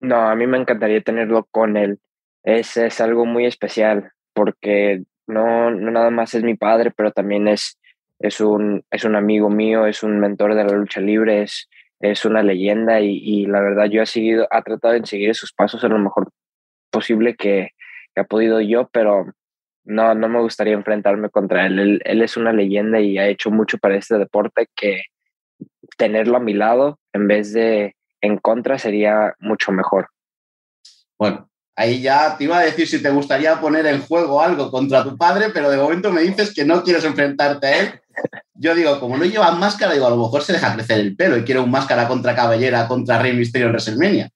No, 0.00 0.30
a 0.30 0.34
mí 0.34 0.46
me 0.46 0.56
encantaría 0.56 1.02
tenerlo 1.02 1.46
con 1.50 1.76
él. 1.76 1.98
Es, 2.42 2.76
es 2.76 3.00
algo 3.00 3.26
muy 3.26 3.44
especial 3.44 4.12
porque 4.32 5.02
no, 5.26 5.70
no 5.70 5.90
nada 5.90 6.10
más 6.10 6.34
es 6.34 6.42
mi 6.42 6.54
padre, 6.54 6.90
pero 6.96 7.12
también 7.12 7.48
es 7.48 7.76
es 8.20 8.40
un, 8.40 8.84
es 8.90 9.04
un 9.04 9.16
amigo 9.16 9.48
mío, 9.48 9.86
es 9.86 10.02
un 10.02 10.20
mentor 10.20 10.54
de 10.54 10.64
la 10.64 10.72
lucha 10.72 11.00
libre, 11.00 11.42
es, 11.42 11.68
es 12.00 12.24
una 12.24 12.42
leyenda 12.42 13.00
y, 13.00 13.46
la 13.46 13.60
verdad 13.60 13.86
yo 13.86 14.02
he 14.02 14.06
seguido, 14.06 14.48
ha 14.50 14.62
tratado 14.62 14.94
de 14.94 15.06
seguir 15.06 15.34
sus 15.34 15.52
pasos 15.52 15.84
a 15.84 15.88
lo 15.88 15.98
mejor 15.98 16.30
posible 16.90 17.36
que, 17.36 17.70
que, 18.14 18.20
ha 18.20 18.24
podido 18.24 18.60
yo, 18.60 18.88
pero 18.92 19.26
no, 19.84 20.14
no 20.14 20.28
me 20.28 20.40
gustaría 20.40 20.74
enfrentarme 20.74 21.28
contra 21.28 21.66
él. 21.66 21.78
él. 21.78 22.02
Él 22.04 22.22
es 22.22 22.36
una 22.36 22.52
leyenda 22.52 23.00
y 23.00 23.18
ha 23.18 23.28
hecho 23.28 23.50
mucho 23.50 23.78
para 23.78 23.96
este 23.96 24.18
deporte 24.18 24.66
que 24.74 25.02
tenerlo 25.96 26.38
a 26.38 26.40
mi 26.40 26.54
lado 26.54 26.98
en 27.12 27.28
vez 27.28 27.52
de 27.52 27.94
en 28.22 28.38
contra 28.38 28.78
sería 28.78 29.34
mucho 29.38 29.72
mejor. 29.72 30.08
Bueno, 31.18 31.50
ahí 31.76 32.00
ya 32.00 32.36
te 32.36 32.44
iba 32.44 32.58
a 32.58 32.64
decir 32.64 32.86
si 32.86 33.02
te 33.02 33.10
gustaría 33.10 33.60
poner 33.60 33.86
en 33.86 34.00
juego 34.00 34.40
algo 34.40 34.70
contra 34.70 35.04
tu 35.04 35.16
padre, 35.16 35.46
pero 35.52 35.70
de 35.70 35.76
momento 35.76 36.10
me 36.10 36.22
dices 36.22 36.54
que 36.54 36.64
no 36.64 36.82
quieres 36.82 37.04
enfrentarte 37.04 37.66
a 37.66 37.80
él. 37.80 38.00
Yo 38.54 38.74
digo, 38.74 39.00
como 39.00 39.16
no 39.16 39.24
lleva 39.24 39.50
máscara, 39.52 39.94
digo, 39.94 40.06
a 40.06 40.10
lo 40.10 40.16
mejor 40.16 40.42
se 40.42 40.52
deja 40.52 40.74
crecer 40.74 41.00
el 41.00 41.16
pelo 41.16 41.36
y 41.38 41.44
quiere 41.44 41.60
un 41.60 41.70
máscara 41.70 42.06
contra 42.06 42.34
cabellera 42.34 42.86
contra 42.86 43.18
Rey 43.20 43.32
Misterio 43.32 43.68
en 43.68 43.72
WrestleMania. 43.72 44.30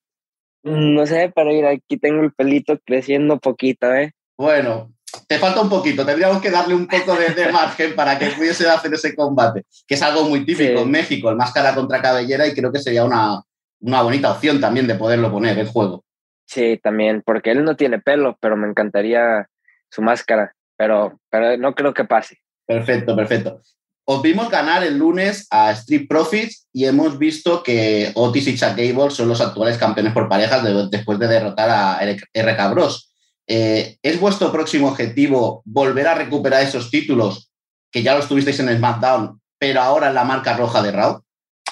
Mm, 0.63 0.95
no 0.95 1.07
sé, 1.07 1.31
pero 1.35 1.51
mira, 1.51 1.71
aquí 1.71 1.99
tengo 1.99 2.23
el 2.23 2.33
pelito 2.33 2.79
creciendo 2.85 3.39
poquito, 3.39 3.93
¿eh? 3.95 4.13
Bueno, 4.39 4.95
te 5.29 5.39
falta 5.39 5.61
un 5.61 5.69
poquito, 5.69 6.07
tendríamos 6.07 6.41
que 6.41 6.51
darle 6.51 6.75
un 6.75 6.87
poco 6.87 7.15
de, 7.17 7.53
margen 7.53 7.95
para 7.95 8.19
que 8.19 8.29
pudiese 8.29 8.69
hacer 8.69 8.93
ese 8.95 9.15
combate, 9.15 9.65
que 9.87 9.95
es 9.95 10.03
algo 10.03 10.25
muy 10.25 10.45
típico 10.45 10.81
en 10.81 10.91
México, 10.91 11.29
el 11.29 11.37
máscara 11.37 11.75
contra 11.75 12.01
cabellera, 12.01 12.47
y 12.47 12.55
creo 12.55 12.73
que 12.73 12.79
sería 12.79 13.05
una, 13.05 13.43
una 13.81 14.03
bonita 14.03 14.33
opción 14.33 14.61
también 14.61 14.87
de 14.87 14.95
poderlo 14.95 15.31
poner 15.31 15.59
en 15.59 15.67
juego. 15.67 16.05
Sí, 16.47 16.79
también, 16.83 17.23
porque 17.25 17.51
él 17.51 17.65
no 17.65 17.77
tiene 17.77 17.99
pelo, 17.99 18.37
pero 18.41 18.57
me 18.57 18.69
encantaría 18.69 19.49
su 19.91 20.03
máscara, 20.03 20.55
pero, 20.77 21.21
pero 21.31 21.57
no 21.57 21.75
creo 21.75 21.95
que 21.95 22.05
pase. 22.05 22.39
Perfecto, 22.66 23.14
perfecto. 23.14 23.61
Os 24.07 24.20
vimos 24.20 24.50
ganar 24.50 24.85
el 24.85 24.98
lunes 24.98 25.46
a 25.50 25.70
Street 25.72 26.07
Profits 26.09 26.68
y 26.72 26.85
hemos 26.85 27.18
visto 27.18 27.62
que 27.62 28.12
Otis 28.14 28.48
y 28.48 28.57
Chuck 28.57 28.77
Gable 28.77 29.11
son 29.11 29.29
los 29.29 29.40
actuales 29.40 29.79
campeones 29.79 30.12
por 30.12 30.29
parejas 30.29 30.90
después 30.90 31.18
de 31.18 31.27
derrotar 31.27 31.70
a 31.70 32.00
RK 32.03 32.70
Bros. 32.70 33.14
Eh, 33.46 33.96
¿Es 34.03 34.20
vuestro 34.20 34.53
próximo 34.53 34.88
objetivo 34.88 35.62
volver 35.64 36.07
a 36.07 36.14
recuperar 36.14 36.62
esos 36.62 36.90
títulos 36.90 37.50
que 37.90 38.03
ya 38.03 38.14
los 38.14 38.29
tuvisteis 38.29 38.61
en 38.61 38.77
SmackDown, 38.77 39.40
pero 39.59 39.81
ahora 39.81 40.09
en 40.09 40.14
la 40.14 40.24
marca 40.24 40.57
roja 40.57 40.83
de 40.83 40.92
Raw? 40.92 41.22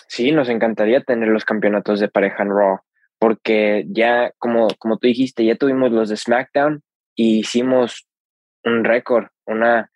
Sí, 0.09 0.33
nos 0.33 0.49
encantaría 0.49 1.03
tener 1.03 1.29
los 1.29 1.45
campeonatos 1.45 2.01
de 2.01 2.09
pareja 2.09 2.43
en 2.43 2.51
Raw, 2.51 2.81
porque 3.19 3.85
ya, 3.89 4.33
como, 4.39 4.69
como 4.79 4.99
tú 4.99 5.07
dijiste, 5.07 5.45
ya 5.45 5.57
tuvimos 5.57 5.91
los 5.91 6.09
de 6.09 6.17
SmackDown 6.17 6.83
y 7.15 7.41
hicimos 7.41 8.07
un 8.65 8.85
récord, 8.85 9.27
una, 9.47 9.91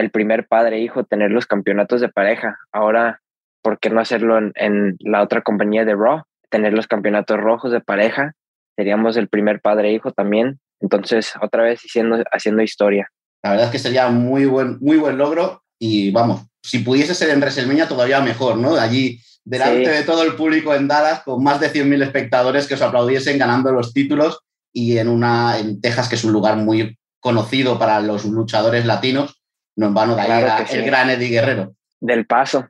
el 0.00 0.10
primer 0.10 0.46
padre 0.46 0.76
e 0.76 0.80
hijo 0.80 1.04
tener 1.04 1.30
los 1.30 1.46
campeonatos 1.46 2.00
de 2.00 2.08
pareja. 2.08 2.58
Ahora, 2.72 3.20
¿por 3.62 3.78
qué 3.78 3.90
no 3.90 4.00
hacerlo 4.00 4.38
en, 4.38 4.52
en 4.54 4.96
la 5.00 5.22
otra 5.22 5.42
compañía 5.42 5.84
de 5.84 5.94
Raw? 5.94 6.22
Tener 6.50 6.72
los 6.72 6.86
campeonatos 6.86 7.38
rojos 7.38 7.72
de 7.72 7.80
pareja. 7.80 8.32
Seríamos 8.76 9.16
el 9.16 9.28
primer 9.28 9.60
padre 9.60 9.90
e 9.90 9.92
hijo 9.92 10.12
también 10.12 10.58
entonces, 10.82 11.32
otra 11.40 11.62
vez 11.62 11.80
haciendo, 11.80 12.22
haciendo 12.32 12.62
historia. 12.62 13.08
La 13.42 13.50
verdad 13.50 13.66
es 13.66 13.72
que 13.72 13.78
sería 13.78 14.08
muy 14.08 14.44
buen, 14.44 14.78
muy 14.80 14.96
buen 14.96 15.16
logro 15.16 15.62
y 15.78 16.10
vamos, 16.10 16.42
si 16.62 16.80
pudiese 16.80 17.14
ser 17.14 17.30
en 17.30 17.40
WrestleMania 17.40 17.88
todavía 17.88 18.20
mejor, 18.20 18.56
¿no? 18.56 18.74
Allí 18.74 19.20
delante 19.44 19.90
de 19.90 20.02
todo 20.02 20.22
el 20.24 20.34
público 20.34 20.74
en 20.74 20.86
Dallas 20.86 21.22
con 21.22 21.42
más 21.42 21.60
de 21.60 21.72
100.000 21.72 22.02
espectadores 22.02 22.66
que 22.66 22.74
os 22.74 22.82
aplaudiesen 22.82 23.38
ganando 23.38 23.72
los 23.72 23.92
títulos 23.92 24.40
y 24.72 24.98
en 24.98 25.08
una 25.08 25.58
en 25.58 25.80
Texas 25.80 26.08
que 26.08 26.14
es 26.14 26.24
un 26.24 26.32
lugar 26.32 26.56
muy 26.56 26.96
conocido 27.20 27.78
para 27.78 28.00
los 28.00 28.24
luchadores 28.24 28.84
latinos, 28.84 29.41
no 29.76 29.86
en 29.86 29.94
vano 29.94 30.16
ahí 30.16 30.44
el 30.70 30.84
gran 30.84 31.10
Eddie 31.10 31.28
Guerrero. 31.28 31.74
Del 32.00 32.26
paso. 32.26 32.68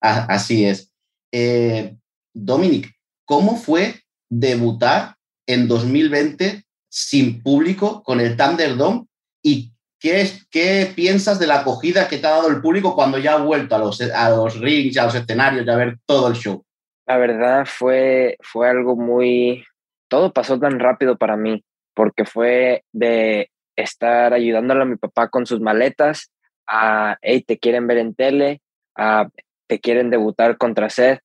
así 0.00 0.64
es. 0.64 0.92
Eh, 1.32 1.96
Dominic, 2.32 2.92
¿cómo 3.24 3.56
fue 3.56 3.94
debutar 4.28 5.14
en 5.46 5.68
2020 5.68 6.64
sin 6.88 7.42
público 7.42 8.02
con 8.02 8.20
el 8.20 8.36
Thunderdome 8.36 9.06
y 9.42 9.72
qué, 9.98 10.20
es, 10.20 10.46
qué 10.50 10.92
piensas 10.94 11.38
de 11.38 11.46
la 11.46 11.60
acogida 11.60 12.08
que 12.08 12.18
te 12.18 12.26
ha 12.26 12.30
dado 12.30 12.48
el 12.48 12.60
público 12.60 12.94
cuando 12.94 13.18
ya 13.18 13.34
ha 13.34 13.42
vuelto 13.42 13.74
a 13.74 13.78
los, 13.78 14.00
a 14.00 14.30
los 14.30 14.60
rings, 14.60 14.96
a 14.96 15.04
los 15.04 15.14
escenarios, 15.14 15.68
a 15.68 15.76
ver 15.76 15.98
todo 16.06 16.28
el 16.28 16.34
show. 16.34 16.64
La 17.06 17.16
verdad 17.16 17.66
fue, 17.66 18.36
fue 18.40 18.68
algo 18.68 18.96
muy... 18.96 19.64
Todo 20.08 20.32
pasó 20.32 20.58
tan 20.58 20.78
rápido 20.78 21.16
para 21.16 21.36
mí, 21.36 21.64
porque 21.94 22.24
fue 22.24 22.84
de 22.92 23.50
estar 23.76 24.32
ayudándole 24.32 24.82
a 24.82 24.86
mi 24.86 24.96
papá 24.96 25.28
con 25.28 25.46
sus 25.46 25.60
maletas, 25.60 26.30
a, 26.66 27.18
hey, 27.22 27.42
te 27.46 27.58
quieren 27.58 27.86
ver 27.86 27.98
en 27.98 28.14
tele, 28.14 28.62
a, 28.96 29.28
te 29.66 29.80
quieren 29.80 30.10
debutar 30.10 30.58
contra 30.58 30.90
Seth, 30.90 31.20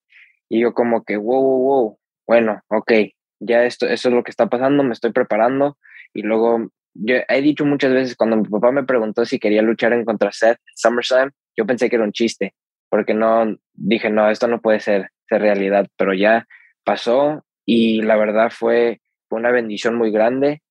y 0.49 0.61
yo 0.61 0.73
como 0.73 1.03
que, 1.03 1.17
wow, 1.17 1.41
wow, 1.41 1.59
wow, 1.59 1.99
bueno, 2.27 2.61
ok, 2.67 2.91
ya 3.39 3.63
esto, 3.63 3.87
eso 3.87 4.09
es 4.09 4.15
lo 4.15 4.23
que 4.23 4.31
está 4.31 4.47
pasando, 4.47 4.83
me 4.83 4.93
estoy 4.93 5.11
preparando 5.11 5.77
y 6.13 6.23
luego 6.23 6.69
yo 6.93 7.15
he 7.27 7.41
dicho 7.41 7.65
muchas 7.65 7.93
veces 7.93 8.15
cuando 8.15 8.37
mi 8.37 8.49
papá 8.49 8.71
me 8.71 8.83
preguntó 8.83 9.25
si 9.25 9.39
quería 9.39 9.61
luchar 9.61 10.03
contra 10.05 10.31
Seth 10.31 10.57
en 10.57 10.75
SummerSlam, 10.75 11.31
yo 11.55 11.65
pensé 11.65 11.89
que 11.89 11.95
era 11.95 12.05
un 12.05 12.11
chiste, 12.11 12.53
porque 12.89 13.13
no 13.13 13.55
dije, 13.73 14.09
no, 14.09 14.29
esto 14.29 14.47
no 14.47 14.59
puede 14.61 14.79
ser, 14.79 15.09
ser 15.27 15.41
realidad, 15.41 15.87
pero 15.97 16.13
ya 16.13 16.47
pasó 16.83 17.45
y 17.65 18.01
la 18.01 18.15
verdad 18.15 18.51
fue, 18.51 19.01
fue 19.29 19.39
una 19.39 19.51
bendición 19.51 19.95
muy 19.95 20.11
grande, 20.11 20.61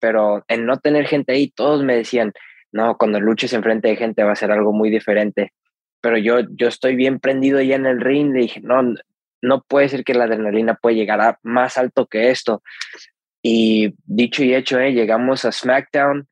pero 0.00 0.44
en 0.48 0.66
no 0.66 0.78
tener 0.78 1.06
gente 1.06 1.32
ahí, 1.32 1.50
todos 1.50 1.84
me 1.84 1.96
decían, 1.96 2.32
no, 2.72 2.96
cuando 2.96 3.20
luches 3.20 3.52
enfrente 3.52 3.88
de 3.88 3.96
gente 3.96 4.22
va 4.22 4.32
a 4.32 4.36
ser 4.36 4.50
algo 4.50 4.72
muy 4.72 4.90
diferente. 4.90 5.52
Pero 6.00 6.18
yo, 6.18 6.40
yo 6.50 6.68
estoy 6.68 6.96
bien 6.96 7.18
prendido 7.18 7.60
ya 7.60 7.76
en 7.76 7.86
el 7.86 8.00
ring, 8.00 8.32
le 8.32 8.40
dije, 8.40 8.60
no, 8.60 8.94
no 9.42 9.62
puede 9.62 9.88
ser 9.88 10.04
que 10.04 10.14
la 10.14 10.24
adrenalina 10.24 10.74
puede 10.74 10.96
llegar 10.96 11.20
a 11.20 11.38
más 11.42 11.78
alto 11.78 12.06
que 12.06 12.30
esto. 12.30 12.62
Y 13.42 13.94
dicho 14.04 14.42
y 14.44 14.54
hecho, 14.54 14.78
eh, 14.78 14.92
llegamos 14.92 15.44
a 15.44 15.52
SmackDown, 15.52 16.28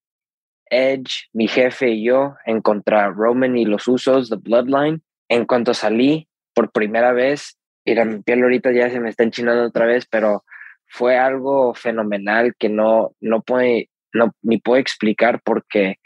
Edge, 0.68 1.28
mi 1.32 1.46
jefe 1.48 1.90
y 1.90 2.04
yo, 2.04 2.36
en 2.44 2.60
contra 2.60 3.08
Roman 3.10 3.56
y 3.56 3.64
los 3.64 3.86
usos, 3.88 4.28
The 4.28 4.36
Bloodline. 4.36 5.02
En 5.28 5.44
cuanto 5.46 5.74
salí 5.74 6.28
por 6.54 6.72
primera 6.72 7.12
vez, 7.12 7.58
mira, 7.84 8.04
mi 8.04 8.22
piel 8.22 8.42
ahorita 8.42 8.72
ya 8.72 8.90
se 8.90 9.00
me 9.00 9.10
está 9.10 9.22
enchinando 9.22 9.64
otra 9.64 9.86
vez, 9.86 10.06
pero 10.06 10.44
fue 10.86 11.16
algo 11.16 11.74
fenomenal 11.74 12.54
que 12.58 12.68
no, 12.68 13.12
no 13.20 13.42
puede, 13.42 13.90
no, 14.12 14.34
ni 14.42 14.58
puedo 14.58 14.80
explicar 14.80 15.40
porque 15.44 15.96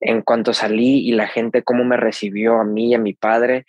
en 0.00 0.22
cuanto 0.22 0.52
salí 0.52 0.98
y 1.08 1.12
la 1.12 1.26
gente 1.26 1.62
cómo 1.62 1.84
me 1.84 1.96
recibió 1.96 2.60
a 2.60 2.64
mí 2.64 2.90
y 2.90 2.94
a 2.94 2.98
mi 2.98 3.14
padre 3.14 3.66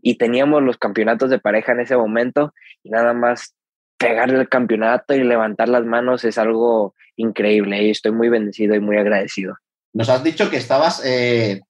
y 0.00 0.16
teníamos 0.16 0.62
los 0.62 0.78
campeonatos 0.78 1.30
de 1.30 1.38
pareja 1.38 1.72
en 1.72 1.80
ese 1.80 1.96
momento 1.96 2.54
y 2.82 2.90
nada 2.90 3.12
más 3.12 3.54
pegarle 3.98 4.38
el 4.38 4.48
campeonato 4.48 5.14
y 5.14 5.22
levantar 5.22 5.68
las 5.68 5.84
manos 5.84 6.24
es 6.24 6.38
algo 6.38 6.94
increíble 7.16 7.82
y 7.82 7.90
estoy 7.90 8.12
muy 8.12 8.28
bendecido 8.28 8.74
y 8.74 8.80
muy 8.80 8.96
agradecido. 8.96 9.56
Nos 9.92 10.08
has 10.08 10.24
dicho 10.24 10.50
que 10.50 10.56
estabas 10.56 11.02
eh, 11.04 11.60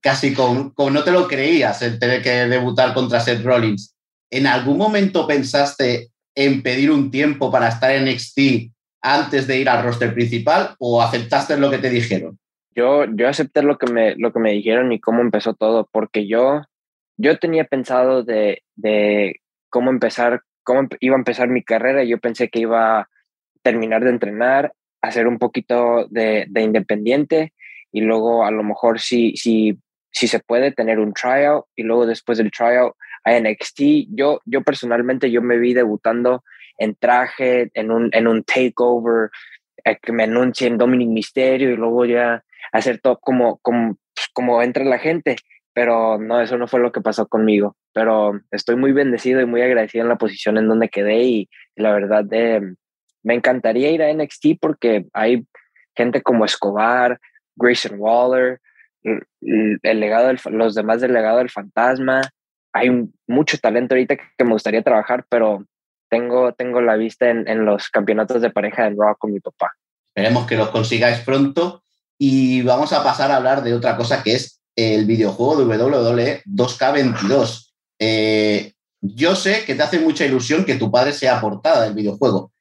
casi 0.00 0.34
con, 0.34 0.74
no 0.76 1.04
te 1.04 1.12
lo 1.12 1.28
creías 1.28 1.82
el 1.82 1.98
tener 1.98 2.22
que 2.22 2.30
debutar 2.30 2.94
contra 2.94 3.20
Seth 3.20 3.42
Rollins. 3.42 3.94
¿En 4.30 4.46
algún 4.46 4.76
momento 4.76 5.26
pensaste 5.26 6.10
en 6.34 6.62
pedir 6.62 6.90
un 6.90 7.10
tiempo 7.10 7.50
para 7.50 7.68
estar 7.68 7.90
en 7.92 8.04
NXT 8.04 8.70
antes 9.00 9.46
de 9.46 9.58
ir 9.58 9.68
al 9.68 9.82
roster 9.84 10.12
principal 10.12 10.74
o 10.78 11.00
aceptaste 11.00 11.56
lo 11.56 11.70
que 11.70 11.78
te 11.78 11.90
dijeron? 11.90 12.38
Yo, 12.78 13.06
yo 13.06 13.28
acepté 13.28 13.62
lo 13.64 13.76
que, 13.76 13.92
me, 13.92 14.14
lo 14.14 14.32
que 14.32 14.38
me 14.38 14.52
dijeron 14.52 14.92
y 14.92 15.00
cómo 15.00 15.20
empezó 15.20 15.54
todo, 15.54 15.88
porque 15.90 16.28
yo 16.28 16.62
yo 17.16 17.36
tenía 17.40 17.64
pensado 17.64 18.22
de, 18.22 18.62
cómo 19.68 19.90
empezar, 19.90 20.42
cómo 20.62 20.88
iba 21.00 21.16
a 21.16 21.18
empezar 21.18 21.48
mi 21.48 21.64
carrera. 21.64 22.04
Yo 22.04 22.18
pensé 22.18 22.48
que 22.48 22.60
iba 22.60 23.00
a 23.00 23.08
terminar 23.62 24.04
de 24.04 24.10
entrenar, 24.10 24.72
hacer 25.02 25.26
un 25.26 25.38
poquito 25.38 26.06
de, 26.08 26.46
independiente 26.54 27.52
y 27.90 28.02
luego 28.02 28.44
a 28.46 28.52
lo 28.52 28.62
mejor 28.62 29.00
si, 29.00 29.36
si, 29.36 29.76
si 30.12 30.28
se 30.28 30.38
puede 30.38 30.70
tener 30.70 31.00
un 31.00 31.12
tryout 31.12 31.64
y 31.74 31.82
luego 31.82 32.06
después 32.06 32.38
del 32.38 32.52
tryout 32.52 32.94
a 33.24 33.40
NXT. 33.40 33.80
Yo, 34.10 34.40
yo 34.44 34.62
personalmente 34.62 35.32
yo 35.32 35.42
me 35.42 35.58
vi 35.58 35.74
debutando 35.74 36.44
en 36.78 36.94
traje, 36.94 37.72
en 37.74 37.90
un, 37.90 38.10
en 38.12 38.28
un 38.28 38.44
takeover, 38.44 39.30
eh, 39.84 39.98
que 40.00 40.12
me 40.12 40.22
anuncien 40.22 40.78
Dominic 40.78 41.08
Misterio 41.08 41.72
y 41.72 41.76
luego 41.76 42.04
ya 42.04 42.44
hacer 42.72 43.00
todo 43.00 43.18
como, 43.18 43.58
como, 43.58 43.96
pues, 44.14 44.28
como 44.32 44.62
entra 44.62 44.84
la 44.84 44.98
gente 44.98 45.36
pero 45.78 46.18
no, 46.18 46.40
eso 46.40 46.58
no 46.58 46.66
fue 46.66 46.80
lo 46.80 46.90
que 46.90 47.00
pasó 47.00 47.28
conmigo. 47.28 47.76
Pero 47.92 48.40
estoy 48.50 48.74
muy 48.74 48.90
bendecido 48.90 49.40
y 49.40 49.46
muy 49.46 49.62
agradecido 49.62 50.02
en 50.02 50.08
la 50.08 50.18
posición 50.18 50.58
en 50.58 50.66
donde 50.66 50.88
quedé 50.88 51.22
y, 51.22 51.48
la 51.76 51.92
verdad 51.92 52.24
de, 52.24 52.74
me 53.22 53.34
encantaría 53.34 53.92
ir 53.92 54.02
a 54.02 54.12
NXT 54.12 54.58
porque 54.60 55.06
hay 55.12 55.46
gente 55.96 56.20
como 56.20 56.44
Escobar, 56.44 57.20
Grayson 57.54 57.94
Waller, 57.96 58.58
el, 59.04 60.00
legado 60.00 60.32
los 60.50 60.74
demás 60.74 61.00
del 61.00 61.12
legado 61.12 61.38
del 61.38 61.48
fantasma. 61.48 62.22
Hay 62.72 62.90
mucho 63.28 63.56
talento 63.58 63.94
ahorita 63.94 64.16
que, 64.16 64.44
me 64.44 64.54
gustaría 64.54 64.82
trabajar, 64.82 65.26
pero 65.28 65.64
tengo, 66.10 66.54
tengo 66.54 66.80
la 66.80 66.96
vista 66.96 67.30
en, 67.30 67.46
en 67.46 67.64
los 67.64 67.88
campeonatos 67.88 68.42
de 68.42 68.50
pareja 68.50 68.88
en 68.88 68.96
Raw 68.98 69.14
con 69.16 69.32
mi 69.32 69.38
papá. 69.38 69.70
Esperemos 70.12 70.44
que 70.48 70.56
los 70.56 70.70
consigáis 70.70 71.20
pronto 71.20 71.84
y 72.18 72.62
vamos 72.62 72.92
a 72.92 73.02
pasar 73.04 73.30
a 73.30 73.36
hablar 73.36 73.62
de 73.62 73.74
otra 73.74 73.96
cosa 73.96 74.22
que 74.22 74.34
es 74.34 74.60
el 74.76 75.06
videojuego 75.06 75.64
de 75.64 75.78
WWE 75.78 76.42
2K22. 76.46 77.72
Eh, 78.00 78.72
yo 79.00 79.36
sé 79.36 79.64
que 79.64 79.74
te 79.74 79.82
hace 79.82 80.00
mucha 80.00 80.24
ilusión 80.24 80.64
que 80.64 80.74
tu 80.74 80.90
padre 80.90 81.12
sea 81.12 81.40
portada 81.40 81.84
del 81.84 81.94
videojuego, 81.94 82.52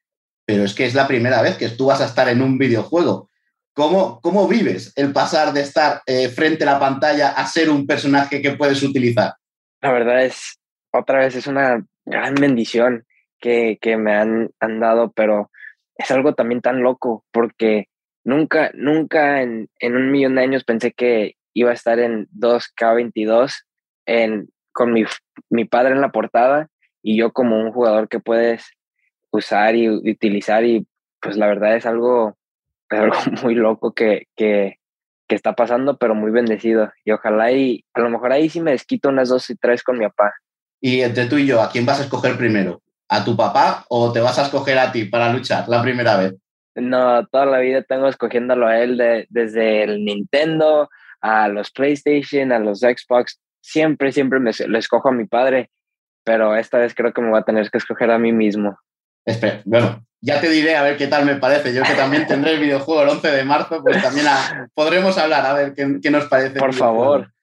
pero 0.45 0.63
es 0.63 0.73
que 0.73 0.85
es 0.85 0.93
la 0.93 1.07
primera 1.07 1.41
vez 1.41 1.57
que 1.57 1.69
tú 1.69 1.87
vas 1.87 2.01
a 2.01 2.05
estar 2.05 2.29
en 2.29 2.41
un 2.41 2.57
videojuego. 2.57 3.29
¿Cómo, 3.73 4.19
cómo 4.21 4.47
vives 4.47 4.93
el 4.95 5.13
pasar 5.13 5.53
de 5.53 5.61
estar 5.61 6.01
eh, 6.05 6.29
frente 6.29 6.63
a 6.63 6.73
la 6.73 6.79
pantalla 6.79 7.29
a 7.29 7.45
ser 7.45 7.69
un 7.69 7.85
personaje 7.85 8.41
que 8.41 8.51
puedes 8.51 8.81
utilizar? 8.81 9.35
La 9.81 9.91
verdad 9.91 10.23
es, 10.23 10.57
otra 10.91 11.19
vez, 11.19 11.35
es 11.35 11.45
una 11.45 11.85
gran 12.05 12.33
bendición 12.35 13.05
que, 13.39 13.77
que 13.79 13.97
me 13.97 14.15
han, 14.15 14.49
han, 14.59 14.79
dado, 14.79 15.11
pero 15.11 15.51
es 15.95 16.09
algo 16.09 16.33
también 16.33 16.61
tan 16.61 16.81
loco 16.81 17.23
porque 17.31 17.87
nunca, 18.27 18.71
nunca 18.73 19.41
en, 19.41 19.69
en 19.79 19.95
un 19.95 20.11
millón 20.11 20.35
de 20.35 20.41
años 20.41 20.65
pensé 20.65 20.91
que 20.91 21.37
iba 21.53 21.71
a 21.71 21.73
estar 21.73 21.97
en 21.97 22.27
2K22 22.37 23.53
en, 24.05 24.49
con 24.73 24.91
mi, 24.91 25.05
mi 25.49 25.63
padre 25.63 25.93
en 25.93 26.01
la 26.01 26.11
portada 26.11 26.67
y 27.01 27.17
yo 27.17 27.31
como 27.31 27.57
un 27.57 27.71
jugador 27.71 28.09
que 28.09 28.19
puedes 28.19 28.65
usar 29.31 29.75
y 29.75 29.89
utilizar 29.89 30.65
y 30.65 30.85
pues 31.21 31.37
la 31.37 31.47
verdad 31.47 31.77
es 31.77 31.85
algo, 31.85 32.37
algo 32.89 33.17
muy 33.43 33.55
loco 33.55 33.93
que, 33.93 34.27
que, 34.35 34.75
que, 35.27 35.35
está 35.35 35.53
pasando, 35.53 35.97
pero 35.97 36.13
muy 36.13 36.29
bendecido. 36.29 36.91
Y 37.05 37.11
ojalá 37.11 37.51
y 37.53 37.85
a 37.93 38.01
lo 38.01 38.09
mejor 38.09 38.33
ahí 38.33 38.49
sí 38.49 38.59
me 38.59 38.71
desquito 38.71 39.07
unas 39.07 39.29
dos 39.29 39.49
y 39.49 39.55
tres 39.55 39.83
con 39.83 39.97
mi 39.97 40.05
papá. 40.05 40.33
Y 40.81 40.99
entre 40.99 41.27
tú 41.27 41.37
y 41.37 41.47
yo, 41.47 41.61
¿a 41.61 41.71
quién 41.71 41.85
vas 41.85 42.01
a 42.01 42.03
escoger 42.03 42.37
primero? 42.37 42.81
¿A 43.07 43.23
tu 43.23 43.37
papá 43.37 43.85
o 43.87 44.11
te 44.11 44.19
vas 44.19 44.37
a 44.37 44.43
escoger 44.43 44.77
a 44.77 44.91
ti 44.91 45.05
para 45.05 45.31
luchar 45.31 45.67
la 45.69 45.81
primera 45.81 46.17
vez? 46.17 46.35
No, 46.81 47.25
toda 47.27 47.45
la 47.45 47.59
vida 47.59 47.81
tengo 47.81 48.07
escogiéndolo 48.07 48.67
a 48.67 48.79
él 48.79 48.97
de, 48.97 49.25
desde 49.29 49.83
el 49.83 50.05
Nintendo 50.05 50.89
a 51.21 51.47
los 51.47 51.71
PlayStation, 51.71 52.51
a 52.51 52.59
los 52.59 52.79
Xbox. 52.79 53.39
Siempre, 53.61 54.11
siempre 54.11 54.39
me, 54.39 54.51
le 54.51 54.77
escojo 54.77 55.09
a 55.09 55.11
mi 55.11 55.25
padre, 55.25 55.71
pero 56.23 56.55
esta 56.55 56.77
vez 56.77 56.93
creo 56.93 57.13
que 57.13 57.21
me 57.21 57.31
voy 57.31 57.39
a 57.39 57.43
tener 57.43 57.69
que 57.71 57.79
escoger 57.79 58.11
a 58.11 58.19
mí 58.19 58.31
mismo. 58.31 58.77
Espera, 59.25 59.61
bueno, 59.65 60.05
ya 60.21 60.39
te 60.39 60.49
diré 60.49 60.75
a 60.75 60.83
ver 60.83 60.97
qué 60.97 61.07
tal 61.07 61.25
me 61.25 61.35
parece. 61.35 61.73
Yo 61.73 61.83
que 61.83 61.95
también 61.95 62.27
tendré 62.27 62.53
el 62.53 62.59
videojuego 62.59 63.01
el 63.01 63.09
11 63.09 63.31
de 63.31 63.43
marzo, 63.43 63.81
pues 63.81 64.01
también 64.01 64.27
podremos 64.73 65.17
hablar 65.17 65.45
a 65.45 65.53
ver 65.53 65.73
qué, 65.73 65.99
qué 66.01 66.11
nos 66.11 66.25
parece. 66.25 66.59
Por 66.59 66.73
favor. 66.73 67.33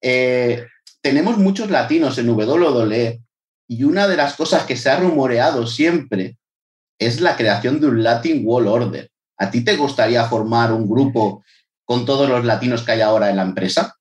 Eh, 0.00 0.66
tenemos 1.00 1.38
muchos 1.38 1.70
latinos 1.70 2.18
en 2.18 2.28
WWE 2.28 3.20
y 3.66 3.84
una 3.84 4.06
de 4.06 4.16
las 4.16 4.36
cosas 4.36 4.64
que 4.64 4.76
se 4.76 4.90
ha 4.90 4.96
rumoreado 5.00 5.66
siempre 5.66 6.36
es 6.98 7.20
la 7.20 7.36
creación 7.36 7.80
de 7.80 7.88
un 7.88 8.02
Latin 8.02 8.42
Wall 8.44 8.68
Order. 8.68 9.10
¿A 9.36 9.50
ti 9.50 9.64
te 9.64 9.76
gustaría 9.76 10.24
formar 10.24 10.72
un 10.72 10.88
grupo 10.88 11.44
con 11.84 12.06
todos 12.06 12.28
los 12.28 12.44
latinos 12.44 12.84
que 12.84 12.92
hay 12.92 13.00
ahora 13.00 13.30
en 13.30 13.36
la 13.36 13.42
empresa? 13.42 13.96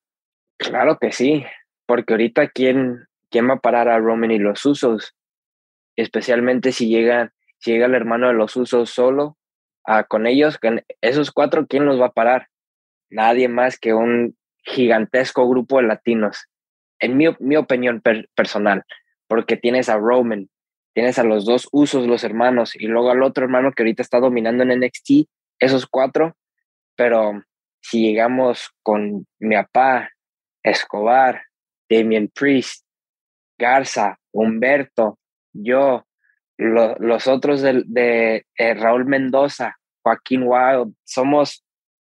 Claro 0.58 0.98
que 1.00 1.12
sí, 1.12 1.44
porque 1.86 2.14
ahorita 2.14 2.50
quién, 2.50 3.08
quién 3.30 3.50
va 3.50 3.56
a 3.56 3.60
parar 3.60 3.90
a 3.90 4.00
Roman 4.00 4.32
y 4.32 4.40
los 4.40 4.66
usos, 4.66 5.16
especialmente 5.96 6.72
si 6.72 6.88
llega, 6.88 7.34
si 7.60 7.72
llega 7.72 7.88
el 7.88 7.96
hermano 7.96 8.28
de 8.28 8.34
los 8.34 8.56
usos 8.56 8.90
solo, 8.90 9.38
a, 9.86 10.04
con 10.04 10.28
ellos, 10.28 10.60
esos 11.02 11.32
cuatro, 11.32 11.68
¿quién 11.68 11.86
los 11.86 12.00
va 12.00 12.08
a 12.08 12.14
parar? 12.14 12.48
Nadie 13.10 13.50
más 13.50 13.78
que 13.78 13.94
un 13.94 14.38
gigantesco 14.64 15.48
grupo 15.50 15.78
de 15.78 15.88
latinos, 15.88 16.46
en 17.00 17.18
mi, 17.18 17.26
mi 17.40 17.58
opinión 17.58 18.02
personal, 18.34 18.84
porque 19.28 19.58
tienes 19.58 19.90
a 19.90 19.98
Roman, 19.98 20.50
tienes 20.94 21.20
a 21.20 21.24
los 21.24 21.46
dos 21.46 21.68
usos, 21.72 22.08
los 22.08 22.24
hermanos, 22.24 22.76
y 22.76 22.88
luego 22.88 23.12
al 23.12 23.24
otro 23.24 23.44
hermano 23.44 23.72
que 23.72 23.84
ahorita 23.84 24.02
está 24.02 24.20
dominando 24.20 24.64
en 24.64 24.80
NXT, 24.80 25.28
esos 25.60 25.88
cuatro, 25.88 26.36
pero 26.96 27.44
si 27.82 28.02
llegamos 28.02 28.70
con 28.82 29.28
mi 29.40 29.56
papá, 29.56 30.10
Escobar, 30.64 31.44
Damien 31.90 32.30
Priest, 32.30 32.86
Garza, 33.58 34.18
Humberto, 34.32 35.20
yo, 35.52 36.06
lo, 36.58 36.96
los 36.96 37.28
otros 37.28 37.62
de, 37.62 37.84
de 37.86 38.46
eh, 38.58 38.74
Raúl 38.74 39.06
Mendoza, 39.06 39.78
Joaquín 40.04 40.44
Wild, 40.46 40.94
somos, 41.04 41.64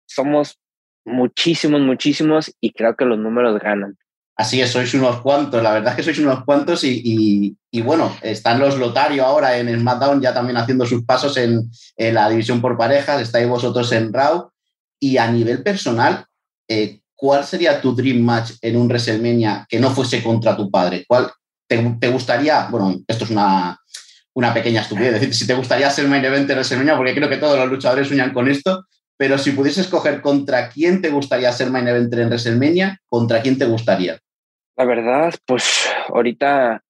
somos 0.07 0.61
muchísimos, 1.05 1.81
muchísimos 1.81 2.55
y 2.61 2.73
creo 2.73 2.97
que 2.97 3.05
los 3.05 3.19
números 3.19 3.61
ganan. 3.61 3.97
Así 4.37 4.61
es, 4.61 4.71
sois 4.71 4.93
unos 4.95 5.21
cuantos, 5.21 5.63
la 5.63 5.73
verdad 5.73 5.93
es 5.93 5.97
que 5.97 6.03
sois 6.03 6.19
unos 6.19 6.45
cuantos 6.45 6.83
y, 6.83 7.01
y, 7.05 7.57
y 7.71 7.83
bueno, 7.83 8.17
están 8.21 8.59
los 8.59 8.77
Lotario 8.79 9.25
ahora 9.25 9.57
en 9.59 9.79
SmackDown 9.79 10.21
ya 10.21 10.35
también 10.35 10.57
haciendo 10.57 10.85
sus 10.87 11.05
pasos 11.05 11.37
en, 11.37 11.71
la 11.97 12.29
división 12.29 12.61
por 12.61 12.77
parejas, 12.77 13.23
estáis 13.23 13.49
vosotros 13.49 13.93
en 13.93 14.13
Raw 14.13 14.51
y 14.99 15.19
a 15.19 15.31
nivel 15.31 15.63
personal, 15.63 16.25
eh, 16.69 17.01
¿cuál 17.15 17.45
sería 17.45 17.81
tu 17.81 17.95
dream 17.95 18.21
match 18.23 18.53
en 18.61 18.77
un 18.77 18.89
WrestleMania 18.89 19.67
que 19.69 19.79
no 19.79 19.91
fuese 19.91 20.21
contra 20.21 20.57
tu 20.57 20.69
padre? 20.69 21.05
¿Cuál 21.07 21.31
te, 21.69 22.09
gustaría? 22.09 22.67
Bueno, 22.69 22.95
esto 23.07 23.25
es 23.25 23.31
una, 23.31 23.79
una 24.35 24.53
pequeña 24.53 24.81
estupidez, 24.81 25.15
es 25.15 25.21
decir, 25.21 25.35
si 25.35 25.47
te 25.47 25.55
gustaría 25.55 25.89
ser 25.91 26.09
main 26.09 26.25
event 26.25 26.51
en 26.51 26.57
WrestleMania, 26.57 26.97
porque 26.97 27.15
creo 27.15 27.29
que 27.29 27.37
todos 27.37 27.57
los 27.57 27.69
luchadores 27.69 28.09
sueñan 28.09 28.33
con 28.33 28.49
esto, 28.49 28.85
pero 29.17 29.39
si 29.39 29.53
pudieses 29.53 29.87
escoger 29.87 30.21
contra 30.21 30.69
quién 30.69 31.01
te 31.01 31.11
gustaría 31.11 31.53
ser 31.53 31.71
main 31.71 31.89
event 31.89 32.13
en 32.15 32.29
WrestleMania, 32.29 32.99
¿contra 33.09 33.43
quién 33.43 33.59
te 33.59 33.67
gustaría? 33.67 34.19
La 34.77 34.85
verdad, 34.85 35.35
pues 35.47 35.89
ahorita 36.09 36.83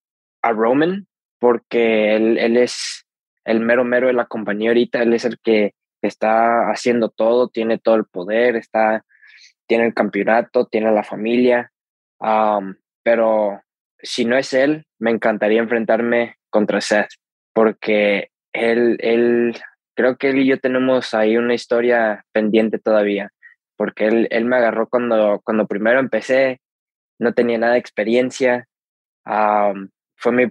a 0.43 0.53
Roman, 0.53 1.07
porque 1.39 2.17
él, 2.17 2.39
él 2.39 2.57
es 2.57 3.05
el 3.45 3.61
mero 3.61 3.85
mero 3.85 4.07
de 4.07 4.15
la 4.15 4.27
compañía 4.27 4.71
ahorita, 4.71 5.03
él 5.03 5.13
es 5.13 5.25
el 5.25 5.39
que 5.43 5.75
está 6.01 6.71
haciendo 6.71 7.11
todo, 7.11 7.49
tiene 7.49 7.79
todo 7.79 7.97
el 7.97 8.05
poder, 8.05 8.57
está, 8.57 9.05
tiene 9.67 9.87
el 9.87 9.95
campeonato, 9.95 10.67
tiene 10.67 10.93
la 10.93 11.03
familia, 11.03 11.71
pero 13.03 13.61
si 14.03 14.25
no 14.25 14.37
es 14.37 14.53
él, 14.53 14.87
me 14.99 15.11
encantaría 15.11 15.61
enfrentarme 15.61 16.37
contra 16.51 16.81
Seth, 16.81 17.11
porque 17.53 18.31
él, 18.53 18.97
él, 19.01 19.57
creo 19.95 20.17
que 20.17 20.31
él 20.31 20.39
y 20.39 20.47
yo 20.47 20.59
tenemos 20.59 21.15
ahí 21.15 21.37
una 21.37 21.55
historia 21.55 22.25
pendiente 22.33 22.79
todavía, 22.79 23.31
porque 23.77 24.07
él, 24.07 24.29
él 24.31 24.45
me 24.45 24.57
agarró 24.57 24.89
cuando, 24.89 25.41
cuando 25.45 25.67
primero 25.67 26.01
empecé, 26.01 26.61
no 27.19 27.33
tenía 27.33 27.59
nada 27.59 27.75
de 27.75 27.79
experiencia, 27.79 28.67
um, 29.27 29.89
fue 30.17 30.33
mi, 30.33 30.45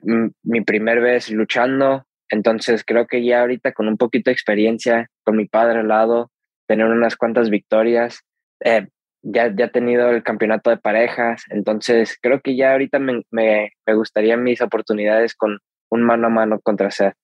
mi 0.44 0.62
primer 0.62 1.02
vez 1.02 1.30
luchando, 1.30 2.06
entonces 2.30 2.84
creo 2.86 3.08
que 3.08 3.24
ya 3.24 3.42
ahorita 3.42 3.74
con 3.74 3.88
un 3.88 3.98
poquito 3.98 4.30
de 4.30 4.34
experiencia, 4.34 5.08
con 5.24 5.38
mi 5.38 5.46
padre 5.48 5.80
al 5.80 5.88
lado, 5.88 6.32
tener 6.68 6.86
unas 6.88 7.16
cuantas 7.16 7.50
victorias, 7.50 8.22
eh, 8.64 8.88
ya, 9.22 9.54
ya 9.56 9.70
tenido 9.70 10.10
el 10.10 10.24
campeonato 10.24 10.70
de 10.70 10.78
parejas, 10.78 11.44
entonces 11.50 12.18
creo 12.22 12.42
que 12.42 12.56
ya 12.56 12.72
ahorita 12.72 13.00
me, 13.00 13.24
me, 13.32 13.72
me 13.86 13.94
gustaría 13.94 14.38
mis 14.38 14.62
oportunidades 14.62 15.36
con 15.36 15.60
un 15.90 16.04
mano 16.04 16.28
a 16.28 16.30
mano 16.30 16.60
contra 16.60 16.92
Seth. 16.92 17.16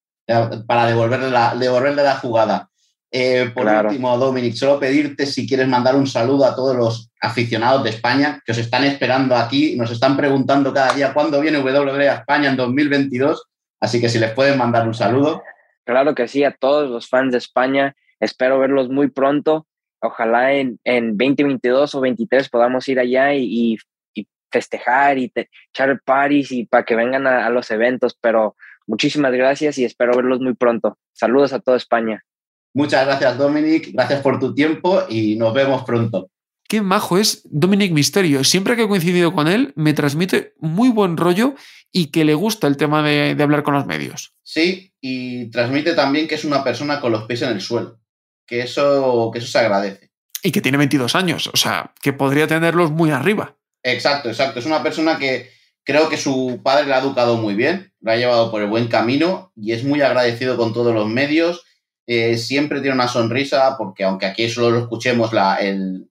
Para 0.68 0.86
devolverle 0.86 1.30
la, 1.32 1.56
devolverle 1.56 2.04
la 2.04 2.16
jugada. 2.16 2.70
Eh, 3.12 3.50
por 3.54 3.64
claro. 3.64 3.90
último, 3.90 4.16
Dominic, 4.18 4.54
solo 4.54 4.80
pedirte 4.80 5.26
si 5.26 5.48
quieres 5.48 5.68
mandar 5.68 5.96
un 5.96 6.06
saludo 6.06 6.46
a 6.46 6.56
todos 6.56 6.76
los 6.76 7.12
aficionados 7.20 7.84
de 7.84 7.90
España 7.90 8.40
que 8.46 8.52
os 8.52 8.58
están 8.60 8.84
esperando 8.84 9.36
aquí, 9.36 9.76
nos 9.76 9.90
están 9.90 10.16
preguntando 10.16 10.72
cada 10.72 10.94
día 10.94 11.12
cuándo 11.12 11.42
viene 11.42 11.60
WWE 11.60 12.08
a 12.08 12.16
España 12.16 12.50
en 12.50 12.56
2022 12.56 13.50
Así 13.80 14.02
que 14.02 14.10
si 14.10 14.20
les 14.20 14.32
pueden 14.32 14.58
mandar 14.58 14.88
un 14.88 14.94
saludo. 14.94 15.44
Claro 15.86 16.14
que 16.14 16.28
sí, 16.28 16.44
a 16.44 16.52
todos 16.52 16.90
los 16.90 17.08
fans 17.08 17.32
de 17.32 17.38
España. 17.38 17.96
Espero 18.20 18.60
verlos 18.60 18.90
muy 18.90 19.10
pronto. 19.10 19.66
Ojalá 20.02 20.54
en, 20.54 20.80
en 20.84 21.18
2022 21.18 21.96
o 21.96 22.02
23 22.02 22.50
podamos 22.50 22.88
ir 22.88 23.00
allá 23.00 23.34
y, 23.34 23.78
y, 24.14 24.28
festejar 24.52 25.20
y 25.20 25.30
te, 25.30 25.50
echar 25.72 26.02
parties 26.04 26.52
y 26.52 26.66
para 26.66 26.84
que 26.84 26.96
vengan 26.96 27.28
a, 27.28 27.46
a 27.46 27.50
los 27.50 27.72
eventos. 27.72 28.18
Pero 28.20 28.56
muchísimas 28.90 29.32
gracias 29.32 29.78
y 29.78 29.86
espero 29.86 30.16
verlos 30.16 30.42
muy 30.42 30.56
pronto. 30.56 30.98
Saludos 31.14 31.54
a 31.54 31.60
toda 31.60 31.78
España. 31.78 32.26
Muchas 32.74 33.06
gracias, 33.06 33.38
Dominic. 33.38 33.92
Gracias 33.94 34.22
por 34.22 34.40
tu 34.40 34.54
tiempo 34.54 35.04
y 35.08 35.36
nos 35.36 35.54
vemos 35.54 35.84
pronto. 35.84 36.30
Qué 36.68 36.82
majo 36.82 37.18
es 37.18 37.42
Dominic 37.46 37.92
Misterio. 37.94 38.44
Siempre 38.44 38.76
que 38.76 38.84
he 38.84 38.88
coincidido 38.88 39.34
con 39.34 39.48
él, 39.48 39.74
me 39.76 39.94
transmite 39.94 40.54
muy 40.60 40.90
buen 40.90 41.18
rollo 41.18 41.56
y 41.92 42.08
que 42.08 42.26
le 42.26 42.36
gusta 42.36 42.68
el 42.68 42.78
tema 42.78 43.02
de, 43.02 43.34
de, 43.34 43.44
hablar 43.44 43.64
con 43.64 43.74
los 43.74 43.88
medios. 43.88 44.34
Sí, 44.44 44.94
y 45.02 45.50
transmite 45.50 45.94
también 45.96 46.28
que 46.28 46.36
es 46.36 46.44
una 46.44 46.64
persona 46.64 47.00
con 47.00 47.12
los 47.12 47.24
pies 47.24 47.42
en 47.42 47.50
el 47.50 47.62
suelo, 47.62 48.00
que 48.46 48.62
eso, 48.62 49.32
que 49.34 49.40
eso 49.40 49.48
se 49.48 49.58
agradece. 49.58 50.12
Y 50.44 50.52
que 50.52 50.62
tiene 50.62 50.78
22 50.78 51.16
años, 51.16 51.50
o 51.52 51.58
sea, 51.58 51.94
que 52.02 52.14
podría 52.14 52.46
tenerlos 52.46 52.92
muy 52.92 53.10
arriba. 53.10 53.58
Exacto, 53.82 54.30
exacto. 54.30 54.60
Es 54.60 54.66
una 54.68 54.84
persona 54.84 55.18
que 55.18 55.50
creo 55.90 56.08
que 56.08 56.18
su 56.18 56.60
padre 56.64 56.86
le 56.86 56.94
ha 56.94 57.00
educado 57.00 57.38
muy 57.38 57.56
bien, 57.56 57.92
lo 58.02 58.12
ha 58.12 58.16
llevado 58.16 58.52
por 58.52 58.62
el 58.62 58.70
buen 58.70 58.90
camino 58.90 59.52
y 59.56 59.72
es 59.72 59.84
muy 59.84 60.02
agradecido 60.02 60.56
con 60.56 60.72
todos 60.72 60.94
los 60.94 61.08
medios. 61.08 61.66
Eh, 62.06 62.38
siempre 62.38 62.80
tiene 62.80 62.94
una 62.94 63.08
sonrisa, 63.08 63.76
porque 63.76 64.04
aunque 64.04 64.28
aquí 64.28 64.48
solo 64.50 64.70
lo 64.70 64.80
escuchemos, 64.80 65.34
la, 65.34 65.58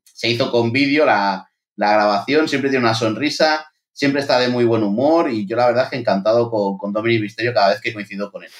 se 0.02 0.28
hizo 0.28 0.50
con 0.50 0.72
vídeo 0.72 1.04
la, 1.04 1.48
la 1.76 1.92
grabación, 1.92 2.48
siempre 2.48 2.70
tiene 2.70 2.86
una 2.86 2.94
sonrisa 2.94 3.68
siempre 3.98 4.20
está 4.20 4.38
de 4.38 4.46
muy 4.46 4.64
buen 4.64 4.84
humor 4.84 5.28
y 5.28 5.44
yo 5.44 5.56
la 5.56 5.66
verdad 5.66 5.84
es 5.84 5.90
que 5.90 5.96
encantado 5.96 6.48
con, 6.52 6.78
con 6.78 6.92
Dominic 6.92 7.20
Misterio 7.20 7.52
cada 7.52 7.70
vez 7.70 7.80
que 7.80 7.92
coincido 7.92 8.30
con 8.30 8.44
él. 8.44 8.50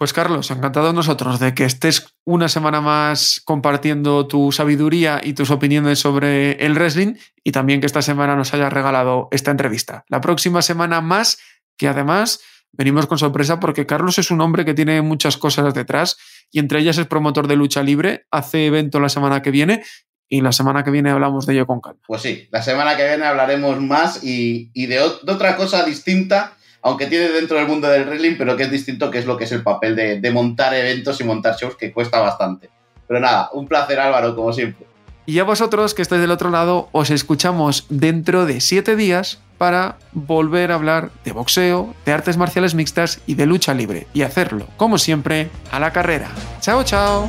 Pues 0.00 0.14
Carlos, 0.14 0.50
encantado 0.50 0.94
nosotros 0.94 1.38
de 1.40 1.52
que 1.52 1.66
estés 1.66 2.14
una 2.24 2.48
semana 2.48 2.80
más 2.80 3.42
compartiendo 3.44 4.26
tu 4.26 4.50
sabiduría 4.50 5.20
y 5.22 5.34
tus 5.34 5.50
opiniones 5.50 5.98
sobre 5.98 6.52
el 6.64 6.72
wrestling 6.72 7.16
y 7.44 7.52
también 7.52 7.80
que 7.80 7.86
esta 7.86 8.00
semana 8.00 8.34
nos 8.34 8.54
hayas 8.54 8.72
regalado 8.72 9.28
esta 9.30 9.50
entrevista. 9.50 10.06
La 10.08 10.22
próxima 10.22 10.62
semana 10.62 11.02
más, 11.02 11.38
que 11.76 11.86
además 11.86 12.40
venimos 12.72 13.04
con 13.04 13.18
sorpresa 13.18 13.60
porque 13.60 13.84
Carlos 13.84 14.18
es 14.18 14.30
un 14.30 14.40
hombre 14.40 14.64
que 14.64 14.72
tiene 14.72 15.02
muchas 15.02 15.36
cosas 15.36 15.74
detrás 15.74 16.16
y 16.50 16.60
entre 16.60 16.78
ellas 16.78 16.96
es 16.96 17.06
promotor 17.06 17.46
de 17.46 17.56
lucha 17.56 17.82
libre, 17.82 18.24
hace 18.30 18.64
evento 18.64 19.00
la 19.00 19.10
semana 19.10 19.42
que 19.42 19.50
viene 19.50 19.82
y 20.30 20.40
la 20.40 20.52
semana 20.52 20.82
que 20.82 20.92
viene 20.92 21.10
hablamos 21.10 21.44
de 21.44 21.52
ello 21.52 21.66
con 21.66 21.82
calma. 21.82 22.00
Pues 22.06 22.22
sí, 22.22 22.48
la 22.50 22.62
semana 22.62 22.96
que 22.96 23.06
viene 23.06 23.26
hablaremos 23.26 23.78
más 23.82 24.24
y, 24.24 24.70
de, 24.74 24.96
de 24.96 25.32
otra 25.32 25.56
cosa 25.56 25.84
distinta 25.84 26.56
aunque 26.82 27.06
tiene 27.06 27.28
dentro 27.28 27.58
del 27.58 27.66
mundo 27.66 27.88
del 27.88 28.06
wrestling, 28.06 28.36
pero 28.38 28.56
que 28.56 28.64
es 28.64 28.70
distinto, 28.70 29.10
que 29.10 29.18
es 29.18 29.26
lo 29.26 29.36
que 29.36 29.44
es 29.44 29.52
el 29.52 29.62
papel 29.62 29.96
de, 29.96 30.30
montar 30.30 30.74
eventos 30.74 31.20
y 31.20 31.24
montar 31.24 31.56
shows, 31.56 31.76
que 31.76 31.92
cuesta 31.92 32.20
bastante. 32.20 32.70
Pero 33.06 33.20
nada, 33.20 33.50
un 33.52 33.66
placer 33.66 33.98
Álvaro, 33.98 34.34
como 34.34 34.52
siempre. 34.52 34.86
Y 35.26 35.38
a 35.38 35.44
vosotros 35.44 35.94
que 35.94 36.02
estáis 36.02 36.20
del 36.20 36.30
otro 36.30 36.50
lado, 36.50 36.88
os 36.92 37.10
escuchamos 37.10 37.86
dentro 37.88 38.46
de 38.46 38.60
siete 38.60 38.96
días 38.96 39.40
para 39.58 39.96
volver 40.12 40.72
a 40.72 40.76
hablar 40.76 41.10
de 41.24 41.32
boxeo, 41.32 41.94
de 42.06 42.12
artes 42.12 42.38
marciales 42.38 42.74
mixtas 42.74 43.20
y 43.26 43.34
de 43.34 43.46
lucha 43.46 43.74
libre. 43.74 44.06
Y 44.14 44.22
hacerlo, 44.22 44.66
como 44.76 44.96
siempre, 44.96 45.50
a 45.70 45.78
la 45.78 45.92
carrera. 45.92 46.30
Chao, 46.60 46.82
chao. 46.82 47.28